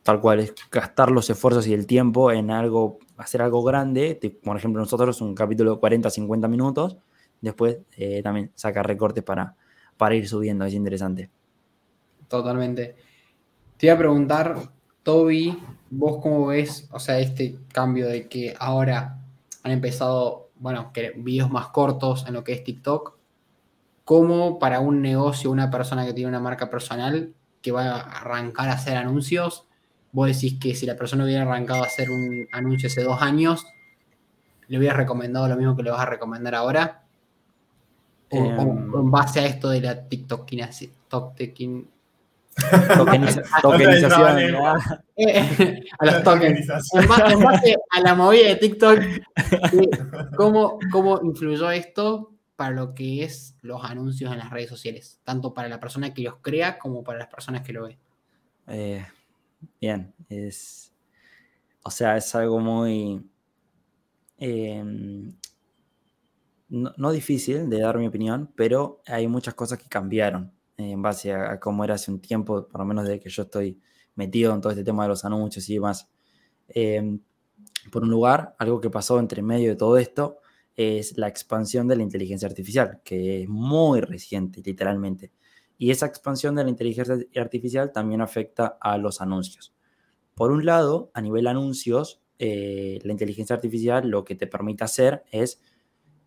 Tal 0.05 0.21
cual, 0.21 0.41
es 0.41 0.55
gastar 0.71 1.11
los 1.11 1.31
esfuerzos 1.31 1.67
y 1.67 1.73
el 1.73 1.87
tiempo 1.87 2.31
en 2.31 2.51
algo, 2.51 2.99
hacer 3.17 3.41
algo 3.41 3.63
grande, 3.63 4.21
por 4.45 4.55
ejemplo 4.55 4.83
nosotros 4.83 5.23
un 5.23 5.35
capítulo 5.35 5.73
de 5.73 5.81
40, 5.81 6.11
50 6.11 6.47
minutos, 6.47 6.99
después 7.41 7.79
eh, 7.97 8.23
también 8.23 8.53
sacar 8.55 8.87
recortes 8.87 9.25
para, 9.25 9.57
para 9.97 10.15
ir 10.15 10.29
subiendo, 10.29 10.67
es 10.67 10.75
interesante. 10.75 11.31
Totalmente. 12.29 12.97
Te 13.79 13.87
iba 13.87 13.95
a 13.95 13.99
preguntar, 13.99 14.71
Toby, 15.03 15.59
vos 15.89 16.21
cómo 16.23 16.49
ves, 16.49 16.87
o 16.93 17.01
sea, 17.01 17.19
este 17.19 17.57
cambio 17.73 18.07
de 18.07 18.29
que 18.29 18.55
ahora 18.59 19.19
han 19.63 19.73
empezado, 19.73 20.51
bueno, 20.57 20.93
videos 21.17 21.51
más 21.51 21.69
cortos 21.69 22.27
en 22.29 22.35
lo 22.35 22.45
que 22.45 22.53
es 22.53 22.63
TikTok, 22.63 23.17
¿cómo 24.05 24.59
para 24.59 24.81
un 24.81 25.01
negocio, 25.01 25.51
una 25.51 25.71
persona 25.71 26.05
que 26.05 26.13
tiene 26.13 26.29
una 26.29 26.41
marca 26.41 26.69
personal 26.69 27.33
que 27.63 27.73
va 27.73 27.87
a 27.87 28.01
arrancar 28.01 28.69
a 28.69 28.75
hacer 28.75 28.99
anuncios, 28.99 29.67
vos 30.15 30.29
decís 30.29 30.59
que 30.61 30.75
si 30.75 30.87
la 30.87 30.97
persona 30.97 31.25
hubiera 31.25 31.43
arrancado 31.43 31.83
a 31.83 31.87
hacer 31.87 32.09
un 32.09 32.47
anuncio 32.53 32.87
hace 32.87 33.03
dos 33.03 33.21
años, 33.21 33.67
le 34.69 34.79
hubieras 34.79 34.97
recomendado 34.97 35.49
lo 35.49 35.57
mismo 35.57 35.77
que 35.77 35.83
le 35.83 35.91
vas 35.91 36.01
a 36.01 36.07
recomendar 36.07 36.55
ahora? 36.55 37.03
O, 38.31 38.37
em, 38.37 38.95
en 38.95 39.11
base 39.11 39.41
a 39.41 39.47
esto 39.47 39.69
de 39.69 39.81
la 39.81 40.09
TikTok 40.09 40.49
tokenización. 42.97 43.45
tokenización. 43.61 44.57
a 45.99 46.07
los 46.07 46.23
tokens. 46.23 46.69
En 46.93 47.09
base, 47.43 47.77
a 47.91 48.01
la 48.01 48.15
movida 48.15 48.47
de 48.49 48.57
TikTok, 48.57 49.01
¿cómo, 50.37 50.79
¿cómo 50.93 51.21
influyó 51.25 51.73
esto 51.73 52.31
para 52.55 52.71
lo 52.71 52.95
que 52.95 53.25
es 53.25 53.57
los 53.63 53.83
anuncios 53.85 54.33
en 54.33 54.39
las 54.39 54.51
redes 54.51 54.69
sociales, 54.69 55.19
tanto 55.25 55.53
para 55.53 55.69
la 55.69 55.81
persona 55.81 56.15
que 56.15 56.23
los 56.23 56.37
crea 56.37 56.79
como 56.79 57.03
para 57.03 57.19
las 57.19 57.29
personas 57.29 57.63
que 57.63 57.73
lo 57.73 57.85
ven. 57.85 57.99
Eh, 58.69 59.05
bien, 59.81 60.15
es, 60.29 60.93
o 61.83 61.91
sea, 61.91 62.17
es 62.17 62.35
algo 62.35 62.61
muy, 62.61 63.25
em, 64.39 65.35
no, 66.69 67.13
difícil 67.13 67.69
de 67.71 67.81
dar 67.81 67.99
mi 67.99 68.07
opinión, 68.07 68.51
pero 68.57 69.03
hay 69.07 69.29
muchas 69.29 69.55
cosas 69.55 69.79
que 69.79 69.89
cambiaron 69.89 70.53
en 70.77 71.03
base 71.03 71.33
a, 71.33 71.61
cómo 71.61 71.85
era 71.85 71.95
hace 71.95 72.11
un 72.11 72.21
tiempo, 72.21 72.67
por 72.69 72.81
lo 72.81 72.87
menos 72.87 73.05
desde 73.05 73.21
que 73.21 73.31
yo 73.31 73.43
estoy 73.45 73.81
metido 74.17 74.55
en 74.55 74.61
todo 74.61 74.73
este 74.73 74.85
tema 74.85 75.05
de 75.05 75.11
los 75.11 75.25
anuncios 75.25 75.69
y 75.69 75.75
demás. 75.75 76.09
Em, 76.69 77.21
por 77.93 78.03
un 78.03 78.11
lugar, 78.11 78.55
algo 78.59 78.81
que 78.81 78.91
pasó 78.91 79.19
entre 79.19 79.43
medio 79.43 79.71
de 79.71 79.77
todo 79.77 79.99
esto 79.99 80.39
es 80.77 81.17
la 81.19 81.29
expansión 81.29 81.87
de 81.87 81.97
la 81.97 82.03
inteligencia 82.03 82.49
artificial, 82.49 83.01
que 83.05 83.43
es 83.43 83.49
muy 83.49 84.01
reciente, 84.01 84.63
literalmente. 84.65 85.33
Y 85.77 85.91
esa 85.91 86.07
expansión 86.07 86.55
de 86.55 86.65
la 86.65 86.71
inteligencia 86.71 87.17
artificial 87.37 87.93
también 87.93 88.21
afecta 88.21 88.79
a 88.81 88.97
los 88.99 89.21
anuncios. 89.21 89.75
Por 90.35 90.51
un 90.51 90.65
lado, 90.65 91.11
a 91.15 91.21
nivel 91.21 91.47
anuncios, 91.47 92.23
eh, 92.39 92.99
la 93.03 93.13
inteligencia 93.13 93.55
artificial 93.55 94.09
lo 94.09 94.25
que 94.25 94.35
te 94.35 94.47
permite 94.47 94.85
hacer 94.85 95.25
es 95.31 95.61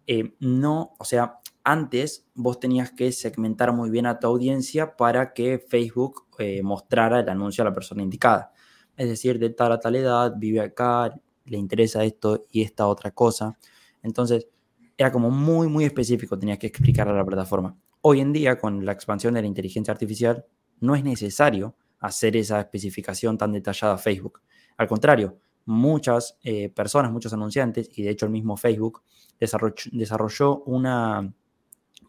eh, 0.08 0.36
no, 0.40 0.96
o 1.00 1.04
sea, 1.04 1.40
antes 1.66 2.26
vos 2.34 2.62
tenías 2.62 2.92
que 2.92 3.12
segmentar 3.12 3.74
muy 3.74 3.90
bien 3.90 4.06
a 4.06 4.20
tu 4.20 4.28
audiencia 4.28 4.96
para 4.96 5.34
que 5.34 5.60
Facebook 5.60 6.26
eh, 6.40 6.64
mostrara 6.64 7.20
el 7.20 7.28
anuncio 7.28 7.62
a 7.62 7.66
la 7.66 7.74
persona 7.74 8.04
indicada. 8.04 8.54
Es 8.96 9.10
decir, 9.10 9.38
de 9.38 9.50
tal 9.50 9.74
a 9.74 9.80
tal 9.80 9.98
edad, 9.98 10.34
vive 10.38 10.62
acá, 10.62 11.14
le 11.46 11.58
interesa 11.58 12.06
esto 12.06 12.46
y 12.52 12.62
esta 12.62 12.88
otra 12.88 13.12
cosa. 13.12 13.58
Entonces, 14.02 14.48
era 14.98 15.12
como 15.12 15.30
muy, 15.30 15.68
muy 15.68 15.84
específico, 15.84 16.40
tenías 16.40 16.58
que 16.58 16.68
explicar 16.68 17.10
a 17.10 17.14
la 17.14 17.26
plataforma. 17.26 17.78
Hoy 18.10 18.22
en 18.22 18.32
día, 18.32 18.58
con 18.58 18.86
la 18.86 18.94
expansión 18.94 19.34
de 19.34 19.42
la 19.42 19.50
inteligencia 19.50 19.92
artificial, 19.92 20.46
no 20.80 20.96
es 20.96 21.04
necesario 21.04 21.76
hacer 22.00 22.38
esa 22.38 22.62
especificación 22.62 23.38
tan 23.38 23.52
detallada 23.52 23.96
a 23.96 23.98
Facebook. 23.98 24.40
Al 24.78 24.88
contrario, 24.88 25.40
muchas 25.66 26.38
eh, 26.42 26.70
personas, 26.70 27.12
muchos 27.12 27.34
anunciantes, 27.34 27.90
y 27.98 28.04
de 28.04 28.12
hecho 28.12 28.26
el 28.26 28.32
mismo 28.32 28.56
Facebook, 28.56 29.02
desarrolló, 29.42 30.64
una 30.64 31.34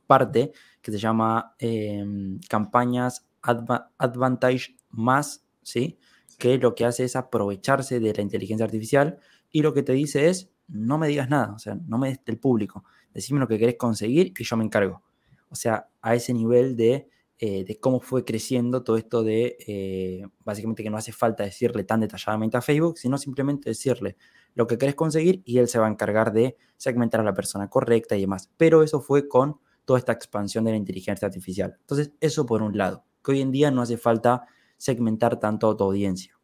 parte 0.06 0.52
que 0.80 0.92
se 0.92 0.98
llama 0.98 1.56
em, 1.58 2.38
campañas 2.48 3.26
Advantage 3.42 4.76
más, 4.90 5.48
¿sí? 5.64 5.98
que 6.38 6.58
lo 6.58 6.76
que 6.76 6.84
hace 6.84 7.02
es 7.02 7.16
aprovecharse 7.16 7.98
de 7.98 8.14
la 8.14 8.22
inteligencia 8.22 8.64
artificial 8.64 9.18
y 9.50 9.62
lo 9.62 9.74
que 9.74 9.82
te 9.82 9.94
dice 9.94 10.28
es, 10.28 10.48
no 10.68 10.96
me 10.96 11.08
digas 11.08 11.28
nada, 11.28 11.54
o 11.54 11.58
sea, 11.58 11.74
no 11.74 11.98
me 11.98 12.10
des 12.10 12.24
del 12.24 12.38
público, 12.38 12.84
decime 13.12 13.40
lo 13.40 13.48
que 13.48 13.58
querés 13.58 13.74
conseguir 13.76 14.32
y 14.38 14.44
yo 14.44 14.56
me 14.56 14.62
encargo. 14.62 15.07
O 15.50 15.54
sea, 15.54 15.88
a 16.02 16.14
ese 16.14 16.32
nivel 16.34 16.76
de, 16.76 17.08
eh, 17.38 17.78
cómo 17.80 18.00
fue 18.00 18.24
creciendo 18.24 18.82
todo 18.82 18.96
esto 18.96 19.22
de, 19.22 19.56
eh, 19.66 20.26
básicamente 20.44 20.82
que 20.82 20.90
no 20.90 20.96
hace 20.96 21.12
falta 21.12 21.44
decirle 21.44 21.84
tan 21.84 22.00
detalladamente 22.00 22.56
a 22.56 22.62
Facebook, 22.62 22.98
sino 22.98 23.18
simplemente 23.18 23.70
decirle 23.70 24.16
lo 24.54 24.66
que 24.66 24.78
querés 24.78 24.94
conseguir 24.94 25.42
y 25.44 25.58
él 25.58 25.68
se 25.68 25.78
va 25.78 25.86
a 25.86 25.90
encargar 25.90 26.32
de 26.32 26.56
segmentar 26.76 27.20
a 27.20 27.24
la 27.24 27.34
persona 27.34 27.68
correcta 27.70 28.16
y 28.16 28.22
demás. 28.22 28.50
Pero 28.56 28.82
eso 28.82 29.00
fue 29.00 29.28
con 29.28 29.60
toda 29.84 29.98
esta 29.98 30.12
expansión 30.12 30.64
de 30.64 30.72
la 30.72 30.76
inteligencia 30.76 31.26
artificial. 31.26 31.76
Entonces, 31.80 32.12
eso 32.20 32.44
por 32.44 32.62
un 32.62 32.76
lado, 32.76 33.04
que 33.24 33.32
hoy 33.32 33.40
en 33.40 33.52
día 33.52 33.70
no 33.70 33.82
hace 33.82 33.96
falta 33.96 34.46
segmentar 34.76 35.38
tanto 35.40 35.70
a 35.70 35.76
tu 35.76 35.84
audiencia. 35.84 36.38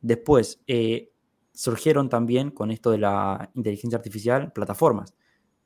Después, 0.00 0.62
eh, 0.66 1.12
surgieron 1.52 2.08
también 2.08 2.52
con 2.52 2.70
esto 2.70 2.90
de 2.92 2.98
la 2.98 3.50
inteligencia 3.54 3.96
artificial 3.96 4.52
plataformas. 4.52 5.14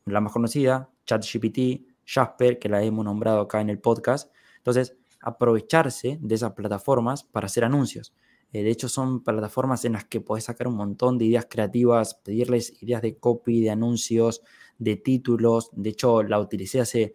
La 0.06 0.20
más 0.20 0.32
conocida, 0.32 0.90
ChatGPT, 1.04 1.91
Jasper, 2.06 2.58
que 2.58 2.68
la 2.68 2.82
hemos 2.82 3.04
nombrado 3.04 3.40
acá 3.40 3.60
en 3.60 3.70
el 3.70 3.78
podcast. 3.78 4.32
Entonces, 4.58 4.96
aprovecharse 5.20 6.18
de 6.20 6.34
esas 6.34 6.52
plataformas 6.52 7.22
para 7.22 7.46
hacer 7.46 7.64
anuncios. 7.64 8.14
Eh, 8.52 8.62
de 8.62 8.70
hecho, 8.70 8.88
son 8.88 9.22
plataformas 9.22 9.84
en 9.84 9.94
las 9.94 10.04
que 10.04 10.20
podés 10.20 10.44
sacar 10.44 10.68
un 10.68 10.76
montón 10.76 11.18
de 11.18 11.26
ideas 11.26 11.46
creativas, 11.48 12.14
pedirles 12.14 12.82
ideas 12.82 13.02
de 13.02 13.16
copy, 13.16 13.60
de 13.60 13.70
anuncios, 13.70 14.42
de 14.78 14.96
títulos. 14.96 15.70
De 15.72 15.90
hecho, 15.90 16.22
la 16.22 16.38
utilicé 16.38 16.80
hace, 16.80 17.14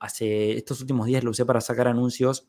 hace 0.00 0.56
estos 0.56 0.80
últimos 0.80 1.06
días, 1.06 1.22
lo 1.24 1.30
usé 1.30 1.44
para 1.44 1.60
sacar 1.60 1.88
anuncios 1.88 2.48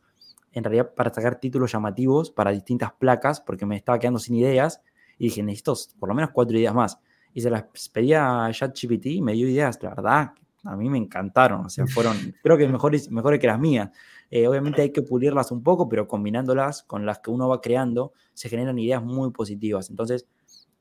en 0.53 0.63
realidad 0.63 0.93
para 0.95 1.13
sacar 1.13 1.39
títulos 1.39 1.71
llamativos 1.71 2.31
para 2.31 2.51
distintas 2.51 2.93
placas, 2.93 3.41
porque 3.41 3.65
me 3.65 3.75
estaba 3.75 3.99
quedando 3.99 4.19
sin 4.19 4.35
ideas, 4.35 4.81
y 5.17 5.25
dije, 5.25 5.43
necesito 5.43 5.75
por 5.99 6.09
lo 6.09 6.15
menos 6.15 6.31
cuatro 6.31 6.57
ideas 6.57 6.73
más. 6.73 6.99
Y 7.33 7.41
se 7.41 7.49
las 7.49 7.65
pedí 7.91 8.13
a 8.13 8.49
ChatGPT 8.51 9.07
y 9.07 9.21
me 9.21 9.33
dio 9.33 9.47
ideas, 9.49 9.81
la 9.81 9.89
verdad, 9.89 10.31
a 10.63 10.75
mí 10.75 10.89
me 10.89 10.97
encantaron, 10.97 11.65
o 11.65 11.69
sea, 11.69 11.85
fueron, 11.87 12.35
creo 12.41 12.57
que 12.57 12.67
mejores, 12.69 13.11
mejores 13.11 13.39
que 13.39 13.47
las 13.47 13.59
mías. 13.59 13.89
Eh, 14.29 14.47
obviamente 14.47 14.81
hay 14.81 14.91
que 14.91 15.01
pulirlas 15.01 15.51
un 15.51 15.61
poco, 15.61 15.87
pero 15.87 16.07
combinándolas 16.07 16.83
con 16.83 17.05
las 17.05 17.19
que 17.19 17.31
uno 17.31 17.47
va 17.47 17.61
creando, 17.61 18.13
se 18.33 18.49
generan 18.49 18.79
ideas 18.79 19.03
muy 19.03 19.31
positivas. 19.31 19.89
Entonces, 19.89 20.27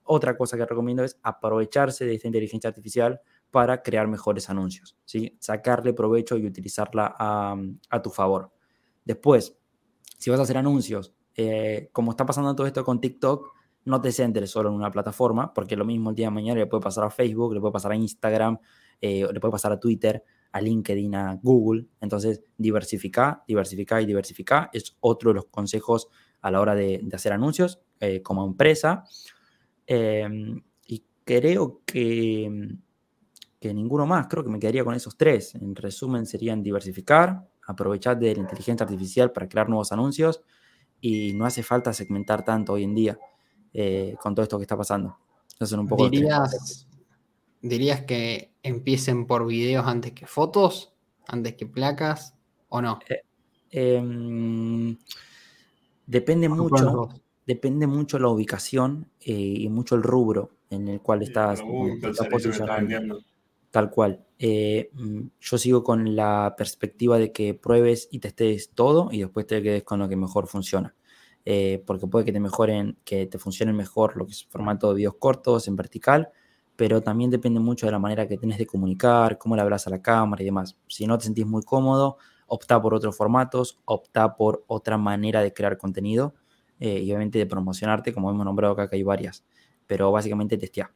otra 0.04 0.36
cosa 0.36 0.56
que 0.56 0.64
recomiendo 0.64 1.04
es 1.04 1.18
aprovecharse 1.22 2.04
de 2.04 2.14
esta 2.14 2.28
inteligencia 2.28 2.68
artificial 2.68 3.20
para 3.50 3.82
crear 3.82 4.08
mejores 4.08 4.48
anuncios, 4.48 4.96
¿sí? 5.04 5.36
sacarle 5.38 5.92
provecho 5.92 6.38
y 6.38 6.46
utilizarla 6.46 7.14
a, 7.18 7.56
a 7.90 8.02
tu 8.02 8.10
favor. 8.10 8.50
Después, 9.04 9.56
si 10.18 10.30
vas 10.30 10.40
a 10.40 10.44
hacer 10.44 10.56
anuncios, 10.56 11.14
eh, 11.34 11.88
como 11.92 12.12
está 12.12 12.26
pasando 12.26 12.54
todo 12.54 12.66
esto 12.66 12.84
con 12.84 13.00
TikTok, 13.00 13.52
no 13.84 14.00
te 14.00 14.12
centres 14.12 14.50
solo 14.50 14.68
en 14.68 14.76
una 14.76 14.90
plataforma, 14.90 15.52
porque 15.52 15.76
lo 15.76 15.84
mismo 15.84 16.10
el 16.10 16.16
día 16.16 16.26
de 16.26 16.30
mañana 16.30 16.60
le 16.60 16.66
puede 16.66 16.82
pasar 16.82 17.04
a 17.04 17.10
Facebook, 17.10 17.54
le 17.54 17.60
puede 17.60 17.72
pasar 17.72 17.92
a 17.92 17.96
Instagram, 17.96 18.58
eh, 19.02 19.26
le 19.30 19.40
puede 19.40 19.52
pasar 19.52 19.72
a 19.72 19.80
Twitter, 19.80 20.24
a 20.52 20.60
LinkedIn, 20.60 21.14
a 21.16 21.34
Google. 21.42 21.86
Entonces, 22.00 22.42
diversificar, 22.56 23.42
diversificar 23.48 24.00
y 24.00 24.06
diversificar 24.06 24.70
es 24.72 24.96
otro 25.00 25.30
de 25.30 25.34
los 25.34 25.46
consejos 25.46 26.08
a 26.40 26.50
la 26.52 26.60
hora 26.60 26.76
de, 26.76 27.04
hacer 27.12 27.32
anuncios 27.32 27.80
eh, 27.98 28.22
como 28.22 28.46
empresa. 28.46 29.04
Em, 29.86 30.62
y 30.86 31.04
creo 31.24 31.82
que, 31.84 32.76
que 33.58 33.74
ninguno 33.74 34.06
más, 34.06 34.28
creo 34.28 34.44
que 34.44 34.50
me 34.50 34.60
quedaría 34.60 34.84
con 34.84 34.94
esos 34.94 35.16
tres. 35.16 35.56
En 35.56 35.74
resumen, 35.74 36.24
serían 36.24 36.62
diversificar, 36.62 37.48
aprovechar 37.66 38.18
de 38.18 38.34
la 38.36 38.40
inteligencia 38.40 38.84
artificial 38.84 39.32
para 39.32 39.48
crear 39.48 39.68
nuevos 39.68 39.90
anuncios 39.90 40.42
y 41.00 41.32
no 41.32 41.44
hace 41.44 41.64
falta 41.64 41.92
segmentar 41.92 42.44
tanto 42.44 42.74
hoy 42.74 42.84
en 42.84 42.94
día 42.94 43.18
eh, 43.72 44.14
con 44.22 44.32
todo 44.34 44.44
esto 44.44 44.58
que 44.58 44.62
está 44.62 44.76
pasando. 44.76 45.18
Entonces, 45.54 45.76
un 45.76 45.88
poco 45.88 46.08
¿Dirías, 46.08 46.86
¿Dirías 47.62 48.02
que 48.02 48.52
empiecen 48.62 49.26
por 49.26 49.46
videos 49.46 49.86
antes 49.86 50.12
que 50.12 50.26
fotos, 50.26 50.92
antes 51.26 51.54
que 51.54 51.66
placas 51.66 52.34
o 52.68 52.82
no? 52.82 52.98
Eh, 53.08 53.22
em, 53.70 54.96
depende 56.06 56.48
mucho, 56.48 57.08
depende 57.46 57.86
mucho 57.86 58.18
la 58.18 58.28
ubicación 58.28 59.08
eh, 59.20 59.32
y 59.32 59.68
mucho 59.68 59.94
el 59.94 60.02
rubro 60.02 60.50
en 60.70 60.88
el 60.88 61.00
cual 61.00 61.22
estás, 61.22 61.62
estás 62.02 62.26
posicionando. 62.28 63.20
Tal 63.70 63.90
cual. 63.90 64.22
Eh, 64.38 64.90
mm, 64.92 65.20
yo 65.40 65.58
sigo 65.58 65.82
con 65.82 66.14
la 66.14 66.54
perspectiva 66.58 67.18
de 67.18 67.32
que 67.32 67.54
pruebes 67.54 68.08
y 68.10 68.18
testes 68.18 68.70
todo 68.70 69.08
y 69.10 69.20
después 69.20 69.46
te 69.46 69.62
quedes 69.62 69.82
con 69.82 69.98
lo 69.98 70.08
que 70.08 70.16
mejor 70.16 70.46
funciona. 70.46 70.94
Eh, 71.44 71.82
porque 71.86 72.06
puede 72.06 72.24
que 72.24 72.32
te 72.32 72.40
mejoren, 72.40 72.98
que 73.04 73.26
te 73.26 73.38
funcionen 73.38 73.74
mejor 73.74 74.16
lo 74.16 74.26
que 74.26 74.32
es 74.32 74.44
formato 74.44 74.90
de 74.90 74.96
videos 74.96 75.14
cortos 75.18 75.66
en 75.68 75.76
vertical, 75.76 76.28
pero 76.82 77.00
también 77.00 77.30
depende 77.30 77.60
mucho 77.60 77.86
de 77.86 77.92
la 77.92 78.00
manera 78.00 78.26
que 78.26 78.36
tienes 78.36 78.58
de 78.58 78.66
comunicar, 78.66 79.38
cómo 79.38 79.54
le 79.54 79.62
hablas 79.62 79.86
a 79.86 79.90
la 79.90 80.02
cámara 80.02 80.42
y 80.42 80.46
demás. 80.46 80.76
Si 80.88 81.06
no 81.06 81.16
te 81.16 81.26
sentís 81.26 81.46
muy 81.46 81.62
cómodo, 81.62 82.16
opta 82.48 82.82
por 82.82 82.92
otros 82.92 83.16
formatos, 83.16 83.78
opta 83.84 84.34
por 84.34 84.64
otra 84.66 84.98
manera 84.98 85.42
de 85.42 85.52
crear 85.52 85.78
contenido 85.78 86.34
eh, 86.80 86.98
y 86.98 87.04
obviamente 87.12 87.38
de 87.38 87.46
promocionarte, 87.46 88.12
como 88.12 88.32
hemos 88.32 88.44
nombrado 88.44 88.72
acá, 88.72 88.90
que 88.90 88.96
hay 88.96 89.04
varias, 89.04 89.46
pero 89.86 90.10
básicamente 90.10 90.58
testea. 90.58 90.90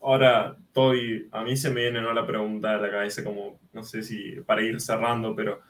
Ahora, 0.00 0.56
estoy, 0.68 1.28
a 1.32 1.44
mí 1.44 1.54
se 1.54 1.68
me 1.68 1.82
viene 1.82 2.00
¿no? 2.00 2.14
la 2.14 2.26
pregunta 2.26 2.72
de 2.74 2.80
la 2.80 2.90
cabeza, 2.90 3.22
como, 3.22 3.58
no 3.74 3.82
sé 3.82 4.02
si 4.02 4.40
para 4.46 4.62
ir 4.62 4.80
cerrando, 4.80 5.36
pero 5.36 5.60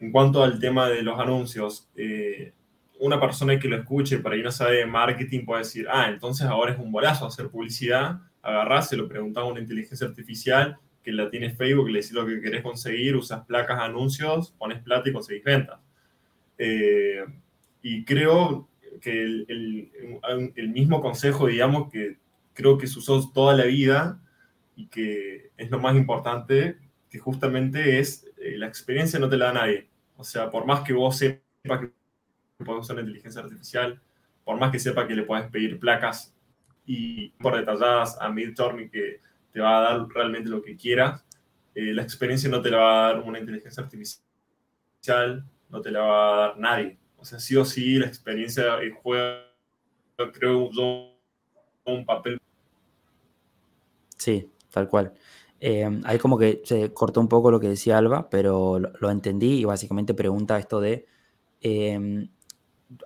en 0.00 0.10
cuanto 0.10 0.42
al 0.42 0.58
tema 0.58 0.88
de 0.88 1.02
los 1.02 1.20
anuncios, 1.20 1.90
eh, 1.96 2.54
una 2.98 3.20
persona 3.20 3.58
que 3.58 3.68
lo 3.68 3.76
escuche, 3.76 4.20
para 4.20 4.36
ir 4.36 4.44
no 4.44 4.50
sabe 4.50 4.76
de 4.76 4.86
marketing, 4.86 5.44
puede 5.44 5.64
decir, 5.64 5.86
ah, 5.90 6.08
entonces 6.08 6.46
ahora 6.46 6.72
es 6.72 6.78
un 6.78 6.90
bolazo 6.90 7.26
hacer 7.26 7.50
publicidad, 7.50 8.20
agarrás, 8.44 8.88
se 8.88 8.96
lo 8.96 9.08
preguntás 9.08 9.42
a 9.42 9.46
una 9.46 9.60
inteligencia 9.60 10.06
artificial 10.06 10.78
que 11.02 11.12
la 11.12 11.30
tiene 11.30 11.50
Facebook, 11.50 11.88
le 11.88 12.00
decís 12.00 12.12
lo 12.12 12.26
que 12.26 12.40
querés 12.40 12.62
conseguir, 12.62 13.16
usas 13.16 13.44
placas, 13.44 13.80
anuncios, 13.80 14.52
pones 14.58 14.82
plata 14.82 15.08
y 15.08 15.12
conseguís 15.12 15.44
ventas. 15.44 15.78
Eh, 16.56 17.24
y 17.82 18.04
creo 18.04 18.68
que 19.00 19.22
el, 19.22 19.90
el 20.54 20.68
mismo 20.68 21.02
consejo, 21.02 21.48
digamos, 21.48 21.90
que 21.92 22.16
creo 22.54 22.78
que 22.78 22.86
se 22.86 22.98
usó 22.98 23.30
toda 23.32 23.54
la 23.54 23.64
vida 23.64 24.20
y 24.76 24.86
que 24.86 25.50
es 25.56 25.70
lo 25.70 25.78
más 25.78 25.94
importante, 25.94 26.78
que 27.10 27.18
justamente 27.18 27.98
es 27.98 28.26
eh, 28.38 28.56
la 28.56 28.66
experiencia 28.66 29.18
no 29.18 29.28
te 29.28 29.36
la 29.36 29.46
da 29.46 29.52
nadie. 29.52 29.88
O 30.16 30.24
sea, 30.24 30.50
por 30.50 30.66
más 30.66 30.80
que 30.80 30.92
vos 30.92 31.16
sepas 31.16 31.80
que 31.80 31.90
puedes 32.64 32.82
usar 32.82 32.96
la 32.96 33.02
inteligencia 33.02 33.42
artificial, 33.42 34.00
por 34.44 34.58
más 34.58 34.70
que 34.70 34.78
sepa 34.78 35.06
que 35.06 35.14
le 35.14 35.22
puedes 35.22 35.50
pedir 35.50 35.78
placas 35.78 36.33
y 36.86 37.30
por 37.30 37.56
detalladas 37.56 38.16
a 38.20 38.28
Midjourney 38.28 38.90
que 38.90 39.20
te 39.52 39.60
va 39.60 39.78
a 39.78 39.82
dar 39.82 40.08
realmente 40.08 40.50
lo 40.50 40.62
que 40.62 40.76
quieras, 40.76 41.24
eh, 41.74 41.92
la 41.92 42.02
experiencia 42.02 42.48
no 42.48 42.60
te 42.60 42.70
la 42.70 42.78
va 42.78 43.08
a 43.08 43.12
dar 43.12 43.22
una 43.22 43.38
inteligencia 43.38 43.82
artificial, 43.82 45.44
no 45.70 45.80
te 45.80 45.90
la 45.90 46.00
va 46.00 46.34
a 46.34 46.36
dar 46.48 46.58
nadie. 46.58 46.98
O 47.16 47.24
sea, 47.24 47.38
sí 47.38 47.56
o 47.56 47.64
sí, 47.64 47.98
la 47.98 48.06
experiencia 48.06 48.78
juega, 49.02 49.44
creo, 50.32 50.70
un 51.84 52.04
papel. 52.04 52.38
Sí, 54.16 54.50
tal 54.70 54.88
cual. 54.88 55.14
Eh, 55.60 55.88
ahí 56.04 56.18
como 56.18 56.36
que 56.36 56.60
se 56.64 56.92
cortó 56.92 57.20
un 57.20 57.28
poco 57.28 57.50
lo 57.50 57.60
que 57.60 57.68
decía 57.68 57.96
Alba, 57.96 58.28
pero 58.28 58.78
lo, 58.78 59.10
entendí 59.10 59.60
y 59.60 59.64
básicamente 59.64 60.12
pregunta 60.14 60.58
esto 60.58 60.80
de, 60.80 61.06
eh, 61.62 62.28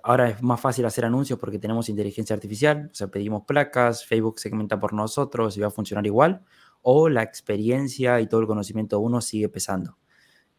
ahora 0.03 0.29
es 0.29 0.41
más 0.41 0.59
fácil 0.59 0.85
hacer 0.85 1.05
anuncios 1.05 1.39
porque 1.39 1.59
tenemos 1.59 1.89
inteligencia 1.89 2.33
artificial, 2.35 2.89
o 2.91 2.95
sea, 2.95 3.07
pedimos 3.07 3.43
placas, 3.45 4.05
Facebook 4.05 4.39
segmenta 4.39 4.79
por 4.79 4.93
nosotros 4.93 5.57
y 5.57 5.61
va 5.61 5.67
a 5.67 5.71
funcionar 5.71 6.05
igual, 6.05 6.43
o 6.81 7.09
la 7.09 7.23
experiencia 7.23 8.19
y 8.21 8.27
todo 8.27 8.41
el 8.41 8.47
conocimiento 8.47 8.97
de 8.97 9.03
uno 9.03 9.21
sigue 9.21 9.49
pesando. 9.49 9.97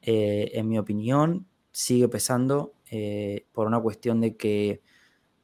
Eh, 0.02 0.52
en 0.54 0.68
mi 0.68 0.78
opinión, 0.78 1.46
sigue 1.72 2.08
pesando 2.08 2.74
eh, 2.90 3.46
por 3.52 3.66
una 3.66 3.80
cuestión 3.80 4.20
de 4.20 4.36
que 4.36 4.82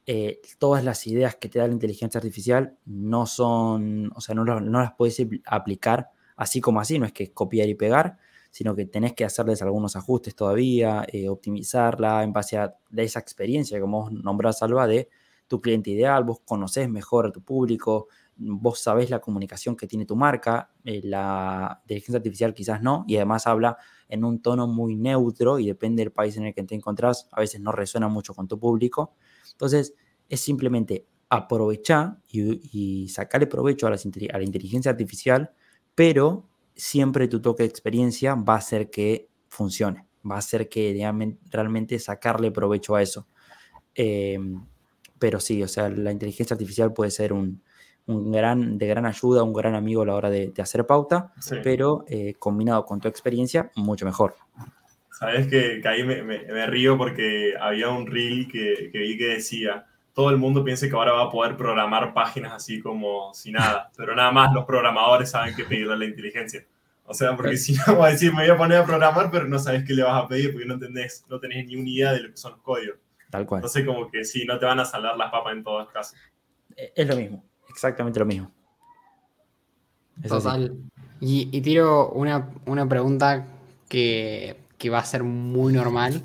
eh, 0.05 0.41
todas 0.57 0.83
las 0.83 1.05
ideas 1.07 1.35
que 1.35 1.49
te 1.49 1.59
da 1.59 1.67
la 1.67 1.73
inteligencia 1.73 2.17
artificial 2.17 2.77
no 2.85 3.25
son, 3.25 4.11
o 4.15 4.21
sea, 4.21 4.35
no, 4.35 4.43
no 4.45 4.79
las 4.79 4.93
puedes 4.93 5.21
aplicar 5.45 6.11
así 6.37 6.61
como 6.61 6.79
así, 6.79 6.97
no 6.99 7.05
es 7.05 7.11
que 7.11 7.33
copiar 7.33 7.67
y 7.67 7.75
pegar, 7.75 8.17
sino 8.51 8.75
que 8.75 8.85
tenés 8.85 9.13
que 9.13 9.25
hacerles 9.25 9.61
algunos 9.61 9.95
ajustes 9.95 10.35
todavía, 10.35 11.05
optimizarla 11.29 12.23
en 12.23 12.33
base 12.33 12.57
a 12.57 12.73
esa 12.95 13.19
experiencia, 13.19 13.79
como 13.79 14.03
vos 14.03 14.11
nombrás, 14.11 14.59
Salva, 14.59 14.87
de 14.87 15.09
tu 15.47 15.61
cliente 15.61 15.91
ideal, 15.91 16.23
vos 16.23 16.41
conocés 16.45 16.89
mejor 16.89 17.27
a 17.27 17.31
tu 17.31 17.41
público, 17.41 18.07
vos 18.35 18.79
sabés 18.79 19.09
la 19.09 19.19
comunicación 19.19 19.75
que 19.75 19.87
tiene 19.87 20.05
tu 20.05 20.15
marca, 20.15 20.71
eh, 20.83 21.01
la 21.03 21.79
inteligencia 21.83 22.17
artificial 22.17 22.53
quizás 22.53 22.81
no, 22.81 23.05
y 23.07 23.15
además 23.15 23.47
habla 23.47 23.77
en 24.09 24.23
un 24.23 24.41
tono 24.41 24.67
muy 24.67 24.95
neutro 24.95 25.59
y 25.59 25.67
depende 25.67 26.01
del 26.03 26.11
país 26.11 26.37
en 26.37 26.45
el 26.45 26.53
que 26.53 26.63
te 26.63 26.75
encontrás, 26.75 27.27
a 27.31 27.39
veces 27.39 27.61
no 27.61 27.71
resuena 27.71 28.07
mucho 28.07 28.33
con 28.33 28.47
tu 28.47 28.59
público. 28.59 29.15
Entonces, 29.53 29.93
es 30.29 30.39
simplemente 30.39 31.07
aprovechar 31.29 32.17
y, 32.29 33.07
sacarle 33.09 33.47
provecho 33.47 33.87
a 33.87 33.89
la 33.89 34.43
inteligencia 34.43 34.91
artificial, 34.91 35.51
pero 35.95 36.45
siempre 36.77 37.27
tu 37.27 37.41
toque 37.41 37.63
de 37.63 37.69
experiencia 37.69 38.35
va 38.35 38.53
a 38.53 38.57
hacer 38.57 38.89
que 38.89 39.29
funcione, 39.49 40.05
va 40.29 40.35
a 40.35 40.39
hacer 40.39 40.69
que 40.69 40.95
realmente 41.51 41.99
sacarle 41.99 42.51
provecho 42.51 42.95
a 42.95 43.01
eso. 43.01 43.27
Em, 43.95 44.63
pero 45.19 45.39
sí, 45.39 45.63
o 45.63 45.67
sea, 45.67 45.89
la 45.89 46.11
inteligencia 46.11 46.53
artificial 46.53 46.93
puede 46.93 47.11
ser 47.11 47.33
un, 47.33 47.61
un 48.07 48.31
gran, 48.31 48.77
de 48.77 48.87
gran 48.87 49.05
ayuda, 49.05 49.43
un 49.43 49.53
gran 49.53 49.75
amigo 49.75 50.01
a 50.01 50.05
la 50.05 50.15
hora 50.15 50.29
de, 50.29 50.53
hacer 50.59 50.85
pauta, 50.85 51.33
pero 51.63 52.05
eh, 52.07 52.35
combinado 52.39 52.85
con 52.85 52.99
tu 52.99 53.07
experiencia, 53.07 53.69
mucho 53.75 54.05
mejor. 54.05 54.35
Sabes 55.11 55.47
que, 55.47 55.81
ahí 55.85 56.03
me, 56.03 56.67
río 56.67 56.97
porque 56.97 57.53
había 57.59 57.89
un 57.89 58.07
reel 58.07 58.47
que, 58.47 58.91
vi 58.93 59.17
que 59.17 59.29
decía, 59.35 59.85
todo 60.17 60.31
el 60.31 60.37
mundo 60.37 60.63
piensa 60.63 60.89
que 60.89 60.95
ahora 60.95 61.11
va 61.11 61.25
a 61.25 61.29
poder 61.29 61.55
programar 61.55 62.11
páginas 62.11 62.53
así 62.53 62.81
como 62.81 63.31
si 63.35 63.51
nada, 63.51 63.91
pero 63.95 64.15
nada 64.15 64.31
más 64.31 64.51
los 64.51 64.65
programadores 64.65 65.29
saben 65.29 65.55
qué 65.55 65.63
pedirle 65.63 65.93
a 65.93 65.97
la 65.97 66.05
inteligencia. 66.05 66.65
O 67.05 67.13
sea, 67.13 67.35
porque 67.35 67.55
si 67.55 67.75
no, 67.75 67.99
va 67.99 68.07
a 68.07 68.09
decir, 68.09 68.33
me 68.33 68.41
voy 68.41 68.49
a 68.49 68.57
poner 68.57 68.79
a 68.79 68.85
programar, 68.85 69.29
pero 69.29 69.45
no 69.45 69.59
sabes 69.59 69.83
qué 69.85 69.93
le 69.93 70.01
vas 70.01 70.23
a 70.23 70.27
pedir 70.27 70.51
porque 70.51 70.65
no 70.65 70.73
entendés, 70.73 71.23
no 71.29 71.39
tenés 71.39 71.67
ni 71.67 71.75
una 71.75 71.89
idea 71.89 72.13
de 72.13 72.23
lo 72.23 72.31
que 72.31 72.37
son 72.37 72.53
los 72.53 72.61
códigos. 72.61 72.97
Tal 73.29 73.45
cual. 73.45 73.59
Entonces, 73.59 73.85
como 73.85 74.09
que 74.09 74.25
sí, 74.25 74.43
no 74.45 74.57
te 74.57 74.65
van 74.65 74.79
a 74.79 74.85
salar 74.85 75.15
las 75.15 75.29
papas 75.29 75.53
en 75.53 75.63
todos 75.63 75.87
casos. 75.91 76.17
Es 76.75 77.07
lo 77.07 77.15
mismo 77.15 77.43
exactamente 77.77 78.19
lo 78.19 78.25
mismo. 78.25 78.51
Total. 80.27 80.75
Y, 81.19 81.61
tiro 81.61 82.09
una, 82.09 82.89
pregunta 82.89 83.45
que, 83.87 84.57
va 84.91 84.99
a 84.99 85.05
ser 85.05 85.23
muy 85.23 85.73
normal, 85.73 86.23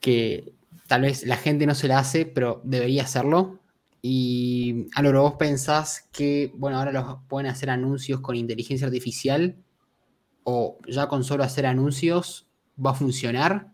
que 0.00 0.52
tal 0.86 1.02
vez 1.02 1.24
la 1.26 1.36
gente 1.36 1.66
no 1.66 1.74
se 1.74 1.88
la 1.88 1.98
hace, 1.98 2.26
pero 2.26 2.60
debería 2.64 3.02
hacerlo. 3.02 3.60
Y 4.00 4.88
a 4.94 5.02
lo 5.02 5.12
que 5.12 5.18
vos 5.18 5.34
pensás 5.34 6.08
que, 6.12 6.52
bueno, 6.56 6.78
ahora 6.78 6.92
los 6.92 7.18
pueden 7.28 7.50
hacer 7.50 7.70
anuncios 7.70 8.20
con 8.20 8.36
inteligencia 8.36 8.86
artificial 8.86 9.56
o 10.44 10.78
ya 10.88 11.06
con 11.06 11.22
solo 11.22 11.44
hacer 11.44 11.66
anuncios 11.66 12.48
va 12.84 12.90
a 12.90 12.94
funcionar 12.94 13.72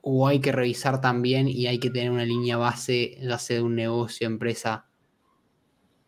o 0.00 0.28
hay 0.28 0.40
que 0.40 0.52
revisar 0.52 1.00
también 1.00 1.48
y 1.48 1.66
hay 1.66 1.78
que 1.78 1.90
tener 1.90 2.10
una 2.10 2.24
línea 2.24 2.56
base, 2.56 3.18
ya 3.20 3.38
sea 3.38 3.56
de 3.56 3.62
un 3.62 3.74
negocio, 3.74 4.26
empresa, 4.26 4.86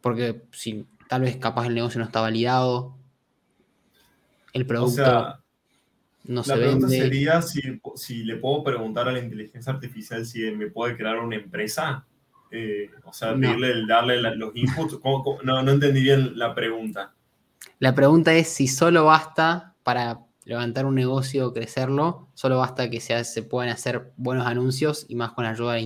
porque 0.01 0.43
si 0.53 0.87
tal 1.09 1.23
vez 1.23 1.37
capaz 1.37 1.67
el 1.67 1.75
negocio 1.75 1.99
no 1.99 2.07
está 2.07 2.21
validado, 2.21 2.97
el 4.53 4.67
producto 4.67 5.03
no 5.03 5.33
se 5.33 5.39
vende. 6.25 6.43
La 6.47 6.55
pregunta 6.57 6.89
sería 6.89 7.43
si, 7.43 8.25
le 8.25 8.37
puedo 8.37 8.63
preguntar 8.65 9.09
a 9.09 9.13
la 9.13 9.21
inteligencia 9.21 9.73
artificial 9.73 10.25
si 10.25 10.51
me 10.53 10.69
puede 10.69 10.97
crear 10.97 11.19
una 11.19 11.37
empresa. 11.37 12.07
Eh, 12.51 12.91
o 13.05 13.13
sea, 13.13 13.35
darle 13.35 14.21
los 14.37 14.55
inputs. 14.55 14.99
No, 15.45 15.63
no 15.63 15.71
entendí 15.71 16.03
bien 16.03 16.39
la 16.39 16.55
pregunta. 16.55 17.15
La 17.79 17.95
pregunta 17.95 18.35
es 18.35 18.49
si 18.49 18.67
solo 18.67 19.05
basta 19.05 19.75
para 19.83 20.21
levantar 20.45 20.87
un 20.87 20.95
negocio 20.95 21.47
o 21.47 21.53
crecerlo, 21.53 22.29
solo 22.35 22.59
basta 22.59 22.91
que 22.91 23.01
se, 23.01 23.23
se 23.25 23.43
puedan 23.43 23.71
hacer 23.71 24.13
buenos 24.17 24.47
anuncios 24.47 25.07
y 25.09 25.15
más 25.15 25.33
con 25.33 25.45
la 25.45 25.51
ayuda 25.51 25.75
de 25.75 25.81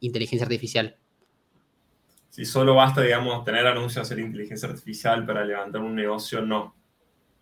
inteligencia 0.00 0.44
artificial 0.44 0.96
si 2.32 2.46
solo 2.46 2.74
basta, 2.74 3.02
digamos, 3.02 3.44
tener 3.44 3.66
anuncios, 3.66 4.06
hacer 4.06 4.18
inteligencia 4.18 4.66
artificial 4.66 5.26
para 5.26 5.44
levantar 5.44 5.82
un 5.82 5.94
negocio, 5.94 6.40
no. 6.40 6.74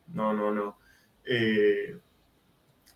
No, 0.09 0.33
no, 0.33 0.51
no. 0.51 0.79
Eh, 1.25 1.97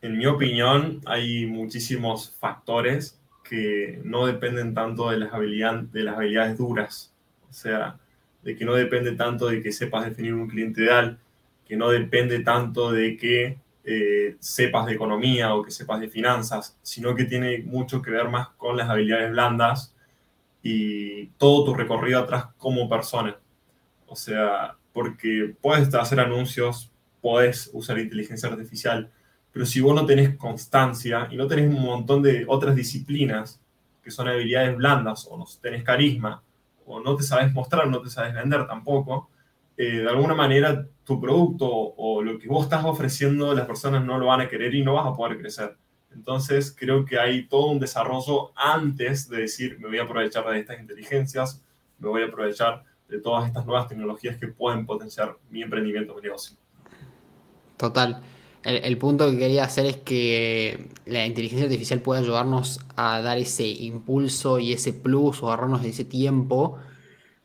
en 0.05 0.19
mi 0.19 0.27
opinión, 0.27 1.01
hay 1.07 1.47
muchísimos 1.47 2.31
factores 2.39 3.19
que 3.43 4.03
no 4.05 4.27
dependen 4.27 4.75
tanto 4.75 5.09
de 5.09 5.17
las, 5.17 5.33
habilidades, 5.33 6.59
duras. 6.59 7.11
O 7.49 7.53
sea, 7.55 7.99
de 8.43 8.55
que 8.55 8.67
no 8.67 8.75
depende 8.75 9.13
tanto 9.13 9.47
de 9.47 9.63
que 9.63 9.73
sepas 9.73 10.05
definir 10.05 10.35
un 10.35 10.47
cliente 10.47 10.83
ideal, 10.83 11.19
que 11.67 11.75
no 11.77 11.89
depende 11.89 12.41
tanto 12.41 12.93
de 12.93 13.17
que 13.17 13.57
eh, 13.85 14.37
sepas 14.41 14.85
de 14.85 14.93
economía 14.93 15.55
o 15.55 15.63
que 15.63 15.71
sepas 15.71 16.01
de 16.01 16.11
finanzas, 16.11 16.77
sino 16.83 17.15
que 17.15 17.25
tiene 17.25 17.63
mucho 17.65 18.03
que 18.03 18.11
ver 18.11 18.29
más 18.29 18.49
con 18.59 18.77
las 18.77 18.91
habilidades 18.91 19.31
blandas 19.31 19.95
y 20.63 21.29
todo 21.39 21.65
tu 21.65 21.75
recorrido 21.75 22.21
atrás 22.21 22.49
como 22.59 22.91
persona. 22.91 23.39
O 24.07 24.17
sea, 24.17 24.77
porque 24.93 25.55
puedes 25.63 25.95
hacer 25.95 26.21
anuncios, 26.21 26.93
puedes 27.23 27.71
usar 27.73 27.99
inteligencia 27.99 28.51
artificial, 28.51 29.11
pero 29.55 29.67
si 29.67 29.81
vos 29.81 29.95
no 29.95 30.05
tenés 30.05 30.37
constancia 30.37 31.29
y 31.31 31.37
no 31.37 31.47
tenés 31.47 31.73
un 31.73 31.81
montón 31.81 32.21
de 32.25 32.45
otras 32.49 32.75
disciplinas 32.75 33.61
que 34.03 34.11
son 34.11 34.27
habilidades 34.27 34.77
blandas 34.77 35.29
o 35.31 35.39
no 35.39 35.47
tenés 35.63 35.85
carisma 35.85 36.43
o 36.85 36.99
no 36.99 37.15
te 37.15 37.23
sabes 37.23 37.55
mostrar, 37.55 37.87
no 37.87 38.03
te 38.03 38.11
sabes 38.11 38.35
vender 38.35 38.67
tampoco, 38.67 39.31
eh, 39.77 39.99
de 39.99 40.09
alguna 40.09 40.35
manera 40.35 40.85
tu 41.05 41.21
producto 41.21 41.69
o 41.71 42.21
lo 42.21 42.37
que 42.37 42.49
vos 42.49 42.65
estás 42.65 42.85
ofreciendo 42.85 43.55
las 43.55 43.65
personas 43.65 44.05
no 44.05 44.19
lo 44.19 44.27
van 44.27 44.41
a 44.41 44.49
querer 44.49 44.75
y 44.75 44.83
no 44.83 44.95
vas 44.95 45.07
a 45.07 45.15
poder 45.15 45.39
crecer. 45.39 45.77
Entonces, 46.13 46.75
creo 46.77 47.05
que 47.05 47.21
hay 47.21 47.47
todo 47.47 47.69
un 47.69 47.79
desarrollo 47.79 48.51
antes 48.57 49.29
de 49.29 49.43
decir, 49.43 49.79
me 49.79 49.87
voy 49.87 49.99
a 49.99 50.03
aprovechar 50.03 50.45
de 50.47 50.59
estas 50.59 50.81
inteligencias, 50.81 51.63
me 52.01 52.09
voy 52.09 52.23
a 52.23 52.27
aprovechar 52.27 52.83
de 53.09 53.21
todas 53.21 53.47
estas 53.47 53.65
nuevas 53.65 53.87
tecnologías 53.87 54.37
que 54.37 54.49
pueden 54.49 54.85
potenciar 54.85 55.37
mi 55.49 55.63
emprendimiento, 55.63 56.13
mi 56.17 56.23
negocio. 56.23 56.57
Total. 57.77 58.34
El, 58.65 58.97
punto 58.97 59.31
que 59.31 59.37
quería 59.37 59.65
hacer 59.65 59.85
es 59.85 59.97
que 59.99 60.89
la 61.05 61.27
inteligencia 61.27 61.67
artificial 61.67 62.01
puede 62.01 62.23
ayudarnos 62.23 62.81
a 62.97 63.21
dar 63.21 63.37
ese 63.37 63.67
impulso 63.67 64.59
y 64.59 64.73
ese 64.73 64.95
plus 64.95 65.43
o 65.43 65.49
agarrarnos 65.49 65.83
de 65.83 65.91
ese 65.91 66.07
tiempo, 66.07 66.79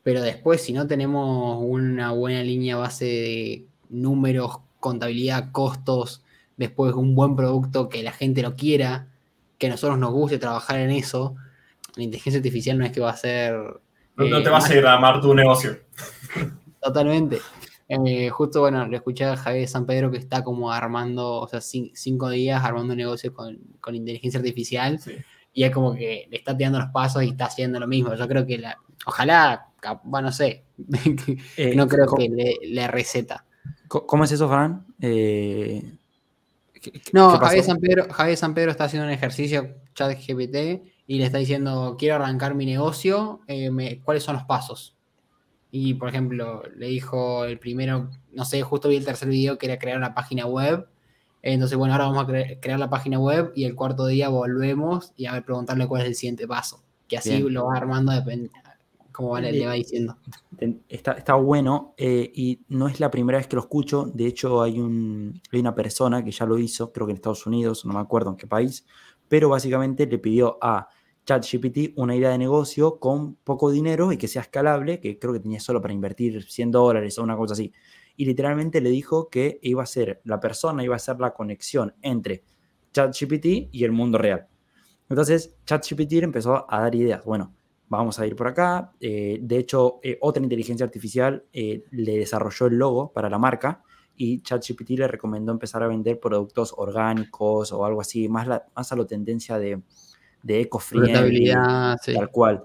pero 0.02 0.22
después 0.22 0.62
si 0.62 0.72
no 0.72 0.86
tenemos 0.86 1.58
una 1.60 2.12
buena 2.12 2.42
línea 2.42 2.76
base 2.76 3.04
de 3.04 3.66
números, 3.90 4.60
contabilidad, 4.78 5.52
costos, 5.52 6.22
después 6.56 6.94
un 6.94 7.14
buen 7.14 7.36
producto 7.36 7.90
que 7.90 8.02
la 8.02 8.12
gente 8.12 8.40
lo 8.40 8.56
quiera, 8.56 9.08
que 9.58 9.66
a 9.66 9.70
nosotros 9.70 9.98
nos 9.98 10.12
guste 10.12 10.38
trabajar 10.38 10.78
en 10.78 10.90
eso, 10.90 11.36
la 11.96 12.04
inteligencia 12.04 12.38
artificial 12.38 12.78
no 12.78 12.86
es 12.86 12.92
que 12.92 13.00
va 13.00 13.10
a 13.10 13.16
ser... 13.16 13.54
No, 14.16 14.42
te 14.42 14.48
eh, 14.48 14.50
vas 14.50 14.70
a 14.70 14.74
ir 14.74 14.86
a 14.86 14.94
amar 14.94 15.20
tu 15.20 15.34
negocio. 15.34 15.80
Totalmente. 16.80 17.40
Eh, 17.92 18.30
justo, 18.30 18.60
bueno, 18.60 18.86
le 18.86 18.98
escuché 18.98 19.24
a 19.24 19.36
Javier 19.36 19.66
San 19.66 19.84
Pedro 19.84 20.12
que 20.12 20.18
está 20.18 20.44
como 20.44 20.70
armando, 20.70 21.40
o 21.40 21.48
sea, 21.48 21.60
cinco 21.60 22.30
días 22.30 22.62
armando 22.64 22.92
un 22.92 22.98
negocio 22.98 23.34
con, 23.34 23.58
inteligencia 23.92 24.38
artificial. 24.38 25.00
Y 25.52 25.64
es 25.64 25.72
como 25.72 25.94
que 25.96 26.28
le 26.30 26.36
está 26.36 26.56
tirando 26.56 26.78
los 26.78 26.90
pasos 26.90 27.24
y 27.24 27.30
está 27.30 27.46
haciendo 27.46 27.80
lo 27.80 27.88
mismo. 27.88 28.14
Yo 28.14 28.28
creo 28.28 28.46
que 28.46 28.58
la, 28.58 28.78
ojalá, 29.06 29.72
bueno, 30.04 30.28
no 30.28 30.32
sé, 30.32 30.62
eh, 31.56 31.74
no 31.74 31.88
creo 31.88 32.06
que 32.14 32.56
le, 32.62 32.86
receta. 32.86 33.44
¿Cómo 33.88 34.22
es 34.22 34.30
eso, 34.30 34.48
Fran? 34.48 34.86
Eh, 35.00 35.98
no, 37.12 37.30
Javier 37.38 37.64
San, 37.64 37.80
Pedro, 37.80 38.06
Javier 38.08 38.36
San 38.36 38.54
Pedro 38.54 38.70
está 38.70 38.84
haciendo 38.84 39.08
un 39.08 39.12
ejercicio 39.12 39.74
chat 39.94 40.16
GPT 40.16 40.86
y 41.08 41.18
le 41.18 41.24
está 41.24 41.38
diciendo, 41.38 41.96
quiero 41.98 42.14
arrancar 42.14 42.54
mi 42.54 42.66
negocio, 42.66 43.40
¿cuáles 44.04 44.22
son 44.22 44.36
los 44.36 44.44
pasos? 44.44 44.96
Y, 45.70 45.94
por 45.94 46.08
ejemplo, 46.08 46.62
le 46.76 46.86
dijo 46.86 47.44
el 47.44 47.58
primero, 47.58 48.10
no 48.32 48.44
sé, 48.44 48.62
justo 48.62 48.88
vi 48.88 48.96
el 48.96 49.04
tercer 49.04 49.28
video 49.28 49.58
que 49.58 49.66
era 49.66 49.78
crear 49.78 49.96
una 49.96 50.14
página 50.14 50.46
web. 50.46 50.88
Entonces, 51.42 51.78
bueno, 51.78 51.94
ahora 51.94 52.06
vamos 52.06 52.24
a 52.24 52.60
crear 52.60 52.78
la 52.78 52.90
página 52.90 53.18
web 53.18 53.52
y 53.54 53.64
el 53.64 53.74
cuarto 53.74 54.06
día 54.06 54.28
volvemos 54.28 55.12
y 55.16 55.26
a 55.26 55.40
preguntarle 55.42 55.86
cuál 55.86 56.02
es 56.02 56.08
el 56.08 56.14
siguiente 56.14 56.46
paso. 56.46 56.82
Que 57.08 57.16
así 57.16 57.38
lo 57.38 57.66
va 57.66 57.76
armando 57.76 58.12
como 59.12 59.30
vale, 59.30 59.52
le 59.52 59.66
va 59.66 59.72
diciendo. 59.74 60.16
Está, 60.88 61.12
está 61.12 61.34
bueno 61.34 61.94
eh, 61.98 62.30
y 62.34 62.60
no 62.68 62.88
es 62.88 63.00
la 63.00 63.10
primera 63.10 63.38
vez 63.38 63.46
que 63.46 63.56
lo 63.56 63.62
escucho. 63.62 64.10
De 64.14 64.26
hecho, 64.26 64.62
hay, 64.62 64.78
un, 64.78 65.40
hay 65.52 65.60
una 65.60 65.74
persona 65.74 66.24
que 66.24 66.30
ya 66.30 66.46
lo 66.46 66.58
hizo, 66.58 66.92
creo 66.92 67.06
que 67.06 67.12
en 67.12 67.16
Estados 67.16 67.46
Unidos, 67.46 67.84
no 67.84 67.92
me 67.92 68.00
acuerdo 68.00 68.30
en 68.30 68.36
qué 68.36 68.46
país, 68.46 68.86
pero 69.28 69.48
básicamente 69.48 70.06
le 70.06 70.18
pidió 70.18 70.58
a 70.62 70.88
ChatGPT 71.30 71.92
una 71.94 72.16
idea 72.16 72.30
de 72.30 72.38
negocio 72.38 72.98
con 72.98 73.36
poco 73.36 73.70
dinero 73.70 74.10
y 74.10 74.16
que 74.16 74.26
sea 74.26 74.42
escalable, 74.42 74.98
que 74.98 75.16
creo 75.16 75.32
que 75.32 75.38
tenía 75.38 75.60
solo 75.60 75.80
para 75.80 75.94
invertir 75.94 76.42
100 76.42 76.72
dólares 76.72 77.18
o 77.18 77.22
una 77.22 77.36
cosa 77.36 77.52
así. 77.52 77.72
Y 78.16 78.24
literalmente 78.24 78.80
le 78.80 78.90
dijo 78.90 79.28
que 79.28 79.60
iba 79.62 79.80
a 79.80 79.86
ser 79.86 80.20
la 80.24 80.40
persona, 80.40 80.82
iba 80.82 80.96
a 80.96 80.98
ser 80.98 81.20
la 81.20 81.32
conexión 81.32 81.94
entre 82.02 82.42
ChatGPT 82.92 83.70
y 83.70 83.84
el 83.84 83.92
mundo 83.92 84.18
real. 84.18 84.48
Entonces, 85.08 85.54
ChatGPT 85.66 86.14
empezó 86.14 86.66
a 86.68 86.80
dar 86.80 86.94
ideas. 86.96 87.24
Bueno, 87.24 87.54
vamos 87.88 88.18
a 88.18 88.26
ir 88.26 88.34
por 88.34 88.48
acá. 88.48 88.92
Eh, 88.98 89.38
de 89.40 89.58
hecho, 89.58 90.00
eh, 90.02 90.18
otra 90.22 90.42
inteligencia 90.42 90.84
artificial 90.84 91.44
eh, 91.52 91.84
le 91.92 92.18
desarrolló 92.18 92.66
el 92.66 92.74
logo 92.74 93.12
para 93.12 93.30
la 93.30 93.38
marca 93.38 93.84
y 94.16 94.42
ChatGPT 94.42 94.90
le 94.90 95.06
recomendó 95.06 95.52
empezar 95.52 95.84
a 95.84 95.86
vender 95.86 96.18
productos 96.18 96.74
orgánicos 96.76 97.70
o 97.70 97.84
algo 97.84 98.00
así, 98.00 98.28
más, 98.28 98.48
más 98.74 98.92
a 98.92 98.96
la 98.96 99.06
tendencia 99.06 99.60
de 99.60 99.80
de 100.42 100.62
eco-friendly, 100.62 101.52
tal 101.52 102.30
cual. 102.30 102.64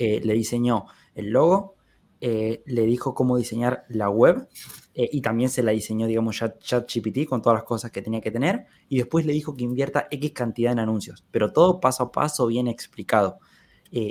Eh, 0.00 0.20
le 0.24 0.32
diseñó 0.32 0.86
el 1.14 1.30
logo, 1.30 1.76
eh, 2.22 2.62
le 2.64 2.86
dijo 2.86 3.14
cómo 3.14 3.36
diseñar 3.36 3.84
la 3.88 4.08
web 4.08 4.48
eh, 4.94 5.10
y 5.12 5.20
también 5.20 5.50
se 5.50 5.62
la 5.62 5.72
diseñó, 5.72 6.06
digamos, 6.06 6.36
ChatGPT 6.36 7.26
con 7.28 7.42
todas 7.42 7.58
las 7.58 7.64
cosas 7.64 7.90
que 7.90 8.00
tenía 8.00 8.22
que 8.22 8.30
tener 8.30 8.64
y 8.88 8.96
después 8.96 9.26
le 9.26 9.34
dijo 9.34 9.54
que 9.54 9.64
invierta 9.64 10.08
X 10.10 10.32
cantidad 10.32 10.72
en 10.72 10.78
anuncios, 10.78 11.24
pero 11.30 11.52
todo 11.52 11.80
paso 11.80 12.04
a 12.04 12.12
paso 12.12 12.46
bien 12.46 12.66
explicado. 12.66 13.40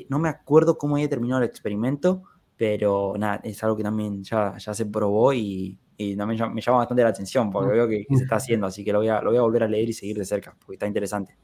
no 0.09 0.19
me 0.19 0.29
acuerdo 0.29 0.77
cómo 0.77 0.95
había 0.95 1.09
terminado 1.09 1.41
el 1.41 1.49
experimento, 1.49 2.21
pero 2.55 3.15
nada, 3.17 3.41
es 3.43 3.63
algo 3.63 3.75
que 3.75 3.83
también 3.83 4.23
ya, 4.23 4.57
ya 4.57 4.73
se 4.75 4.85
probó 4.85 5.33
y, 5.33 5.79
también 6.17 6.53
me 6.53 6.61
llama 6.61 6.77
bastante 6.77 7.03
la 7.03 7.09
atención 7.09 7.49
porque 7.49 7.71
veo 7.71 7.87
que, 7.87 8.05
se 8.09 8.23
está 8.23 8.35
haciendo, 8.35 8.67
así 8.67 8.85
que 8.85 8.93
lo 8.93 8.99
voy, 8.99 9.07
a, 9.07 9.21
lo 9.21 9.31
voy 9.31 9.37
a 9.39 9.41
volver 9.41 9.63
a 9.63 9.67
leer 9.67 9.89
y 9.89 9.93
seguir 9.93 10.17
de 10.19 10.25
cerca, 10.25 10.55
porque 10.59 10.75
está 10.75 10.85
interesante. 10.85 11.35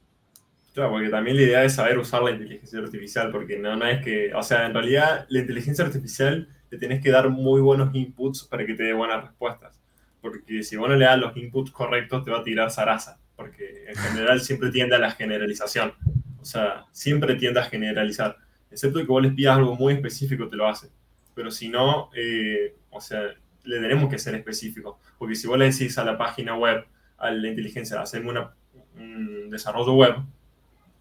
Claro, 0.75 0.91
porque 0.91 1.07
también 1.07 1.37
la 1.37 1.43
idea 1.43 1.63
es 1.63 1.75
saber 1.75 1.97
usar 1.97 2.21
la 2.21 2.31
inteligencia 2.31 2.79
artificial, 2.79 3.31
porque 3.31 3.57
no, 3.57 3.77
no 3.77 3.85
es 3.85 4.03
que, 4.03 4.33
o 4.33 4.43
sea, 4.43 4.65
en 4.65 4.73
realidad 4.73 5.25
la 5.29 5.39
inteligencia 5.39 5.85
artificial 5.85 6.49
le 6.69 6.77
tenés 6.77 7.01
que 7.01 7.11
dar 7.11 7.29
muy 7.29 7.61
buenos 7.61 7.95
inputs 7.95 8.43
para 8.43 8.65
que 8.65 8.73
te 8.73 8.83
dé 8.83 8.93
buenas 8.93 9.23
respuestas. 9.23 9.79
Porque 10.19 10.63
si 10.63 10.75
vos 10.75 10.89
no 10.89 10.97
le 10.97 11.05
das 11.05 11.17
los 11.17 11.37
inputs 11.37 11.71
correctos, 11.71 12.25
te 12.25 12.31
va 12.31 12.39
a 12.39 12.43
tirar 12.43 12.71
zaraza, 12.71 13.17
porque 13.37 13.85
en 13.87 13.95
general 13.95 14.41
siempre 14.41 14.69
tiende 14.69 14.97
a 14.97 14.99
la 14.99 15.11
generalización. 15.11 15.93
O 16.41 16.43
sea, 16.43 16.83
siempre 16.91 17.35
tiende 17.35 17.61
a 17.61 17.63
generalizar. 17.63 18.35
Excepto 18.69 18.99
que 18.99 19.05
vos 19.05 19.23
les 19.23 19.33
pidas 19.33 19.55
algo 19.55 19.77
muy 19.77 19.93
específico, 19.93 20.49
te 20.49 20.57
lo 20.57 20.67
hace. 20.67 20.89
Pero 21.33 21.51
si 21.51 21.69
no, 21.69 22.09
eh, 22.13 22.75
o 22.89 22.99
sea, 22.99 23.21
le 23.63 23.79
tenemos 23.79 24.09
que 24.09 24.19
ser 24.19 24.35
específico. 24.35 24.99
Porque 25.17 25.35
si 25.35 25.47
vos 25.47 25.57
le 25.57 25.71
decís 25.71 25.97
a 25.97 26.03
la 26.03 26.17
página 26.17 26.53
web, 26.57 26.85
a 27.17 27.31
la 27.31 27.47
inteligencia, 27.47 28.01
hacerme 28.01 28.31
una, 28.31 28.53
un 28.97 29.49
desarrollo 29.49 29.93
web, 29.93 30.15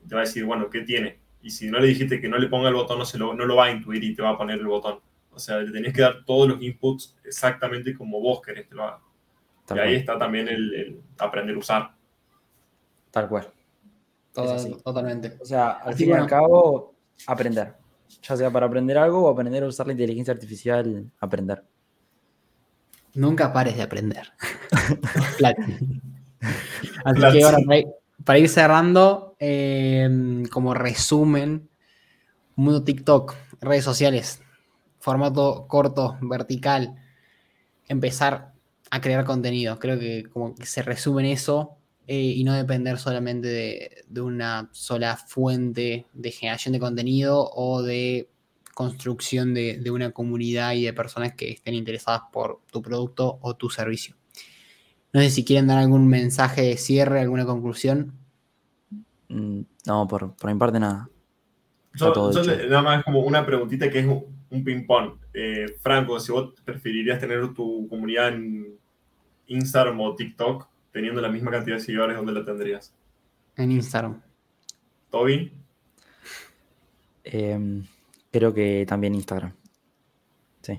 te 0.08 0.14
va 0.14 0.22
a 0.22 0.24
decir, 0.24 0.44
bueno, 0.44 0.70
¿qué 0.70 0.82
tiene? 0.82 1.18
Y 1.42 1.50
si 1.50 1.70
no 1.70 1.78
le 1.78 1.88
dijiste 1.88 2.20
que 2.20 2.28
no 2.28 2.38
le 2.38 2.48
ponga 2.48 2.68
el 2.68 2.74
botón, 2.74 2.98
no, 2.98 3.04
se 3.04 3.18
lo, 3.18 3.34
no 3.34 3.44
lo 3.44 3.56
va 3.56 3.66
a 3.66 3.70
intuir 3.70 4.02
y 4.02 4.14
te 4.14 4.22
va 4.22 4.30
a 4.30 4.38
poner 4.38 4.58
el 4.58 4.66
botón. 4.66 5.00
O 5.30 5.38
sea, 5.38 5.58
le 5.58 5.72
tenés 5.72 5.92
que 5.92 6.02
dar 6.02 6.24
todos 6.24 6.48
los 6.48 6.62
inputs 6.62 7.16
exactamente 7.24 7.94
como 7.94 8.20
vos 8.20 8.40
querés 8.40 8.66
que 8.68 8.74
lo 8.74 8.84
haga. 8.84 9.00
y 9.74 9.78
ahí 9.78 9.94
está 9.96 10.18
también 10.18 10.48
el, 10.48 11.00
aprender 11.18 11.56
a 11.56 11.58
usar. 11.58 11.94
Tal 13.10 13.28
cual. 13.28 13.52
totalmente. 14.32 15.36
O 15.40 15.44
sea, 15.44 15.72
al 15.72 15.94
fin 15.94 16.10
y 16.10 16.12
al 16.12 16.26
cabo, 16.26 16.94
aprender. 17.26 17.74
Ya 18.22 18.36
sea 18.36 18.50
para 18.50 18.66
aprender 18.66 18.96
algo 18.96 19.24
o 19.24 19.28
aprender 19.28 19.64
a 19.64 19.66
usar 19.66 19.86
la 19.86 19.92
inteligencia 19.92 20.32
artificial, 20.32 21.10
aprender. 21.20 21.64
Nunca 23.14 23.52
pares 23.52 23.76
de 23.76 23.82
aprender. 23.82 24.32
Así 27.04 27.38
que 27.38 27.44
ahora, 27.44 27.58
para 28.24 28.38
ir 28.38 28.48
cerrando, 28.48 29.36
em, 29.38 30.46
como 30.46 30.74
resumen, 30.74 31.68
mundo 32.56 32.84
TikTok, 32.84 33.34
redes 33.60 33.84
sociales, 33.84 34.40
formato 34.98 35.66
corto, 35.68 36.16
vertical, 36.22 36.94
empezar 37.88 38.54
a 38.90 39.00
crear 39.00 39.24
contenido. 39.24 39.78
Creo 39.78 39.98
que 39.98 40.24
como 40.32 40.54
que 40.54 40.66
se 40.66 40.82
resume 40.82 41.22
en 41.22 41.32
eso 41.32 41.76
eh, 42.06 42.20
y 42.20 42.44
no 42.44 42.54
depender 42.54 42.98
solamente 42.98 43.48
de, 44.08 44.20
una 44.20 44.68
sola 44.72 45.16
fuente 45.16 46.06
de 46.12 46.30
generación 46.30 46.72
de 46.72 46.80
contenido 46.80 47.50
o 47.54 47.82
de 47.82 48.28
construcción 48.74 49.54
de, 49.54 49.90
una 49.90 50.10
comunidad 50.12 50.74
y 50.74 50.84
de 50.84 50.92
personas 50.92 51.34
que 51.34 51.50
estén 51.50 51.74
interesadas 51.74 52.22
por 52.32 52.60
tu 52.70 52.82
producto 52.82 53.38
o 53.40 53.54
tu 53.54 53.70
servicio. 53.70 54.16
No 55.14 55.20
sé 55.20 55.30
si 55.30 55.44
quieren 55.44 55.68
dar 55.68 55.78
algún 55.78 56.08
mensaje 56.08 56.62
de 56.62 56.76
cierre, 56.76 57.20
alguna 57.20 57.46
conclusión. 57.46 58.12
Mm, 59.28 59.60
no, 59.86 60.08
por, 60.08 60.34
por 60.34 60.52
mi 60.52 60.58
parte 60.58 60.80
nada. 60.80 61.08
nada 62.00 62.82
más 62.82 63.04
como 63.04 63.20
una 63.20 63.46
preguntita 63.46 63.88
que 63.88 64.00
es 64.00 64.06
un, 64.06 64.64
ping-pong. 64.64 65.12
Eh, 65.32 65.76
Franco, 65.80 66.18
si 66.18 66.32
vos 66.32 66.52
preferirías 66.64 67.20
tener 67.20 67.54
tu 67.54 67.86
comunidad 67.88 68.30
en 68.30 68.76
Instagram 69.46 70.00
o 70.00 70.16
TikTok, 70.16 70.66
teniendo 70.90 71.20
la 71.20 71.28
misma 71.28 71.52
cantidad 71.52 71.76
de 71.76 71.82
seguidores, 71.82 72.16
¿dónde 72.16 72.32
la 72.32 72.44
tendrías? 72.44 72.92
En 73.54 73.70
Instagram. 73.70 74.20
¿Toby? 75.10 75.52
Em, 77.22 77.84
creo 78.32 78.52
que 78.52 78.84
también 78.84 79.14
Instagram. 79.14 79.52
Sí. 80.64 80.78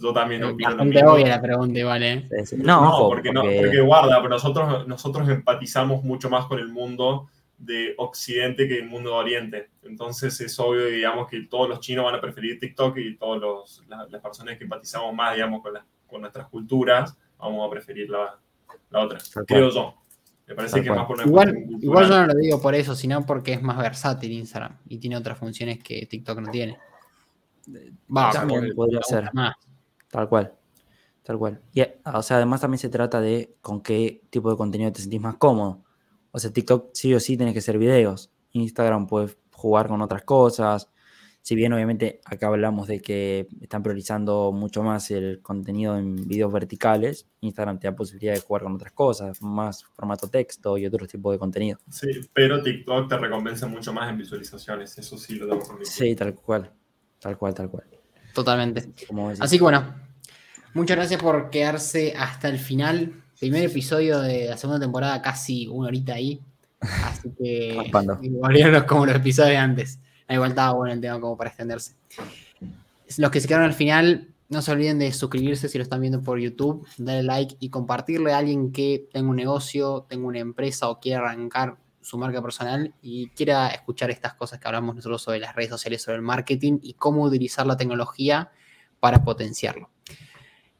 Yo, 0.00 0.12
también 0.14 0.56
Bastante 0.56 1.04
obvia 1.04 1.28
la 1.28 1.42
pregunta, 1.42 1.84
¿vale? 1.84 2.26
No, 2.56 3.06
porque, 3.10 3.32
no, 3.32 3.42
porque 3.42 3.80
guarda, 3.82 4.16
pero 4.16 4.30
nosotros, 4.30 4.88
nosotros 4.88 5.28
empatizamos 5.28 6.02
mucho 6.02 6.30
más 6.30 6.46
con 6.46 6.58
el 6.58 6.68
mundo 6.68 7.28
de 7.58 7.94
Occidente 7.98 8.66
que 8.66 8.78
el 8.78 8.88
mundo 8.88 9.10
de 9.10 9.16
Oriente. 9.16 9.70
Entonces 9.82 10.40
es 10.40 10.58
obvio, 10.58 10.86
digamos, 10.86 11.28
que 11.28 11.42
todos 11.42 11.68
los 11.68 11.80
chinos 11.80 12.06
van 12.06 12.14
a 12.14 12.20
preferir 12.20 12.58
TikTok 12.58 12.96
y 12.96 13.16
todas 13.16 13.82
las 13.88 14.22
personas 14.22 14.56
que 14.56 14.64
empatizamos 14.64 15.14
más, 15.14 15.34
digamos, 15.34 15.62
con, 15.62 15.74
con 16.06 16.22
nuestras 16.22 16.48
culturas, 16.48 17.14
vamos 17.38 17.66
a 17.66 17.70
preferir 17.70 18.08
la, 18.08 18.38
la 18.88 19.00
otra. 19.00 19.18
Creo 19.46 19.68
yo. 19.70 19.94
Me 20.46 20.54
parece 20.54 20.82
que 20.82 20.90
más 20.90 21.06
por 21.06 21.16
una 21.16 21.26
igual, 21.26 21.54
igual 21.80 22.08
yo 22.08 22.18
no 22.18 22.26
lo 22.26 22.34
digo 22.34 22.60
por 22.60 22.74
eso, 22.74 22.94
sino 22.94 23.24
porque 23.24 23.54
es 23.54 23.62
más 23.62 23.78
versátil 23.78 24.32
Instagram 24.32 24.76
y 24.88 24.98
tiene 24.98 25.16
otras 25.16 25.38
funciones 25.38 25.82
que 25.82 26.06
TikTok 26.06 26.38
no 26.38 26.50
tiene. 26.50 26.78
Va, 28.14 28.30
también 28.30 28.74
podría 28.74 29.02
ser. 29.02 29.30
Tal 30.10 30.28
cual. 30.28 30.54
Tal 31.22 31.38
cual. 31.38 31.60
Y, 31.72 31.82
o 31.82 32.22
sea, 32.22 32.36
además 32.36 32.60
también 32.60 32.78
se 32.78 32.90
trata 32.90 33.20
de 33.20 33.56
con 33.62 33.80
qué 33.80 34.22
tipo 34.30 34.50
de 34.50 34.56
contenido 34.56 34.92
te 34.92 35.00
sentís 35.00 35.20
más 35.20 35.36
cómodo. 35.36 35.82
O 36.30 36.38
sea, 36.38 36.52
TikTok 36.52 36.90
sí 36.92 37.14
o 37.14 37.20
sí 37.20 37.36
tiene 37.36 37.54
que 37.54 37.60
ser 37.60 37.78
videos. 37.78 38.30
Instagram 38.52 39.06
puedes 39.06 39.38
jugar 39.52 39.88
con 39.88 40.02
otras 40.02 40.22
cosas. 40.22 40.90
Si 41.40 41.54
bien 41.54 41.72
obviamente 41.72 42.20
acá 42.24 42.46
hablamos 42.46 42.88
de 42.88 43.00
que 43.00 43.48
están 43.60 43.82
priorizando 43.82 44.50
mucho 44.50 44.82
más 44.82 45.10
el 45.10 45.42
contenido 45.42 45.96
en 45.98 46.16
videos 46.26 46.50
verticales, 46.50 47.26
Instagram 47.40 47.78
te 47.78 47.86
da 47.86 47.94
posibilidad 47.94 48.32
de 48.32 48.40
jugar 48.40 48.62
con 48.62 48.74
otras 48.74 48.92
cosas, 48.92 49.42
más 49.42 49.84
formato 49.84 50.28
texto 50.28 50.78
y 50.78 50.86
otro 50.86 51.06
tipo 51.06 51.30
de 51.32 51.38
contenido. 51.38 51.78
Sí, 51.90 52.08
pero 52.32 52.62
TikTok 52.62 53.08
te 53.08 53.18
recompensa 53.18 53.66
mucho 53.66 53.92
más 53.92 54.08
en 54.08 54.18
visualizaciones, 54.18 54.96
eso 54.96 55.18
sí 55.18 55.36
lo 55.36 55.46
debo 55.46 55.62
Sí, 55.82 56.14
tal 56.14 56.34
cual. 56.34 56.72
Tal 57.24 57.38
cual, 57.38 57.54
tal 57.54 57.70
cual. 57.70 57.84
Totalmente. 58.34 58.84
Así 59.40 59.56
que 59.56 59.62
bueno, 59.62 59.94
muchas 60.74 60.98
gracias 60.98 61.22
por 61.22 61.48
quedarse 61.48 62.12
hasta 62.18 62.50
el 62.50 62.58
final. 62.58 63.14
Primer 63.40 63.64
episodio 63.64 64.20
de 64.20 64.50
la 64.50 64.58
segunda 64.58 64.78
temporada, 64.78 65.22
casi 65.22 65.66
una 65.68 65.88
horita 65.88 66.12
ahí. 66.12 66.42
Así 66.80 67.30
que 67.38 67.90
volvieron 68.30 68.84
como 68.84 69.06
los 69.06 69.16
episodios 69.16 69.52
de 69.52 69.56
antes. 69.56 69.98
Igual 70.28 70.50
estaba 70.50 70.74
bueno 70.74 70.92
el 70.92 71.00
tema 71.00 71.18
como 71.18 71.34
para 71.34 71.48
extenderse. 71.48 71.94
Los 73.16 73.30
que 73.30 73.40
se 73.40 73.48
quedaron 73.48 73.68
al 73.68 73.74
final, 73.74 74.28
no 74.50 74.60
se 74.60 74.72
olviden 74.72 74.98
de 74.98 75.10
suscribirse 75.10 75.70
si 75.70 75.78
lo 75.78 75.84
están 75.84 76.02
viendo 76.02 76.20
por 76.20 76.38
YouTube, 76.38 76.86
darle 76.98 77.22
like 77.22 77.56
y 77.58 77.70
compartirle 77.70 78.34
a 78.34 78.38
alguien 78.38 78.70
que 78.70 79.08
tenga 79.10 79.30
un 79.30 79.36
negocio, 79.36 80.04
tenga 80.10 80.26
una 80.26 80.40
empresa 80.40 80.90
o 80.90 81.00
quiera 81.00 81.20
arrancar 81.20 81.78
su 82.04 82.18
marca 82.18 82.42
personal 82.42 82.94
y 83.00 83.28
quiera 83.30 83.68
escuchar 83.68 84.10
estas 84.10 84.34
cosas 84.34 84.60
que 84.60 84.68
hablamos 84.68 84.94
nosotros 84.94 85.22
sobre 85.22 85.40
las 85.40 85.54
redes 85.54 85.70
sociales, 85.70 86.02
sobre 86.02 86.16
el 86.16 86.22
marketing 86.22 86.78
y 86.82 86.94
cómo 86.94 87.22
utilizar 87.22 87.66
la 87.66 87.76
tecnología 87.76 88.52
para 89.00 89.24
potenciarlo. 89.24 89.90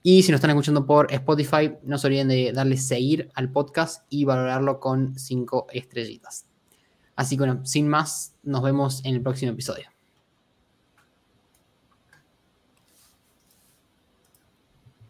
Y 0.03 0.22
si 0.22 0.33
nos 0.33 0.39
están 0.39 0.51
escuchando 0.51 0.85
por 0.85 1.11
Spotify, 1.11 1.72
no 1.83 1.97
se 1.97 2.07
olviden 2.09 2.29
de 2.29 2.53
darle 2.53 2.77
seguir 2.77 3.31
al 3.35 3.51
podcast 3.51 4.05
y 4.11 4.27
valorarlo 4.27 4.79
con 4.79 5.18
cinco 5.18 5.66
estrellitas. 5.72 6.47
Así 7.16 7.37
que 7.37 7.45
bueno, 7.45 7.64
sin 7.64 7.89
más, 7.89 8.35
nos 8.43 8.62
vemos 8.62 9.03
en 9.05 9.14
el 9.14 9.22
próximo 9.22 9.53
episodio. 9.53 9.93